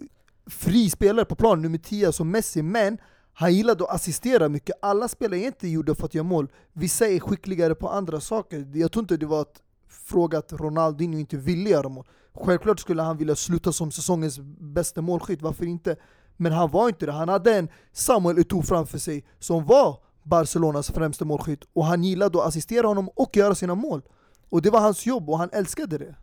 fri 0.46 0.90
spelare 0.90 1.24
på 1.24 1.34
plan, 1.34 1.62
nummer 1.62 1.78
10 1.78 2.12
som 2.12 2.30
Messi, 2.30 2.62
men 2.62 2.98
han 3.34 3.54
gillade 3.54 3.84
att 3.84 3.90
assistera 3.90 4.48
mycket. 4.48 4.76
Alla 4.82 5.08
spelare 5.08 5.40
är 5.40 5.46
inte 5.46 5.68
gjorda 5.68 5.94
för 5.94 6.04
att 6.04 6.14
göra 6.14 6.24
mål. 6.24 6.48
Vissa 6.72 7.06
är 7.08 7.20
skickligare 7.20 7.74
på 7.74 7.88
andra 7.88 8.20
saker. 8.20 8.70
Jag 8.74 8.92
tror 8.92 9.02
inte 9.02 9.16
det 9.16 9.26
var 9.26 9.40
att 9.40 9.62
fråga 9.88 10.38
att 10.38 10.52
Ronaldinho 10.52 11.18
inte 11.18 11.36
ville 11.36 11.70
göra 11.70 11.88
mål. 11.88 12.06
Självklart 12.34 12.80
skulle 12.80 13.02
han 13.02 13.16
vilja 13.16 13.36
sluta 13.36 13.72
som 13.72 13.90
säsongens 13.90 14.38
bästa 14.60 15.02
målskytt, 15.02 15.42
varför 15.42 15.66
inte? 15.66 15.96
Men 16.36 16.52
han 16.52 16.70
var 16.70 16.88
inte 16.88 17.06
det. 17.06 17.12
Han 17.12 17.28
hade 17.28 17.54
en 17.54 17.68
Samuel 17.92 18.38
Eto'o 18.38 18.62
framför 18.62 18.98
sig 18.98 19.24
som 19.38 19.64
var 19.64 19.98
Barcelonas 20.22 20.90
främsta 20.90 21.24
målskytt 21.24 21.64
och 21.72 21.84
han 21.84 22.04
gillade 22.04 22.38
att 22.38 22.46
assistera 22.46 22.86
honom 22.86 23.08
och 23.08 23.36
göra 23.36 23.54
sina 23.54 23.74
mål. 23.74 24.02
Och 24.48 24.62
det 24.62 24.70
var 24.70 24.80
hans 24.80 25.06
jobb 25.06 25.30
och 25.30 25.38
han 25.38 25.50
älskade 25.52 25.98
det. 25.98 26.14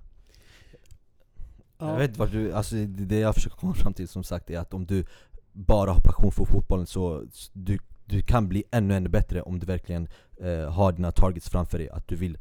Jag 1.77 1.97
vet 1.97 2.17
vart 2.17 2.31
du, 2.31 2.53
alltså 2.53 2.75
det 2.75 2.85
det 2.85 3.19
jag 3.19 3.35
försöker 3.35 3.57
komma 3.57 3.73
fram 3.73 3.93
till 3.93 4.07
som 4.07 4.23
sagt 4.23 4.49
är 4.49 4.59
att 4.59 4.73
om 4.73 4.85
du 4.85 5.05
bara 5.53 5.91
har 5.91 6.01
passion 6.01 6.31
för 6.31 6.45
fotbollen 6.45 6.85
så 6.87 7.23
s- 7.23 7.49
du, 7.53 7.79
du 8.05 8.21
kan 8.21 8.47
bli 8.49 8.63
ännu 8.71 8.93
ännu 8.95 9.09
bättre 9.09 9.41
om 9.41 9.59
du 9.59 9.65
verkligen 9.65 10.07
eh, 10.41 10.71
har 10.71 10.91
dina 10.91 11.11
targets 11.11 11.49
framför 11.49 11.77
dig, 11.77 11.89
att 11.89 12.07
du 12.07 12.15
vill 12.15 12.37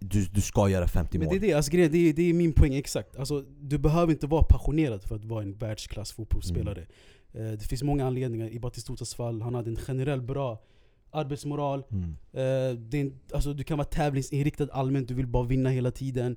du, 0.00 0.24
du 0.24 0.40
ska 0.40 0.68
göra 0.68 0.88
50 0.88 1.18
Men 1.18 1.26
mål 1.26 1.38
det 1.38 1.46
är 1.46 1.48
det, 1.48 1.54
alltså, 1.54 1.70
grejen, 1.72 1.92
det, 1.92 1.98
är, 2.08 2.12
det 2.12 2.22
är 2.22 2.34
min 2.34 2.52
poäng 2.52 2.74
exakt. 2.74 3.16
Alltså, 3.16 3.44
du 3.60 3.78
behöver 3.78 4.12
inte 4.12 4.26
vara 4.26 4.42
passionerad 4.42 5.02
för 5.02 5.14
att 5.16 5.24
vara 5.24 5.42
en 5.42 5.54
världsklass 5.54 6.12
fotbollsspelare. 6.12 6.86
Mm. 7.34 7.46
Eh, 7.46 7.52
det 7.58 7.64
finns 7.64 7.82
många 7.82 8.06
anledningar. 8.06 8.48
I 8.48 8.58
Batistutas 8.58 9.14
fall, 9.14 9.42
han 9.42 9.54
hade 9.54 9.70
en 9.70 9.76
generell 9.76 10.22
bra 10.22 10.62
arbetsmoral. 11.10 11.84
mm. 11.90 12.02
Eh, 12.32 12.78
det 12.78 12.96
är, 12.96 13.00
en- 13.00 13.18
alltså, 13.32 13.52
du 13.54 13.64
kan 13.64 13.78
vara 13.78 13.88
tävlingsinriktad 13.88 14.68
allmänt, 14.72 15.08
du 15.08 15.14
vill 15.14 15.26
bara 15.26 15.44
vinna 15.44 15.70
hela 15.70 15.90
tiden. 15.90 16.36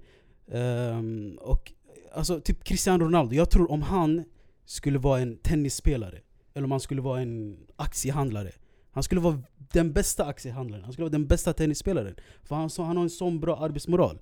Ehm, 0.51 1.37
och, 1.41 1.71
alltså, 2.13 2.39
typ 2.41 2.63
Cristiano 2.63 3.03
Ronaldo, 3.05 3.35
jag 3.35 3.49
tror 3.49 3.71
om 3.71 3.81
han 3.81 4.23
skulle 4.71 4.99
vara 4.99 5.19
en 5.19 5.37
tennisspelare, 5.37 6.19
eller 6.53 6.65
om 6.65 6.71
han 6.71 6.79
skulle 6.79 7.01
vara 7.01 7.21
en 7.21 7.57
aktiehandlare. 7.75 8.51
Han 8.91 9.03
skulle 9.03 9.21
vara 9.21 9.41
den 9.73 9.93
bästa 9.93 10.25
aktiehandlaren, 10.25 10.83
han 10.83 10.93
skulle 10.93 11.03
vara 11.03 11.11
den 11.11 11.27
bästa 11.27 11.53
tennisspelaren. 11.53 12.15
För 12.43 12.55
han, 12.55 12.69
så, 12.69 12.83
han 12.83 12.97
har 12.97 13.03
en 13.03 13.09
sån 13.09 13.39
bra 13.39 13.57
arbetsmoral. 13.57 14.19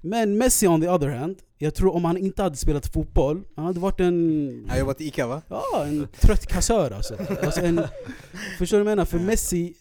Men 0.00 0.38
Messi 0.38 0.66
on 0.66 0.80
the 0.80 0.88
other 0.88 1.08
hand, 1.08 1.36
jag 1.58 1.74
tror 1.74 1.94
om 1.94 2.04
han 2.04 2.16
inte 2.16 2.42
hade 2.42 2.56
spelat 2.56 2.92
fotboll, 2.92 3.44
han 3.56 3.64
hade 3.64 3.80
varit 3.80 4.00
en... 4.00 4.58
Han 4.60 4.70
har 4.70 4.78
jobbat 4.78 5.00
i 5.00 5.06
Ica 5.06 5.26
va? 5.26 5.42
Ja, 5.48 5.84
en 5.86 6.08
trött 6.20 6.46
kassör 6.46 6.90
alltså. 6.90 7.16
alltså 7.42 7.60
en, 7.60 7.80
förstår 8.58 8.78
du 8.78 8.84
vad 8.84 8.90
jag 8.90 8.96
menar? 8.96 9.04
För 9.04 9.18
Messi 9.18 9.74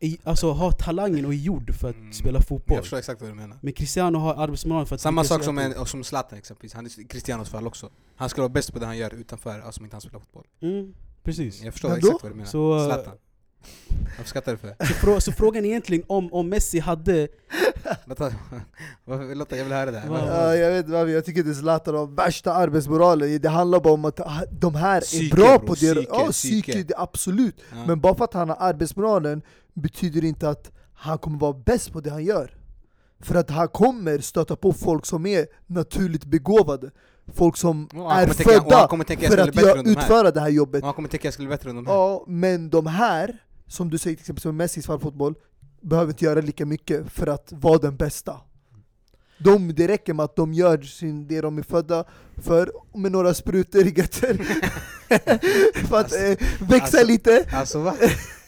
i, 0.00 0.18
alltså, 0.24 0.50
har 0.52 0.72
talangen 0.72 1.26
och 1.26 1.32
är 1.32 1.36
gjord 1.36 1.74
för 1.74 1.88
att 1.90 1.96
Mm. 1.96 2.12
spela 2.12 2.42
fotboll. 2.42 2.74
Jag 2.76 2.84
förstår 2.84 2.98
exakt 2.98 3.20
vad 3.20 3.30
du 3.30 3.34
menar. 3.34 3.56
Men 3.60 3.72
Cristiano 3.72 4.18
har 4.18 4.34
arbetsmoral 4.34 4.86
för 4.86 4.94
att 4.94 5.00
Samma 5.00 5.24
sak 5.24 5.44
som, 5.44 5.58
en, 5.58 5.86
som 5.86 6.04
Zlatan 6.04 6.38
exempelvis, 6.38 6.74
han 6.74 6.86
är 6.86 7.08
Cristianos 7.08 7.48
fall 7.48 7.66
också. 7.66 7.90
Han 8.16 8.28
ska 8.28 8.40
vara 8.42 8.48
bäst 8.48 8.72
på 8.72 8.78
det 8.78 8.86
han 8.86 8.98
gör 8.98 9.14
utanför, 9.14 9.60
alltså 9.60 9.80
om 9.80 9.84
inte 9.84 9.94
han 9.94 10.00
spelar 10.00 10.20
fotboll. 10.20 10.44
Mm, 10.62 10.94
precis. 11.24 11.62
Jag 11.62 11.72
förstår 11.72 11.88
Men 11.88 11.98
exakt 11.98 12.12
då? 12.12 12.18
vad 12.22 12.32
du 12.32 12.36
menar. 12.36 12.50
Så, 12.50 12.78
eh, 12.78 12.84
Zlatan. 12.86 13.14
Varför 14.16 14.24
skrattar 14.28 14.52
du 14.52 14.58
för? 14.58 14.74
Så, 14.86 14.94
frå, 14.94 15.20
så 15.20 15.32
frågan 15.32 15.64
är 15.64 15.68
egentligen 15.68 16.04
om, 16.06 16.32
om 16.32 16.48
Messi 16.48 16.78
hade... 16.78 17.28
Lotta 18.06 19.56
jag 19.56 19.64
vill 19.64 19.72
höra 19.72 19.90
det 19.90 19.98
här. 19.98 20.08
Ja, 20.26 20.56
jag 20.56 20.70
vet 20.72 20.88
varför, 20.88 21.12
jag 21.12 21.24
tycker 21.24 21.42
det 21.42 21.50
är 21.50 21.54
Zlatan 21.54 21.94
har 21.94 22.06
värsta 22.06 22.52
arbetsmoralen. 22.52 23.38
Det 23.40 23.48
handlar 23.48 23.80
bara 23.80 23.94
om 23.94 24.04
att 24.04 24.20
de 24.50 24.74
här 24.74 25.00
Psyke, 25.00 25.26
är 25.34 25.36
bra 25.36 25.58
bro. 25.58 25.66
på 25.66 25.74
det. 25.74 25.94
Psyke, 25.94 26.06
Ja, 26.10 26.28
psyke. 26.32 26.72
psyke, 26.72 26.82
det, 26.88 26.94
absolut. 26.96 27.56
Ja. 27.72 27.84
Men 27.86 28.00
bara 28.00 28.14
för 28.14 28.24
att 28.24 28.34
han 28.34 28.48
har 28.48 28.56
arbetsmoralen 28.60 29.42
betyder 29.74 30.24
inte 30.24 30.48
att 30.48 30.70
han 30.94 31.18
kommer 31.18 31.38
vara 31.38 31.52
bäst 31.52 31.92
på 31.92 32.00
det 32.00 32.10
han 32.10 32.24
gör. 32.24 32.54
För 33.20 33.34
att 33.34 33.50
han 33.50 33.68
kommer 33.68 34.18
stöta 34.18 34.56
på 34.56 34.72
folk 34.72 35.06
som 35.06 35.26
är 35.26 35.46
naturligt 35.66 36.24
begåvade. 36.24 36.90
Folk 37.34 37.56
som 37.56 37.88
är 37.94 38.26
födda 38.26 38.88
för 39.28 39.38
att 39.38 39.56
göra, 39.56 39.82
de 39.82 39.90
utföra 39.90 40.30
det 40.30 40.40
här 40.40 40.48
jobbet. 40.48 40.82
Och 40.82 40.86
han 40.86 40.94
kommer 40.94 41.08
tänka 41.08 41.26
jag 41.26 41.34
skulle 41.34 41.48
bli 41.48 41.56
bättre 41.56 41.70
än 41.70 41.76
de 41.76 41.86
här. 41.86 41.94
Ja, 41.94 42.24
men 42.26 42.70
de 42.70 42.86
här, 42.86 43.36
som 43.66 43.90
du 43.90 43.98
säger 43.98 44.16
till 44.16 44.22
exempel 44.22 44.42
som 44.42 44.56
Messis 44.56 44.86
fotboll, 44.86 45.34
behöver 45.80 46.12
inte 46.12 46.24
göra 46.24 46.40
lika 46.40 46.66
mycket 46.66 47.12
för 47.12 47.26
att 47.26 47.52
vara 47.52 47.78
den 47.78 47.96
bästa. 47.96 48.36
De, 49.38 49.74
det 49.74 49.88
räcker 49.88 50.14
med 50.14 50.24
att 50.24 50.36
de 50.36 50.54
gör 50.54 50.82
sin, 50.82 51.28
det 51.28 51.40
de 51.40 51.58
är 51.58 51.62
födda 51.62 52.04
för, 52.36 52.72
med 52.94 53.12
några 53.12 53.34
sprutor 53.34 53.86
i 53.86 53.90
götten. 53.90 54.38
för 55.88 56.00
att 56.00 56.12
eh, 56.12 56.46
växa 56.60 56.76
alltså- 56.76 57.04
lite. 57.04 57.46
Alltså? 57.52 57.94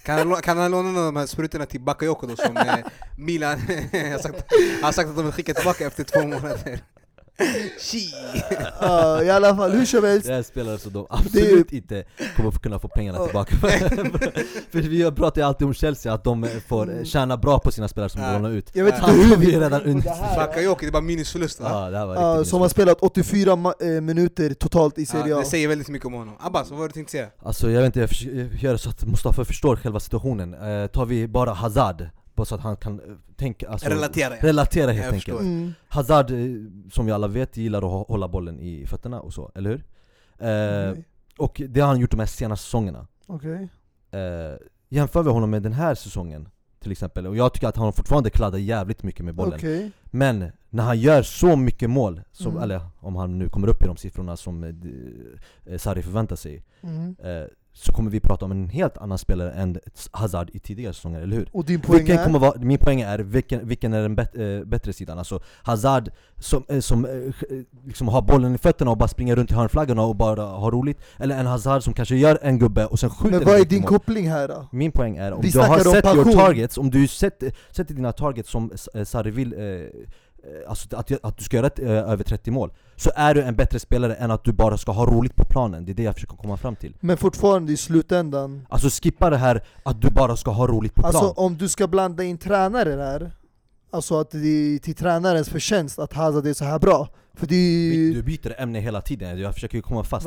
Kan 0.02 0.18
han, 0.18 0.42
kan 0.42 0.58
han 0.58 0.70
låna 0.70 1.00
de 1.00 1.16
här 1.16 1.26
sprutorna 1.26 1.66
till 1.66 1.80
Bakayoko 1.80 2.26
då 2.26 2.36
som 2.36 2.56
eh, 2.56 2.76
Milan 3.18 3.58
har 3.92 4.18
sagt, 4.18 4.52
har 4.82 4.92
sagt 4.92 5.10
att 5.10 5.16
de 5.16 5.24
vill 5.24 5.32
skicka 5.32 5.54
tillbaka 5.54 5.86
efter 5.86 6.04
två 6.04 6.26
månader? 6.26 6.80
Ja, 8.80 9.22
I 9.22 9.30
alla 9.30 9.56
fall, 9.56 9.70
hur 9.70 9.84
som 9.84 10.04
helst. 10.04 10.26
Det 10.26 10.34
är 10.34 10.42
spelare 10.42 10.78
som 10.78 10.92
de 10.92 11.06
absolut 11.10 11.72
inte 11.72 12.04
kommer 12.36 12.48
att 12.48 12.62
kunna 12.62 12.78
få 12.78 12.88
pengarna 12.88 13.24
tillbaka 13.24 13.56
För 14.70 14.80
vi 14.80 15.10
pratar 15.10 15.40
ju 15.40 15.46
alltid 15.46 15.66
om 15.66 15.74
Chelsea, 15.74 16.12
att 16.12 16.24
de 16.24 16.46
får 16.68 16.98
eh, 16.98 17.04
tjäna 17.04 17.36
bra 17.36 17.58
på 17.58 17.70
sina 17.72 17.88
spelare 17.88 18.08
som 18.10 18.20
de 18.20 18.32
lånar 18.32 18.50
ut 18.50 18.70
Jag 18.72 18.84
vet 18.84 18.94
inte 18.94 19.10
hur 19.10 19.36
Vi 19.36 19.46
redan 19.60 19.82
under 19.82 20.36
Bakayoko, 20.36 20.80
det 20.80 20.86
är 20.86 20.92
bara 20.92 21.02
minusförlust 21.02 21.60
va? 21.60 21.68
Ja, 21.70 21.90
det 21.90 22.06
var 22.06 22.36
riktigt 22.38 22.50
som 22.50 22.60
har 22.60 22.68
spelat 22.68 22.98
84 23.00 23.52
ma- 23.56 23.96
eh, 23.96 24.00
minuter 24.00 24.54
totalt 24.54 24.98
i 24.98 25.06
Serie 25.06 25.36
A. 25.36 25.38
det 25.38 25.44
säger 25.44 25.68
väldigt 25.68 25.88
mycket 25.88 26.06
om 26.06 26.12
honom. 26.12 26.34
Abbas, 26.40 26.70
vad 26.70 26.78
var 26.78 26.84
det 26.86 26.88
du 26.88 26.92
tänkte 26.94 27.10
säga? 27.12 27.26
Alltså 27.42 27.70
jag 27.70 27.82
vet 27.82 27.96
inte, 27.96 28.00
jag 28.00 28.54
gör 28.60 28.76
så 28.76 28.90
att 28.90 29.04
Mustafa 29.04 29.44
förstår 29.44 29.76
själva 29.76 30.00
situationen 30.00 30.54
eh, 30.54 30.86
Tar 30.86 31.06
vi 31.06 31.28
bara 31.28 31.50
Hazard, 31.52 32.06
bara 32.34 32.44
så 32.44 32.54
att 32.54 32.60
han 32.60 32.76
kan 32.76 33.00
eh, 33.00 33.06
tänka, 33.36 33.68
alltså, 33.68 33.88
Relatera 33.88 34.34
ja. 34.36 34.46
relatera 34.48 34.90
helt 34.92 35.12
enkelt 35.14 35.40
Mm. 35.40 35.72
Hazard, 35.88 36.30
eh, 36.30 36.36
som 36.92 37.06
vi 37.06 37.12
alla 37.12 37.28
vet, 37.28 37.56
gillar 37.56 37.78
att 37.78 37.84
hå- 37.84 38.08
hålla 38.08 38.28
bollen 38.28 38.60
i 38.60 38.86
fötterna 38.86 39.20
och 39.20 39.32
så, 39.32 39.50
eller 39.54 39.70
hur? 39.70 39.84
Eh, 40.38 40.90
Okej. 40.90 41.04
Och 41.38 41.62
det 41.68 41.80
har 41.80 41.88
han 41.88 42.00
gjort 42.00 42.10
de 42.10 42.20
här 42.20 42.26
senaste 42.26 42.64
säsongerna 42.64 43.06
Okej. 43.26 43.68
eh, 44.10 44.20
Jämför 44.88 45.22
vi 45.22 45.30
honom 45.30 45.50
med 45.50 45.62
den 45.62 45.72
här 45.72 45.94
säsongen 45.94 46.48
till 46.80 46.92
exempel, 46.92 47.26
och 47.26 47.36
jag 47.36 47.52
tycker 47.54 47.68
att 47.68 47.76
han 47.76 47.92
fortfarande 47.92 48.30
kladdar 48.30 48.58
jävligt 48.58 49.02
mycket 49.02 49.24
med 49.24 49.34
bollen 49.34 49.54
Okej. 49.54 49.90
Men 50.04 50.52
när 50.70 50.82
han 50.84 50.98
gör 51.00 51.22
så 51.22 51.56
mycket 51.56 51.90
mål, 51.90 52.20
som, 52.32 52.50
Mm. 52.52 52.62
eller 52.62 52.80
om 52.98 53.16
han 53.16 53.38
nu 53.38 53.48
kommer 53.48 53.68
upp 53.68 53.82
i 53.82 53.86
de 53.86 53.96
siffrorna 53.96 54.36
som 54.36 54.64
eh, 54.64 54.70
eh, 55.72 55.78
Sarri 55.78 56.02
förväntar 56.02 56.36
sig 56.36 56.64
Mm. 56.82 57.16
eh, 57.24 57.44
Så 57.74 57.92
kommer 57.92 58.10
vi 58.10 58.20
prata 58.20 58.44
om 58.44 58.50
en 58.50 58.68
helt 58.68 58.98
annan 58.98 59.18
spelare 59.18 59.52
än 59.52 59.78
Hazard 60.10 60.50
i 60.52 60.58
tidigare 60.58 60.92
säsonger, 60.94 61.20
eller 61.20 61.36
hur? 61.36 61.48
Och 61.52 61.64
din 61.64 61.80
poäng 61.80 61.98
Vilken 61.98 62.18
är? 62.18 62.24
kommer 62.24 62.38
vara, 62.38 62.58
min 62.60 62.78
poäng 62.78 63.00
är, 63.00 63.18
vilken, 63.18 63.68
vilken 63.68 63.92
är 63.92 64.02
den 64.02 64.14
bet, 64.14 64.36
eh, 64.36 64.60
bättre 64.64 64.92
sidan? 64.92 65.18
Alltså 65.18 65.40
Hazard 65.62 66.10
som, 66.38 66.64
eh, 66.68 66.80
som 66.80 67.04
eh, 67.04 67.10
liksom 67.86 68.08
har 68.08 68.22
bollen 68.22 68.54
i 68.54 68.58
fötterna 68.58 68.90
och 68.90 68.96
bara 68.96 69.08
springer 69.08 69.36
runt 69.36 69.50
i 69.50 69.54
hörnflaggorna 69.54 70.02
och 70.02 70.16
bara 70.16 70.42
har 70.42 70.70
roligt 70.70 71.00
Eller 71.18 71.38
en 71.38 71.46
Hazard 71.46 71.82
som 71.82 71.92
kanske 71.92 72.16
gör 72.16 72.38
en 72.42 72.58
gubbe 72.58 72.86
och 72.86 72.98
sen 72.98 73.10
skjuter 73.10 73.30
Men 73.30 73.40
en 73.40 73.46
vad 73.48 73.60
är 73.60 73.64
din 73.64 73.80
mål. 73.80 73.88
koppling 73.88 74.30
här 74.30 74.48
då? 74.48 74.68
Min 74.72 74.92
poäng 74.92 75.16
är, 75.16 75.32
om 75.32 75.40
Vi 75.40 75.50
du 75.50 75.58
har 75.58 75.78
sett 75.78 75.86
your 76.04 76.24
passion. 76.24 76.32
targets, 76.32 76.78
om 76.78 76.90
du 76.90 77.08
sätter, 77.08 77.52
sätter 77.70 77.94
dina 77.94 78.12
targets 78.12 78.50
som 78.50 78.70
eh, 78.94 79.04
Sarri 79.04 79.30
vill, 79.30 79.54
alltså 80.68 80.96
att, 80.96 81.24
att 81.24 81.38
du 81.38 81.44
ska 81.44 81.56
göra 81.56 81.66
ett, 81.66 81.78
eh, 81.78 81.90
över 81.90 82.24
30 82.24 82.50
mål 82.50 82.72
Så 82.96 83.10
är 83.14 83.34
du 83.34 83.42
en 83.42 83.56
bättre 83.56 83.78
spelare 83.78 84.14
än 84.14 84.30
att 84.30 84.44
du 84.44 84.52
bara 84.52 84.78
ska 84.78 84.92
ha 84.92 85.06
roligt 85.06 85.36
på 85.36 85.44
planen, 85.44 85.84
det 85.84 85.92
är 85.92 85.94
det 85.94 86.02
jag 86.02 86.14
försöker 86.14 86.36
komma 86.36 86.56
fram 86.56 86.76
till. 86.76 86.96
Men 87.00 87.16
fortfarande 87.16 87.72
i 87.72 87.76
slutändan. 87.76 88.66
Alltså 88.68 88.88
skippa 88.90 89.30
det 89.30 89.36
här 89.36 89.64
att 89.82 90.00
du 90.00 90.10
bara 90.10 90.36
ska 90.36 90.50
ha 90.50 90.66
roligt 90.66 90.94
på 90.94 91.00
plan. 91.00 91.14
Alltså 91.16 91.40
om 91.40 91.56
du 91.58 91.68
ska 91.68 91.86
blanda 91.86 92.24
in 92.24 92.38
tränare 92.38 92.96
där 92.96 93.32
Alltså 93.94 94.20
att 94.20 94.30
det 94.30 94.38
är 94.38 94.78
till 94.78 94.94
tränarens 94.94 95.48
förtjänst 95.48 95.98
att 95.98 96.12
Hazard 96.12 96.46
är 96.46 96.54
så 96.54 96.64
här 96.64 96.78
bra. 96.78 97.08
För 97.34 97.46
det 97.46 97.54
är, 97.54 98.14
Du 98.14 98.22
byter 98.22 98.60
ämne 98.60 98.80
hela 98.80 99.00
tiden, 99.00 99.38
jag 99.38 99.54
försöker 99.54 99.76
ju 99.76 99.82
komma 99.82 100.04
fast. 100.04 100.26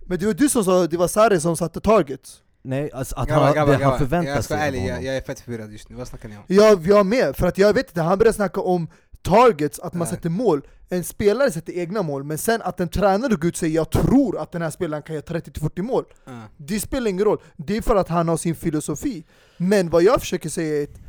Men 0.00 0.18
det 0.18 0.26
var 0.26 0.34
du 0.34 0.48
som 0.48 0.64
sa 0.64 0.84
att 0.84 0.90
det 0.90 0.96
var 0.96 1.08
Sarri 1.08 1.40
som 1.40 1.56
satte 1.56 1.80
targets 1.80 2.42
Nej, 2.62 2.90
alltså 2.92 3.16
att 3.16 3.28
Grabbar, 3.28 3.44
han, 3.44 3.54
grabbar, 3.54 3.66
det 3.66 3.72
han 3.72 3.82
grabbar. 3.82 3.98
förväntar 3.98 4.32
Jag 4.32 4.44
ska 4.44 4.54
vara 4.54 4.70
sig 4.70 4.80
ärlig, 4.80 4.88
jag, 4.88 5.04
jag 5.04 5.16
är 5.16 5.20
fett 5.20 5.40
förvirrad 5.40 5.72
just 5.72 5.88
nu. 5.88 5.96
Vad 5.96 6.08
snackar 6.08 6.28
ni 6.28 6.36
om? 6.36 6.42
Jag, 6.46 6.86
jag 6.86 7.06
med, 7.06 7.36
för 7.36 7.46
att 7.46 7.58
jag 7.58 7.74
vet 7.74 7.88
inte, 7.88 8.02
han 8.02 8.18
började 8.18 8.36
snacka 8.36 8.60
om 8.60 8.88
targets, 9.28 9.78
att 9.78 9.94
man 9.94 10.06
Nej. 10.06 10.16
sätter 10.16 10.30
mål. 10.30 10.62
En 10.88 11.04
spelare 11.04 11.50
sätter 11.50 11.72
egna 11.72 12.02
mål, 12.02 12.24
men 12.24 12.38
sen 12.38 12.62
att 12.62 12.80
en 12.80 12.88
tränare 12.88 13.34
går 13.34 13.46
ut 13.46 13.54
och 13.54 13.58
säger 13.58 13.74
'Jag 13.74 13.90
tror 13.90 14.38
att 14.38 14.52
den 14.52 14.62
här 14.62 14.70
spelaren 14.70 15.02
kan 15.02 15.14
göra 15.14 15.24
30-40 15.24 15.82
mål' 15.82 16.04
Ja. 16.24 16.40
Det 16.56 16.80
spelar 16.80 17.10
ingen 17.10 17.24
roll, 17.24 17.38
det 17.56 17.76
är 17.76 17.82
för 17.82 17.96
att 17.96 18.08
han 18.08 18.28
har 18.28 18.36
sin 18.36 18.54
filosofi. 18.54 19.24
Men 19.56 19.90
vad 19.90 20.02
jag 20.02 20.20
försöker 20.20 20.48
säga 20.48 20.80
är 20.80 20.84
att 20.84 21.00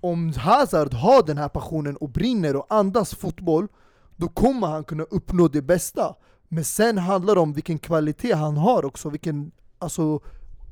om 0.00 0.32
Hazard 0.32 0.94
har 0.94 1.22
den 1.22 1.38
här 1.38 1.48
passionen 1.48 1.96
och 1.96 2.08
brinner 2.08 2.56
och 2.56 2.66
andas 2.68 3.14
fotboll 3.14 3.68
Då 4.16 4.28
kommer 4.28 4.66
han 4.66 4.84
kunna 4.84 5.02
uppnå 5.02 5.48
det 5.48 5.62
bästa. 5.62 6.14
Men 6.48 6.64
sen 6.64 6.98
handlar 6.98 7.34
det 7.34 7.40
om 7.40 7.52
vilken 7.52 7.78
kvalitet 7.78 8.32
han 8.32 8.56
har 8.56 8.84
också, 8.84 9.10
vilken 9.10 9.52
alltså, 9.78 10.20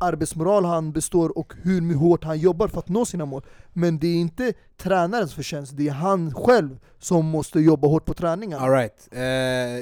arbetsmoral 0.00 0.64
han 0.64 0.92
består 0.92 1.38
och 1.38 1.52
hur 1.62 1.94
hårt 1.94 2.24
han 2.24 2.38
jobbar 2.38 2.68
för 2.68 2.78
att 2.78 2.88
nå 2.88 3.04
sina 3.06 3.26
mål. 3.26 3.42
Men 3.72 3.98
det 3.98 4.06
är 4.06 4.16
inte 4.16 4.52
tränarens 4.76 5.34
förtjänst, 5.34 5.76
det 5.76 5.88
är 5.88 5.92
han 5.92 6.34
själv 6.34 6.78
som 6.98 7.26
måste 7.26 7.60
jobba 7.60 7.88
hårt 7.88 8.04
på 8.04 8.14
träningarna. 8.14 8.62
Alright, 8.62 9.08
eh, 9.12 9.22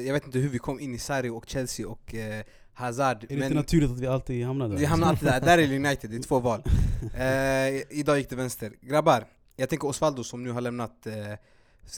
jag 0.06 0.12
vet 0.12 0.26
inte 0.26 0.38
hur 0.38 0.48
vi 0.48 0.58
kom 0.58 0.80
in 0.80 0.94
i 0.94 0.98
Sarri 0.98 1.28
och 1.28 1.44
Chelsea 1.46 1.88
och 1.88 2.14
eh, 2.14 2.44
Hazard 2.74 3.24
Är 3.24 3.26
det 3.28 3.34
inte 3.34 3.54
naturligt 3.54 3.90
att 3.90 4.00
vi 4.00 4.06
alltid 4.06 4.46
hamnar 4.46 4.68
där? 4.68 4.76
Vi 4.76 4.84
hamnar 4.84 5.08
alltid 5.08 5.28
där, 5.28 5.40
där 5.40 5.58
är 5.58 5.76
United, 5.76 6.10
det 6.10 6.16
är 6.16 6.22
två 6.22 6.38
val. 6.40 6.62
Eh, 7.14 7.98
Idag 7.98 8.18
gick 8.18 8.30
det 8.30 8.36
vänster. 8.36 8.72
Grabbar, 8.80 9.24
jag 9.56 9.68
tänker 9.68 9.88
Osvaldo 9.88 10.24
som 10.24 10.42
nu 10.42 10.50
har 10.50 10.60
lämnat 10.60 11.06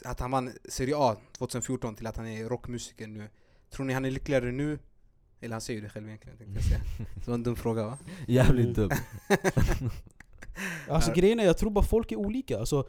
Att 0.05 0.21
han 0.21 0.31
vann 0.31 0.53
Serie 0.69 0.95
A 0.99 1.17
2014 1.39 1.95
till 1.95 2.07
att 2.07 2.17
han 2.17 2.27
är 2.27 2.49
rockmusiker 2.49 3.07
nu. 3.07 3.29
Tror 3.71 3.87
ni 3.87 3.93
han 3.93 4.05
är 4.05 4.11
lyckligare 4.11 4.53
nu? 4.53 4.79
Eller 5.41 5.53
han 5.55 5.61
säger 5.61 5.81
ju 5.81 5.87
det 5.87 5.91
själv 5.93 6.07
egentligen 6.07 6.39
tänkte 6.39 6.55
jag 6.55 6.65
säga 6.65 6.81
Det 7.15 7.27
var 7.27 7.35
en 7.35 7.43
dum 7.43 7.57
fråga 7.57 7.85
va? 7.87 7.99
Jävligt 8.29 8.79
Mm. 8.79 8.89
dum. 8.89 8.91
Alltså 10.89 11.11
Ja. 11.11 11.15
grejen 11.15 11.41
är, 11.41 11.45
jag 11.45 11.59
tror 11.59 11.71
bara 11.71 11.85
folk 11.85 12.13
är 12.13 12.17
olika. 12.17 12.59
Alltså, 12.59 12.89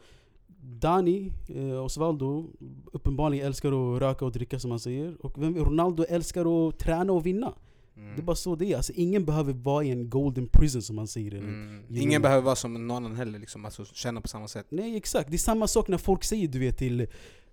Dani, 0.62 1.32
eh, 1.48 1.84
Osvaldo, 1.84 2.50
uppenbarligen 2.92 3.46
älskar 3.46 3.94
att 3.94 4.00
röka 4.02 4.24
och 4.24 4.32
dricka 4.32 4.58
som 4.58 4.68
man 4.68 4.80
säger. 4.80 5.16
Och 5.26 5.42
vem, 5.42 5.56
Ronaldo 5.56 6.04
älskar 6.08 6.68
att 6.68 6.78
träna 6.78 7.12
och 7.12 7.26
vinna. 7.26 7.54
Mm. 7.96 8.14
Det 8.16 8.20
är 8.20 8.24
bara 8.24 8.36
så 8.36 8.56
det 8.56 8.72
är. 8.72 8.76
Alltså, 8.76 8.92
ingen 8.96 9.24
behöver 9.24 9.52
vara 9.52 9.84
i 9.84 9.90
en 9.90 10.10
golden 10.10 10.46
prison 10.46 10.82
som 10.82 10.96
man 10.96 11.06
säger. 11.08 11.34
Mm. 11.34 11.82
Ingen 11.90 12.22
behöver 12.22 12.42
vara 12.42 12.56
som 12.56 12.74
någon 12.86 12.90
annan 12.96 13.16
heller, 13.16 13.38
liksom, 13.38 13.64
alltså 13.64 13.84
känna 13.84 14.20
på 14.20 14.28
samma 14.28 14.48
sätt 14.48 14.66
Nej 14.68 14.96
exakt, 14.96 15.30
det 15.30 15.36
är 15.36 15.38
samma 15.38 15.66
sak 15.66 15.88
när 15.88 15.98
folk 15.98 16.24
säger 16.24 16.48
du 16.48 16.58
vet 16.58 16.78
till 16.78 17.00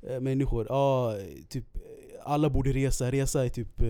eh, 0.02 0.20
människor, 0.20 0.68
ah, 0.72 1.16
typ 1.50 1.78
alla 2.30 2.49
borde 2.49 2.73
resa, 2.73 3.11
resa 3.11 3.45
är 3.45 3.49
typ 3.49 3.82
eh, 3.82 3.88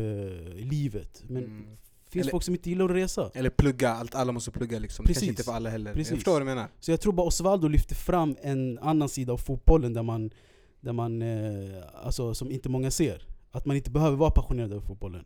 livet. 0.56 1.24
Men 1.28 1.44
Mm. 1.44 1.66
finns 2.10 2.24
Eller- 2.24 2.32
folk 2.32 2.44
som 2.44 2.56
inte 2.56 2.70
gillar 2.70 2.86
att 2.86 2.92
resa. 2.92 3.32
Eller 3.34 3.50
plugga, 3.50 3.90
allt, 3.90 4.16
alla 4.16 4.32
måste 4.32 4.52
plugga 4.52 4.80
liksom, 4.80 5.04
det 5.04 5.08
kanske 5.08 5.20
Precis. 5.20 5.30
inte 5.30 5.44
för 5.44 5.52
alla 5.52 5.70
heller 5.70 5.94
Precis. 5.94 6.10
Jag 6.12 6.18
förstår 6.18 6.32
vad 6.32 6.42
du 6.42 6.46
menar 6.46 6.68
Så 6.80 6.92
jag 6.92 7.02
tror 7.02 7.14
bara 7.14 7.28
Osvaldo 7.28 7.68
lyfter 7.68 7.96
fram 7.96 8.36
en 8.42 8.80
annan 8.82 9.10
sida 9.10 9.34
av 9.34 9.38
fotbollen 9.38 9.94
där 9.94 10.04
man, 10.04 10.32
där 10.82 10.94
man 10.94 11.22
eh, 11.22 11.84
alltså, 12.04 12.34
som 12.34 12.52
inte 12.52 12.70
många 12.70 12.92
ser. 12.92 13.24
Att 13.52 13.66
man 13.66 13.76
inte 13.76 13.92
behöver 13.92 14.18
vara 14.18 14.32
passionerad 14.32 14.72
över 14.72 14.82
fotbollen. 14.82 15.26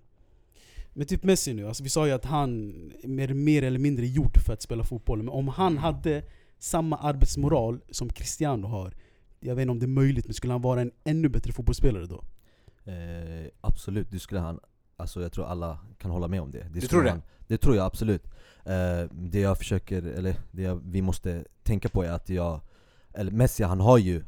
Men 0.93 1.07
typ 1.07 1.23
Messi 1.23 1.53
nu, 1.53 1.67
alltså 1.67 1.83
vi 1.83 1.89
sa 1.89 2.07
ju 2.07 2.13
att 2.13 2.25
han 2.25 2.73
är 3.03 3.33
mer, 3.33 3.63
eller 3.63 3.79
mindre 3.79 4.05
gjord 4.07 4.37
för 4.37 4.53
att 4.53 4.61
spela 4.61 4.83
fotboll. 4.83 5.17
Men 5.17 5.29
om 5.29 5.47
han 5.47 5.77
hade 5.77 6.23
samma 6.59 6.97
arbetsmoral 6.97 7.79
som 7.91 8.09
Cristiano 8.09 8.67
har, 8.67 8.93
jag 9.39 9.55
vet 9.55 9.61
inte 9.61 9.71
om 9.71 9.79
det 9.79 9.85
är 9.85 9.87
möjligt, 9.87 10.25
men 10.25 10.33
skulle 10.33 10.53
han 10.53 10.61
vara 10.61 10.81
en 10.81 10.91
ännu 11.03 11.29
bättre 11.29 11.51
fotbollsspelare 11.53 12.05
då? 12.05 12.23
Eh, 12.85 13.47
absolut, 13.61 14.11
det 14.11 14.19
skulle 14.19 14.41
han 14.41 14.59
Alltså 14.97 15.21
jag 15.21 15.31
tror 15.31 15.45
alla 15.45 15.79
kan 15.97 16.11
hålla 16.11 16.27
med 16.27 16.41
om 16.41 16.51
det, 16.51 16.59
det 16.59 16.81
skulle 16.81 16.87
tror 16.87 17.03
det? 17.03 17.09
Han, 17.09 17.21
det 17.47 17.57
tror 17.57 17.75
jag 17.75 17.85
absolut. 17.85 18.23
Eh, 18.65 19.09
Det 19.11 19.39
jag 19.39 19.57
försöker, 19.57 20.03
eller 20.03 20.35
det 20.51 20.61
jag, 20.61 20.81
vi 20.85 21.01
måste 21.01 21.45
tänka 21.63 21.89
på 21.89 22.03
är 22.03 22.11
att 22.11 22.29
jag 22.29 22.61
Eller 23.13 23.31
Messi 23.31 23.63
han 23.63 23.79
har 23.79 23.97
ju 23.97 24.23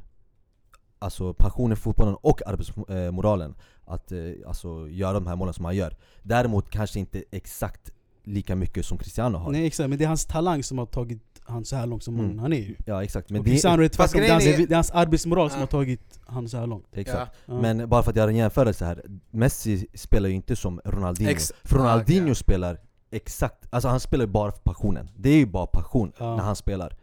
Alltså 0.99 1.33
passionen 1.33 1.77
för 1.77 1.83
fotbollen 1.83 2.15
och 2.21 2.47
arbetsmoralen 2.47 3.55
Att 3.85 4.11
eh, 4.11 4.31
alltså, 4.47 4.87
göra 4.89 5.13
de 5.13 5.27
här 5.27 5.35
målen 5.35 5.53
som 5.53 5.65
han 5.65 5.75
gör. 5.75 5.95
Däremot 6.23 6.69
kanske 6.69 6.99
inte 6.99 7.23
exakt 7.31 7.91
lika 8.25 8.55
mycket 8.55 8.85
som 8.85 8.97
Cristiano 8.97 9.37
har 9.37 9.51
Nej 9.51 9.65
exakt, 9.67 9.89
men 9.89 9.97
det 9.97 10.03
är 10.03 10.07
hans 10.07 10.25
talang 10.25 10.63
som 10.63 10.77
har 10.77 10.85
tagit 10.85 11.21
han 11.47 11.65
så 11.65 11.75
här 11.75 11.85
långt 11.87 12.03
som 12.03 12.19
Mm. 12.19 12.39
han 12.39 12.53
är 12.53 12.57
ju. 12.57 12.75
Ja 12.85 13.03
exakt, 13.03 13.29
men 13.29 13.39
och 13.39 13.45
det, 13.45 13.51
Cristiano 13.51 13.83
är 13.83 13.89
Fast 13.89 14.13
tvärtom, 14.13 14.21
det 14.21 14.27
är, 14.27 14.31
hans, 14.31 14.67
det 14.67 14.71
är 14.71 14.75
hans 14.75 14.91
arbetsmoral 14.91 15.49
som 15.49 15.59
Ja. 15.59 15.61
har 15.61 15.67
tagit 15.67 16.19
han 16.25 16.49
så 16.49 16.57
här 16.57 16.67
långt. 16.67 16.87
exakt. 16.93 17.31
Ja. 17.45 17.61
Men 17.61 17.89
bara 17.89 18.03
för 18.03 18.09
att 18.11 18.17
göra 18.17 18.29
en 18.29 18.35
jämförelse 18.35 18.85
här, 18.85 19.01
Messi 19.31 19.87
spelar 19.93 20.29
ju 20.29 20.35
inte 20.35 20.55
som 20.55 20.81
Ronaldinho 20.85 21.31
Ex- 21.31 21.53
För 21.63 21.77
Ronaldinho 21.77 22.23
okej. 22.25 22.35
spelar 22.35 22.79
exakt, 23.11 23.65
alltså 23.69 23.87
han 23.89 23.99
spelar 23.99 24.25
ju 24.25 24.31
bara 24.31 24.51
för 24.51 24.59
passionen 24.59 25.09
Det 25.17 25.29
är 25.29 25.37
ju 25.37 25.45
bara 25.45 25.65
passion 25.65 26.11
Ja. 26.17 26.35
när 26.35 26.43
han 26.43 26.55
spelar 26.55 26.97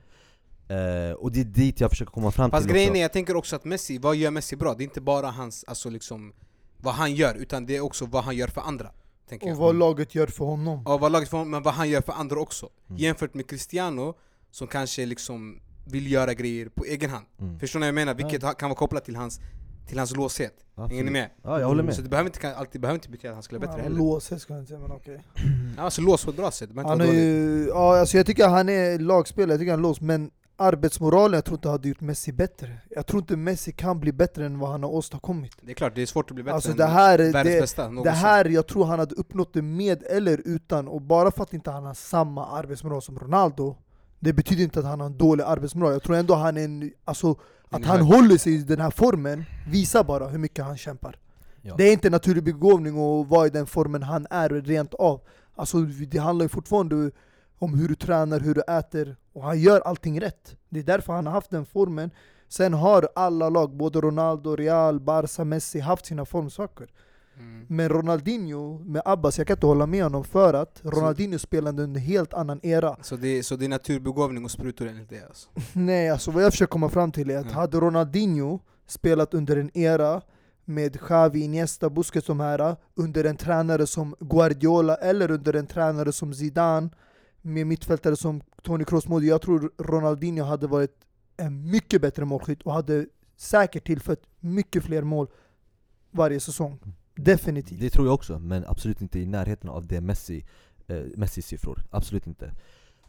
Eh, 0.68 1.12
Och 1.12 1.33
det 1.33 1.41
är 1.41 1.45
dit 1.45 1.81
jag 1.81 1.91
försöker 1.91 2.12
komma 2.12 2.31
fram 2.31 2.51
Fast 2.51 2.62
till 2.66 2.73
grejen 2.73 2.91
också. 2.91 2.99
är, 2.99 3.03
jag 3.03 3.12
tänker 3.12 3.37
också 3.37 3.57
att 3.57 3.64
Messi, 3.64 3.99
vad 3.99 4.16
gör 4.16 4.31
Messi 4.31 4.57
bra? 4.57 4.75
Det 4.75 4.83
är 4.83 4.85
inte 4.85 5.01
bara 5.01 5.27
hans, 5.31 5.64
alltså 5.68 5.91
liksom 5.91 6.33
Vad 6.79 6.95
han 6.95 7.14
gör, 7.14 7.35
utan 7.35 7.66
det 7.66 7.77
är 7.77 7.81
också 7.81 8.07
vad 8.07 8.25
han 8.25 8.37
gör 8.37 8.49
för 8.49 8.61
andra 8.61 8.91
tänker 9.39 9.47
Och 9.47 9.53
jag. 9.53 9.57
vad 9.66 9.74
laget 9.76 10.14
gör 10.14 10.26
för 10.26 10.45
honom 10.45 10.83
Ja, 10.87 10.99
vad 10.99 11.12
laget 11.12 11.28
för 11.28 11.37
honom, 11.37 11.51
men 11.51 11.62
vad 11.62 11.74
han 11.74 11.89
gör 11.91 12.01
för 12.01 12.12
andra 12.12 12.41
också 12.41 12.68
Mm. 12.89 12.99
Jämfört 13.03 13.35
med 13.35 13.47
Cristiano, 13.51 14.14
som 14.51 14.66
kanske 14.66 15.07
liksom 15.07 15.61
vill 15.87 16.12
göra 16.12 16.35
grejer 16.35 16.68
på 16.68 16.85
egen 16.85 17.11
hand 17.11 17.26
Mm. 17.41 17.59
Förstår 17.59 17.80
ni 17.80 17.85
vad 17.85 17.89
jag 17.89 17.95
menar? 17.95 18.14
Vilket 18.14 18.43
ha- 18.43 18.53
kan 18.53 18.68
vara 18.68 18.78
kopplat 18.78 19.05
till 19.05 19.16
hans, 19.16 19.41
till 19.89 19.99
hans 19.99 20.16
låshet 20.16 20.55
Hänger 20.76 21.05
ni 21.05 21.11
med? 21.11 21.30
Ja 21.45 21.61
jag 21.61 21.66
håller 21.66 21.83
med 21.83 21.95
Så 21.95 22.03
det 22.03 22.09
behöver 22.09 22.28
inte, 22.30 22.55
alltid 22.57 22.80
behöver 22.80 22.95
inte 22.99 23.09
betyda 23.11 23.28
att 23.28 23.35
han 23.37 23.43
skulle 23.43 23.59
vara 23.59 23.68
bättre 23.68 23.80
Ja, 23.80 23.85
heller 23.85 23.97
Låset 23.99 24.41
ska 24.43 24.53
jag 24.55 24.62
inte 24.62 24.68
säga 24.68 24.80
men 24.80 24.91
okej 24.93 25.22
ja, 25.76 25.83
Alltså 25.83 26.01
lås 26.03 26.24
på 26.24 26.30
ett 26.30 26.37
bra 26.37 26.51
sätt, 26.51 26.68
det 26.68 26.74
behöver 26.74 26.91
Han 26.91 27.01
inte 27.01 27.16
är 27.16 27.66
ja, 27.68 27.99
alltså 28.01 28.16
jag 28.16 28.26
tycker 28.26 28.49
han 28.49 28.68
är 28.68 28.99
lagspelare, 28.99 29.53
jag 29.53 29.61
tycker 29.61 29.70
han 29.72 29.80
är 29.80 29.83
låst 29.83 30.01
Men 30.01 30.30
arbetsmoralen 30.57 31.35
jag 31.35 31.45
tror 31.45 31.57
inte 31.57 31.69
hade 31.69 31.89
gjort 31.89 32.01
Messi 32.01 32.33
bättre. 32.33 32.79
Jag 32.91 33.07
tror 33.07 33.21
inte 33.21 33.37
Messi 33.37 33.73
kan 33.73 34.01
bli 34.01 34.13
bättre 34.13 34.47
än 34.47 34.59
vad 34.59 34.71
han 34.71 34.83
har 34.83 34.91
åstadkommit. 34.91 35.53
Det 35.61 35.71
är 35.71 35.75
klart, 35.75 35.95
det 35.95 36.03
är 36.03 36.07
svårt 36.07 36.31
att 36.31 36.35
bli 36.35 36.45
bättre 36.45 36.55
Alltså 36.55 36.71
än 36.71 36.77
det 36.77 36.87
här, 36.87 37.19
världens 37.19 37.45
det, 37.45 37.61
bästa 37.61 37.89
det 37.89 38.11
här, 38.11 38.45
jag 38.45 38.67
tror 38.67 38.85
han 38.85 38.99
hade 38.99 39.15
uppnått 39.15 39.53
det 39.53 39.63
med 39.63 40.03
eller 40.03 40.43
utan. 40.45 40.89
Och 40.89 41.01
bara 41.01 41.31
för 41.31 41.43
att 41.43 41.55
inte 41.55 41.71
han 41.71 41.85
har 41.85 41.95
samma 41.95 42.47
arbetsmoral 42.47 43.03
som 43.03 43.19
Ronaldo 43.19 43.77
Det 44.21 44.33
betyder 44.33 44.65
inte 44.65 44.79
att 44.79 44.85
han 44.87 45.01
har 45.01 45.07
en 45.07 45.19
dålig 45.19 45.45
arbetsmoral. 45.45 45.93
Jag 45.93 46.03
tror 46.03 46.17
ändå 46.17 46.35
han 46.35 46.57
är 46.57 46.65
en, 46.65 46.93
alltså 47.05 47.31
att 47.71 47.81
En 47.81 47.85
han 47.85 48.01
håller 48.01 48.39
sig 48.39 48.55
i 48.55 48.59
den 48.59 48.81
här 48.81 48.91
formen 48.91 49.45
Visar 49.69 50.05
bara 50.05 50.29
hur 50.29 50.39
mycket 50.39 50.65
han 50.65 50.77
kämpar. 50.77 51.19
Ja. 51.63 51.75
Det 51.79 51.85
är 51.85 51.93
inte 51.93 52.11
naturlig 52.11 52.45
begåvning 52.45 52.95
att 52.95 53.29
vara 53.29 53.47
i 53.47 53.51
den 53.51 53.67
formen 53.67 54.03
han 54.03 54.27
är 54.31 54.49
rent 54.49 54.95
av. 54.95 55.21
Alltså 55.55 55.81
det 55.83 56.19
handlar 56.19 56.45
ju 56.45 56.49
fortfarande 56.49 57.11
om 57.63 57.75
hur 57.75 57.89
du 57.89 57.95
tränar, 57.95 58.41
hur 58.41 58.55
du 58.55 58.61
äter 58.61 59.17
Och 59.33 59.43
han 59.43 59.61
gör 59.61 59.81
allting 59.81 60.21
rätt 60.21 60.57
Det 60.69 60.81
är 60.81 60.85
därför 60.85 61.13
han 61.13 61.27
har 61.27 61.33
haft 61.33 61.51
den 61.51 61.67
formen 61.67 62.11
Sen 62.49 62.75
har 62.75 63.09
alla 63.15 63.49
lag, 63.49 63.77
både 63.77 64.01
Ronaldo, 64.01 64.57
Real, 64.57 65.01
Barca, 65.01 65.45
Messi 65.45 65.81
haft 65.81 66.07
sina 66.07 66.25
formsvackor 66.25 66.89
mm. 67.39 67.67
Men 67.69 67.89
Ronaldinho 67.89 68.79
med 68.79 69.03
Abbas, 69.05 69.39
jag 69.39 69.47
kan 69.47 69.57
inte 69.57 69.67
hålla 69.67 69.87
med 69.87 70.03
honom 70.03 70.25
för 70.25 70.55
att 70.55 70.81
Ronaldinho 70.85 71.39
spelade 71.39 71.83
under 71.83 72.01
en 72.01 72.07
helt 72.07 72.35
annan 72.35 72.61
era 72.63 72.97
så, 73.03 73.17
det, 73.17 73.43
så 73.43 73.57
det 73.57 73.65
är 73.65 73.69
naturbegåvning 73.69 74.45
och 74.45 74.51
sprutor 74.51 74.89
enligt 74.89 75.09
det 75.09 75.25
alltså. 75.27 75.49
Nej, 75.73 76.11
alltså 76.11 76.31
vad 76.31 76.45
jag 76.45 76.53
försöker 76.53 76.71
komma 76.71 76.89
fram 76.89 77.13
till 77.13 77.31
är 77.31 77.39
att 77.39 77.47
Ja. 77.47 77.53
hade 77.53 77.81
Ronaldinho 77.81 78.61
spelat 78.87 79.35
under 79.35 79.57
en 79.57 79.71
era 79.79 80.23
med 80.65 81.01
Xavi, 81.01 81.41
Iniesta, 81.41 81.91
Busquets 81.91 82.27
de 82.27 82.41
här 82.41 82.77
under 82.95 83.25
en 83.25 83.37
tränare 83.37 83.87
som 83.87 84.15
Guardiola 84.21 84.95
eller 84.95 85.31
under 85.31 85.57
en 85.57 85.67
tränare 85.67 86.13
som 86.13 86.35
Zidane 86.35 86.91
med 87.43 87.66
mittfältare 87.66 88.16
som 88.16 88.43
Toni 88.62 88.84
Kroos 88.84 89.09
Modric, 89.09 89.30
jag 89.30 89.43
tror 89.43 89.72
Ronaldinho 89.78 90.45
hade 90.45 90.66
varit 90.66 90.95
en 91.36 91.70
mycket 91.70 92.01
bättre 92.01 92.24
målskytt 92.24 92.62
och 92.62 92.72
hade 92.72 93.07
säkert 93.36 93.86
tillfört 93.86 94.20
mycket 94.40 94.84
fler 94.84 95.03
mål 95.03 95.26
varje 96.11 96.40
säsong. 96.40 96.78
Definitivt. 97.14 97.80
Det 97.80 97.90
tror 97.90 98.07
jag 98.07 98.14
också, 98.14 98.38
men 98.38 98.64
absolut 98.66 99.01
inte 99.01 99.18
i 99.18 99.26
närheten 99.26 99.70
av 99.70 99.86
det 99.86 100.01
Messi, 100.01 100.45
eh, 100.86 101.03
Messis 101.16 101.47
siffror. 101.47 101.84
Absolut 101.90 102.26
inte. 102.26 102.47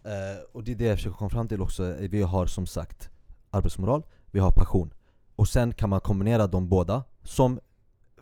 Eh, 0.04 0.44
och 0.52 0.64
det 0.64 0.72
är 0.72 0.76
det 0.76 0.86
jag 0.86 0.98
försöker 0.98 1.18
komma 1.18 1.30
fram 1.30 1.48
till 1.48 1.62
också. 1.62 1.96
Vi 2.00 2.22
har 2.22 2.46
som 2.46 2.66
sagt 2.66 3.10
arbetsmoral, 3.50 4.04
vi 4.32 4.40
har 4.40 4.52
passion. 4.52 4.94
Och 5.36 5.48
sen 5.48 5.74
kan 5.74 5.90
man 5.90 6.02
kombinera 6.02 6.48
de 6.48 6.70
båda, 6.70 7.04
som 7.24 7.60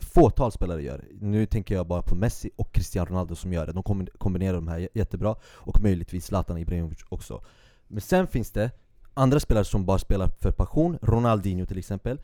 fåtal 0.02 0.52
spelare 0.52 0.82
gör. 0.82 1.04
Nu 1.20 1.46
tänker 1.46 1.74
jag 1.74 1.86
bara 1.86 2.02
på 2.02 2.14
Messi 2.14 2.50
och 2.56 2.72
Cristiano 2.72 3.10
Ronaldo 3.10 3.34
som 3.34 3.52
gör 3.52 3.66
det. 3.66 3.72
De 3.72 3.82
kombi- 3.82 4.18
kombinerar 4.18 4.54
de 4.54 4.68
här 4.68 4.88
jättebra, 4.94 5.36
och 5.54 5.82
möjligtvis 5.82 6.26
Zlatan 6.26 6.58
Ibrahimovic 6.58 6.98
också. 7.08 7.44
Men 7.88 8.00
sen 8.00 8.26
finns 8.26 8.50
det 8.50 8.70
andra 9.14 9.40
spelare 9.40 9.64
som 9.64 9.84
bara 9.84 9.98
spelar 9.98 10.28
för 10.28 10.52
passion, 10.52 10.98
Ronaldinho 11.02 11.66
till 11.66 11.78
exempel. 11.78 12.20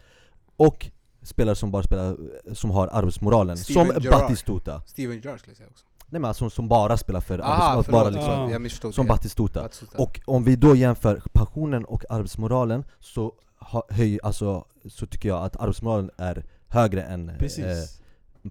Och 0.57 0.91
spelare 1.23 1.57
som 1.57 1.71
bara 1.71 1.83
spelar, 1.83 2.17
som 2.55 2.71
har 2.71 2.89
arbetsmoralen, 2.93 3.57
Steven 3.57 3.87
som 3.87 4.03
Gerrard. 4.03 4.21
Batistuta. 4.21 4.83
Steven 4.87 5.21
Gerrard 5.21 5.39
skulle 5.39 5.51
jag 5.53 5.57
säga 5.57 5.69
också 5.71 5.85
Nej 6.11 6.21
men 6.21 6.29
alltså 6.29 6.51
som 6.51 6.69
bara 6.69 6.97
spelar 6.97 7.21
för 7.21 7.39
Aha, 7.39 7.83
förlåt, 7.83 8.03
bara 8.03 8.11
liksom, 8.11 8.51
Ja. 8.85 8.93
som. 8.93 9.07
Batistuta. 9.07 9.63
Batistuta. 9.63 10.03
Och 10.03 10.21
om 10.25 10.45
vi 10.45 10.57
då 10.57 10.75
jämför 10.77 11.23
passionen 11.33 11.85
och 11.85 12.05
arbetsmoralen 12.11 12.85
så, 13.01 13.33
höj, 13.89 14.19
alltså, 14.23 14.65
så 14.89 15.07
tycker 15.07 15.29
jag 15.29 15.45
att 15.45 15.57
arbetsmoralen 15.57 16.11
är 16.19 16.45
högre 16.69 17.03
än 17.03 17.29
eh, 17.29 17.37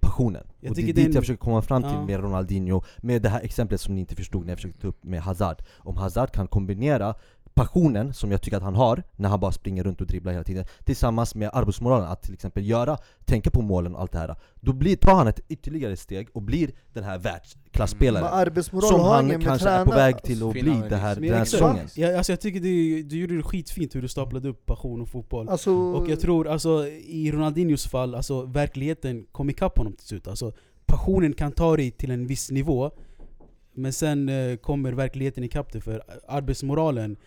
passionen. 0.02 0.48
Jag 0.60 0.70
och 0.70 0.76
det 0.76 0.82
är 0.82 0.86
dit 0.94 0.98
en- 1.08 1.14
jag 1.14 1.24
försöker 1.24 1.40
komma 1.44 1.62
fram 1.62 1.82
till 1.84 1.92
Ja. 1.92 2.06
med 2.06 2.20
Ronaldinho, 2.20 2.82
med 2.98 3.22
det 3.22 3.30
här 3.30 3.42
exemplet 3.42 3.82
som 3.82 3.96
ni 3.96 4.02
inte 4.02 4.16
förstod 4.16 4.46
när 4.46 4.52
jag 4.52 4.58
försökte 4.58 4.82
ta 4.82 4.88
upp 4.88 5.04
med 5.04 5.22
Hazard. 5.22 5.62
Om 5.78 5.98
Hazard 5.98 6.32
kan 6.32 6.48
kombinera 6.48 7.16
passionen 7.58 8.14
som 8.14 8.32
jag 8.32 8.42
tycker 8.42 8.58
att 8.58 8.64
han 8.64 8.76
har 8.76 9.04
när 9.16 9.30
han 9.30 9.40
bara 9.40 9.52
springer 9.52 9.84
runt 9.84 10.02
och 10.02 10.08
dribblar 10.08 10.32
hela 10.32 10.44
tiden 10.44 10.66
Tillsammans 10.84 11.36
med 11.36 11.50
arbetsmoralen, 11.54 12.08
att 12.08 12.24
till 12.24 12.34
exempel 12.34 12.66
göra, 12.66 12.98
tänka 13.26 13.52
på 13.52 13.62
målen 13.62 13.96
och 13.96 14.02
allt 14.02 14.12
det 14.12 14.18
här 14.20 14.36
Då 14.56 14.74
blir, 14.74 14.96
tar 14.96 15.16
han 15.16 15.28
ett 15.28 15.40
ytterligare 15.48 15.98
steg 15.98 16.28
och 16.34 16.42
blir 16.42 16.72
den 16.94 17.04
här 17.04 17.18
världsklasspelaren 17.18 18.26
Men 18.26 18.34
arbetsmoral 18.34 18.90
Som 18.90 19.00
har 19.00 19.16
han 19.16 19.28
med 19.28 19.44
kanske 19.44 19.70
är 19.70 19.86
på 19.86 19.92
väg 19.92 20.24
till 20.24 20.44
att 20.44 20.52
bli 20.52 20.82
det 20.90 20.96
här, 20.96 21.16
den 21.16 21.34
här 21.34 21.46
säsongen 21.46 21.88
Ja, 21.96 22.18
alltså 22.18 22.32
jag 22.32 22.42
tycker 22.42 22.60
du, 22.60 23.04
du 23.04 23.20
gjorde 23.20 23.38
det 23.38 23.44
skitfint 23.44 23.96
hur 23.96 24.02
du 24.02 24.08
staplade 24.08 24.50
upp 24.50 24.66
passion 24.66 25.02
och 25.02 25.10
fotboll. 25.10 25.50
Alltså, 25.50 25.72
Och 25.72 26.10
jag 26.10 26.20
tror 26.20 26.48
alltså, 26.48 26.88
i 26.88 27.32
Ronaldinhos 27.32 27.88
fall, 27.88 28.16
alltså, 28.16 28.42
verkligheten 28.42 29.26
kom 29.32 29.50
ikapp 29.50 29.78
honom 29.78 29.94
till 29.94 30.08
slut. 30.08 30.28
Alltså, 30.28 30.54
passionen 30.86 31.34
kan 31.34 31.52
ta 31.52 31.78
dig 31.78 31.92
till 31.92 32.12
en 32.12 32.28
viss 32.28 32.52
nivå, 32.52 32.92
men 33.74 33.94
sen 33.94 34.30
eh, 34.30 34.56
kommer 34.56 34.92
verkligheten 34.92 35.44
ikapp 35.44 35.72
dig 35.72 35.82
för 35.82 36.04
arbetsmoralen 36.28 37.18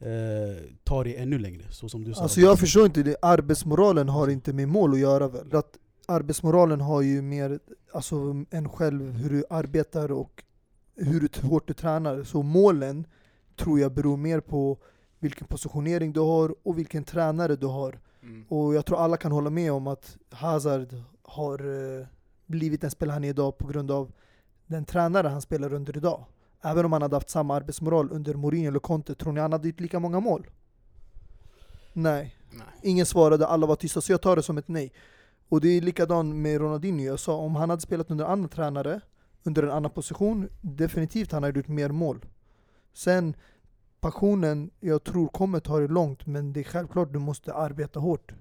eh, 0.00 0.62
tar 0.84 1.04
dig 1.04 1.16
ännu 1.16 1.38
längre. 1.38 1.62
Så 1.70 1.88
som 1.88 2.04
du 2.04 2.14
sa. 2.14 2.22
Alltså 2.22 2.40
jag 2.40 2.58
förstår 2.58 2.86
inte 2.86 3.02
det, 3.02 3.16
arbetsmoralen 3.22 4.08
har 4.08 4.28
inte 4.28 4.52
med 4.52 4.68
mål 4.68 4.92
att 4.92 4.98
göra 4.98 5.28
väl? 5.28 5.54
Att 5.56 5.78
arbetsmoralen 6.06 6.80
har 6.80 7.02
ju 7.02 7.22
mer 7.22 7.60
alltså, 7.92 8.44
en 8.50 8.68
själv, 8.68 9.12
hur 9.12 9.30
du 9.30 9.44
arbetar 9.50 10.12
och 10.12 10.44
hur 10.96 11.20
du- 11.20 11.48
hårt 11.48 11.68
du 11.68 11.74
tränar. 11.74 12.22
Så 12.22 12.42
målen 12.42 13.06
tror 13.56 13.80
jag 13.80 13.92
beror 13.92 14.16
mer 14.16 14.40
på 14.40 14.78
vilken 15.18 15.46
positionering 15.46 16.12
du 16.12 16.20
har 16.20 16.54
och 16.62 16.78
vilken 16.78 17.04
tränare 17.04 17.56
du 17.56 17.66
har. 17.66 18.00
Mm. 18.22 18.44
Och 18.48 18.74
jag 18.74 18.86
tror 18.86 18.98
alla 18.98 19.16
kan 19.16 19.32
hålla 19.32 19.50
med 19.50 19.72
om 19.72 19.86
att 19.86 20.16
Hazard 20.30 20.94
har 21.22 21.58
eh, 21.98 22.06
blivit 22.46 22.80
den 22.80 22.90
spelare 22.90 23.14
han 23.14 23.24
är 23.24 23.28
idag 23.28 23.58
på 23.58 23.66
grund 23.66 23.90
av 23.90 24.12
den 24.66 24.84
tränare 24.84 25.28
han 25.28 25.42
spelar 25.42 25.72
under 25.72 25.96
idag. 25.96 26.24
Även 26.62 26.84
om 26.84 26.92
han 26.92 27.02
hade 27.02 27.16
haft 27.16 27.30
samma 27.30 27.54
arbetsmoral 27.54 28.10
under 28.12 28.34
Mourinho 28.34 28.68
eller 28.68 28.78
Conte, 28.78 29.14
tror 29.14 29.32
ni 29.32 29.40
han 29.40 29.52
hade 29.52 29.68
gjort 29.68 29.80
lika 29.80 30.00
många 30.00 30.20
mål? 30.20 30.46
Nej. 31.92 32.36
Nej. 32.50 32.66
Ingen 32.82 33.06
svarade, 33.06 33.46
alla 33.46 33.66
var 33.66 33.76
tysta, 33.76 34.00
så 34.00 34.12
jag 34.12 34.20
tar 34.22 34.36
det 34.36 34.42
som 34.42 34.58
ett 34.58 34.68
nej. 34.68 34.92
Och 35.48 35.60
det 35.60 35.68
är 35.68 35.80
likadant 35.80 36.34
med 36.34 36.60
Ronaldinho, 36.60 37.04
jag 37.04 37.20
sa 37.20 37.36
om 37.36 37.56
han 37.56 37.70
hade 37.70 37.82
spelat 37.82 38.10
under 38.10 38.24
andra 38.24 38.48
tränare, 38.48 39.00
under 39.42 39.62
en 39.62 39.70
annan 39.70 39.90
position, 39.90 40.48
definitivt 40.60 41.32
han 41.32 41.42
hade 41.42 41.58
gjort 41.58 41.68
mer 41.68 41.88
mål. 41.88 42.24
Sen, 42.92 43.34
passionen, 44.00 44.70
jag 44.80 45.04
tror 45.04 45.28
kommer 45.28 45.60
ta 45.60 45.78
det 45.78 45.88
långt, 45.88 46.26
men 46.26 46.52
det 46.52 46.60
är 46.60 46.64
självklart 46.64 47.12
du 47.12 47.18
måste 47.18 47.54
arbeta 47.54 48.00
hårt. 48.00 48.32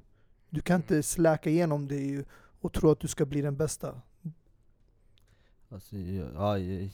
Du 0.50 0.62
kan 0.62 0.76
inte 0.76 1.04
släka 1.04 1.50
igenom 1.50 1.88
det 1.88 2.26
och 2.62 2.74
tro 2.74 2.92
att 2.92 3.00
du 3.00 3.08
ska 3.08 3.26
bli 3.26 3.42
den 3.42 3.58
bästa. 3.58 4.02
alltså, 5.70 5.98
ja, 5.98 6.58
ja, 6.58 6.90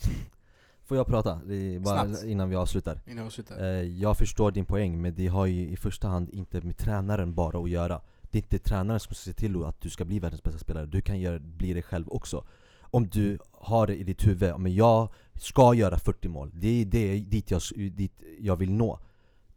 Får 0.85 0.97
jag 0.97 1.07
prata? 1.07 1.39
Bara 1.79 2.05
Snabbt. 2.05 2.23
innan 2.23 2.49
vi 2.49 2.55
avslutar 2.55 3.01
Innan 3.07 3.25
vi 3.25 3.31
slutar. 3.31 3.63
Eh, 3.63 3.81
Jag 3.81 4.17
förstår 4.17 4.51
din 4.51 4.65
poäng, 4.65 5.01
men 5.01 5.15
det 5.15 5.27
har 5.27 5.45
ju 5.45 5.67
i 5.69 5.77
första 5.77 6.07
hand 6.07 6.29
inte 6.29 6.61
med 6.61 6.77
tränaren 6.77 7.33
bara 7.33 7.59
att 7.63 7.69
göra 7.69 8.01
Det 8.21 8.37
är 8.37 8.41
inte 8.41 8.59
tränaren 8.59 8.99
som 8.99 9.15
ska 9.15 9.23
se 9.31 9.33
till 9.33 9.63
att 9.63 9.81
du 9.81 9.89
ska 9.89 10.05
bli 10.05 10.19
världens 10.19 10.43
bästa 10.43 10.59
spelare, 10.59 10.85
du 10.85 11.01
kan 11.01 11.19
göra, 11.19 11.39
bli 11.39 11.73
det 11.73 11.81
själv 11.81 12.09
också 12.09 12.43
Om 12.81 13.07
du 13.07 13.39
har 13.51 13.87
det 13.87 13.95
i 13.95 14.03
ditt 14.03 14.27
huvud, 14.27 14.59
men 14.59 14.75
jag 14.75 15.09
ska 15.35 15.73
göra 15.73 15.97
40 15.99 16.27
mål, 16.27 16.51
det 16.53 16.81
är 16.81 16.85
det, 16.85 17.19
dit, 17.19 17.51
jag, 17.51 17.61
dit 17.75 18.13
jag 18.39 18.55
vill 18.55 18.71
nå 18.71 18.99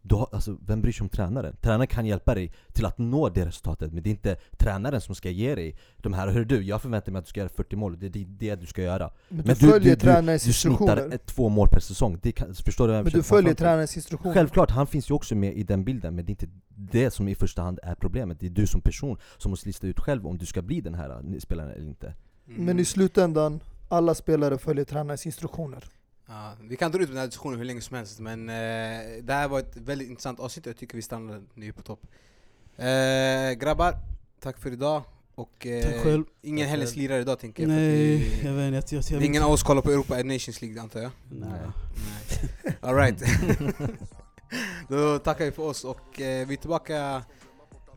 då, 0.08 0.28
alltså, 0.32 0.56
Vem 0.66 0.82
bryr 0.82 0.92
sig 0.92 1.04
om 1.04 1.08
tränaren? 1.08 1.56
Tränaren 1.60 1.86
kan 1.86 2.06
hjälpa 2.06 2.34
dig 2.34 2.52
till 2.72 2.86
att 2.86 2.98
nå 2.98 3.28
det 3.28 3.46
resultatet, 3.46 3.92
men 3.92 4.02
det 4.02 4.08
är 4.08 4.10
inte 4.10 4.36
tränaren 4.58 5.00
som 5.00 5.14
ska 5.14 5.30
ge 5.30 5.54
dig 5.54 5.76
de 5.96 6.12
här 6.12 6.28
Hör 6.28 6.44
du, 6.44 6.62
jag 6.62 6.82
förväntar 6.82 7.12
mig 7.12 7.18
att 7.18 7.24
du 7.24 7.28
ska 7.28 7.40
göra 7.40 7.48
40 7.48 7.76
mål, 7.76 7.98
det 7.98 8.06
är 8.06 8.26
det, 8.26 8.54
du 8.54 8.66
ska 8.66 8.82
göra 8.82 9.10
Men, 9.28 9.46
Men 9.46 9.56
du 9.56 9.70
följer 9.70 9.96
tränarens 9.96 10.44
du 10.44 10.52
snittar 10.52 10.72
instruktioner. 10.72 11.14
ett, 11.14 11.26
två 11.26 11.48
mål 11.48 11.68
per 11.68 11.80
säsong, 11.80 12.18
det 12.22 12.32
kan, 12.32 12.54
förstår 12.54 12.88
du 12.88 12.94
Men 12.94 13.04
du 13.04 13.22
följer 13.22 13.54
tränarens 13.54 13.96
instruktioner. 13.96 14.34
Självklart, 14.34 14.70
han 14.70 14.86
finns 14.86 15.10
ju 15.10 15.14
också 15.14 15.34
med 15.34 15.56
i 15.56 15.62
den 15.62 15.84
bilden 15.84 16.14
men 16.14 16.24
det 16.24 16.30
är 16.30 16.32
inte 16.32 16.48
det 16.68 17.10
som 17.10 17.28
i 17.28 17.34
första 17.34 17.62
hand 17.62 17.78
är 17.82 17.94
problemet 17.94 18.40
Det 18.40 18.46
är 18.46 18.50
du 18.50 18.66
som 18.66 18.80
person 18.80 19.18
som 19.38 19.50
måste 19.50 19.68
lista 19.68 19.86
ut 19.86 20.00
själv 20.00 20.26
om 20.26 20.38
du 20.38 20.46
ska 20.46 20.62
bli 20.62 20.80
den 20.80 20.94
här 20.94 21.10
eh, 21.10 21.38
spelaren 21.38 21.70
eller 21.70 21.86
inte 21.86 22.14
Mm. 22.48 22.64
Men 22.64 22.78
i 22.78 22.84
slutändan, 22.84 23.60
alla 23.88 24.14
spelare 24.14 24.58
följer 24.58 24.84
tränarens 24.84 25.26
instruktioner. 25.26 25.84
Ja, 26.28 26.52
vi 26.60 26.76
kan 26.76 26.90
dra 26.92 27.00
ut 27.02 27.08
den 27.08 27.16
här 27.16 27.26
diskussionen 27.26 27.58
hur 27.58 27.64
länge 27.64 27.80
som 27.80 27.96
helst 27.96 28.18
men 28.20 28.48
eh, 28.48 29.22
det 29.22 29.32
här 29.32 29.48
var 29.48 29.58
ett 29.58 29.76
väldigt 29.76 30.08
intressant 30.08 30.40
avsnitt 30.40 30.66
och 30.66 30.70
jag 30.70 30.76
tycker 30.76 30.96
vi 30.96 31.02
stannar 31.02 31.42
nu 31.54 31.72
på 31.72 31.82
topp. 31.82 32.00
Eh, 32.76 33.52
grabbar, 33.58 33.94
tack 34.40 34.58
för 34.58 34.72
idag. 34.72 35.02
Och 35.34 35.66
eh, 35.66 35.82
Tack 35.84 36.02
själv. 36.02 36.24
ingen 36.42 36.64
Tack 36.64 36.70
helgens 36.70 36.96
lirare 36.96 37.20
idag 37.20 37.38
tänker 37.38 37.62
jag. 37.62 37.68
Nej, 37.70 38.18
det- 38.18 38.48
jag 38.48 38.52
vet 38.54 38.74
inte. 38.74 38.94
Jag, 38.94 39.04
jag, 39.04 39.12
jag, 39.20 39.22
Ingen 39.24 39.42
av 39.42 39.50
oss 39.50 39.62
kollar 39.62 39.82
på 39.82 39.90
Europa 39.90 40.14
Nations 40.16 40.62
League 40.62 40.80
antar 40.82 41.00
jag? 41.00 41.10
Nej. 41.30 41.50
Nej. 42.64 42.76
Alright. 42.80 43.22
Då 44.88 45.18
tackar 45.18 45.44
vi 45.44 45.52
för 45.52 45.62
oss 45.62 45.84
och 45.84 46.20
eh, 46.20 46.46
vi 46.46 46.54
är 46.54 46.56
tillbaka 46.56 47.22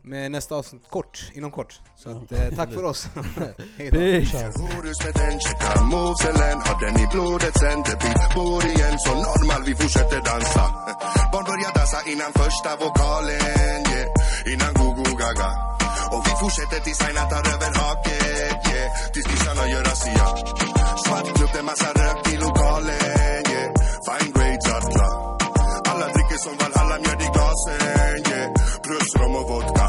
med 0.04 0.30
nästa 0.30 0.54
avsnitt. 0.54 0.82
Kort, 0.90 1.30
inom 1.34 1.50
kort. 1.50 1.80
Så 1.96 2.10
att, 2.10 2.32
eh, 2.32 2.56
tack 2.56 2.72
för 2.72 2.84
oss. 2.84 3.06
Hej 3.78 3.90
Och 16.14 16.22
vi 16.26 16.32
fortsätter 16.42 16.80
tills 16.84 17.00
Aina 17.06 17.22
tar 17.30 17.42
över 17.54 17.70
haket 17.80 18.60
yeah. 18.72 18.88
Tills 19.12 19.28
nissarna 19.32 19.68
gör 19.72 19.82
razzia. 19.90 20.26
Svart 21.04 21.36
klubb, 21.36 21.50
det 21.52 21.58
är 21.58 21.62
massa 21.62 21.88
rök 22.00 22.32
i 22.32 22.36
lokalen 22.36 23.42
yeah. 23.52 23.68
Fine 24.06 24.32
grades 24.34 24.66
alla 24.76 25.08
Alla 25.90 26.06
dricker 26.14 26.38
som 26.44 26.54
Valhalla, 26.60 26.96
mjöd 27.02 27.22
i 27.26 27.28
glasen 27.34 27.80
yeah. 28.30 28.48
Plus 28.84 29.08
rom 29.20 29.36
och 29.36 29.48
vodka 29.50 29.81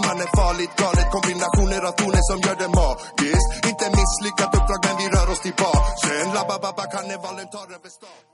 uh. 0.00 0.10
Trumman 0.10 0.20
är 0.26 0.36
farligt 0.36 0.76
galet. 0.76 1.10
Kombinationer 1.10 1.82
av 1.88 1.92
toner 1.92 2.22
som 2.30 2.38
gör 2.40 2.56
det 2.62 2.68
magiskt. 2.68 3.50
Inte 3.70 3.86
misslyckat 3.98 4.54
uppdrag 4.56 4.80
men 4.86 4.96
vi 5.00 5.06
rör 5.08 5.30
oss 5.32 5.40
tillbaka. 5.40 5.90
Sen 6.02 6.34
la 6.34 6.44
ba 6.48 6.84
karnevalen 6.92 7.48
tar 7.48 7.66
över 7.76 7.88
stan. 7.88 8.29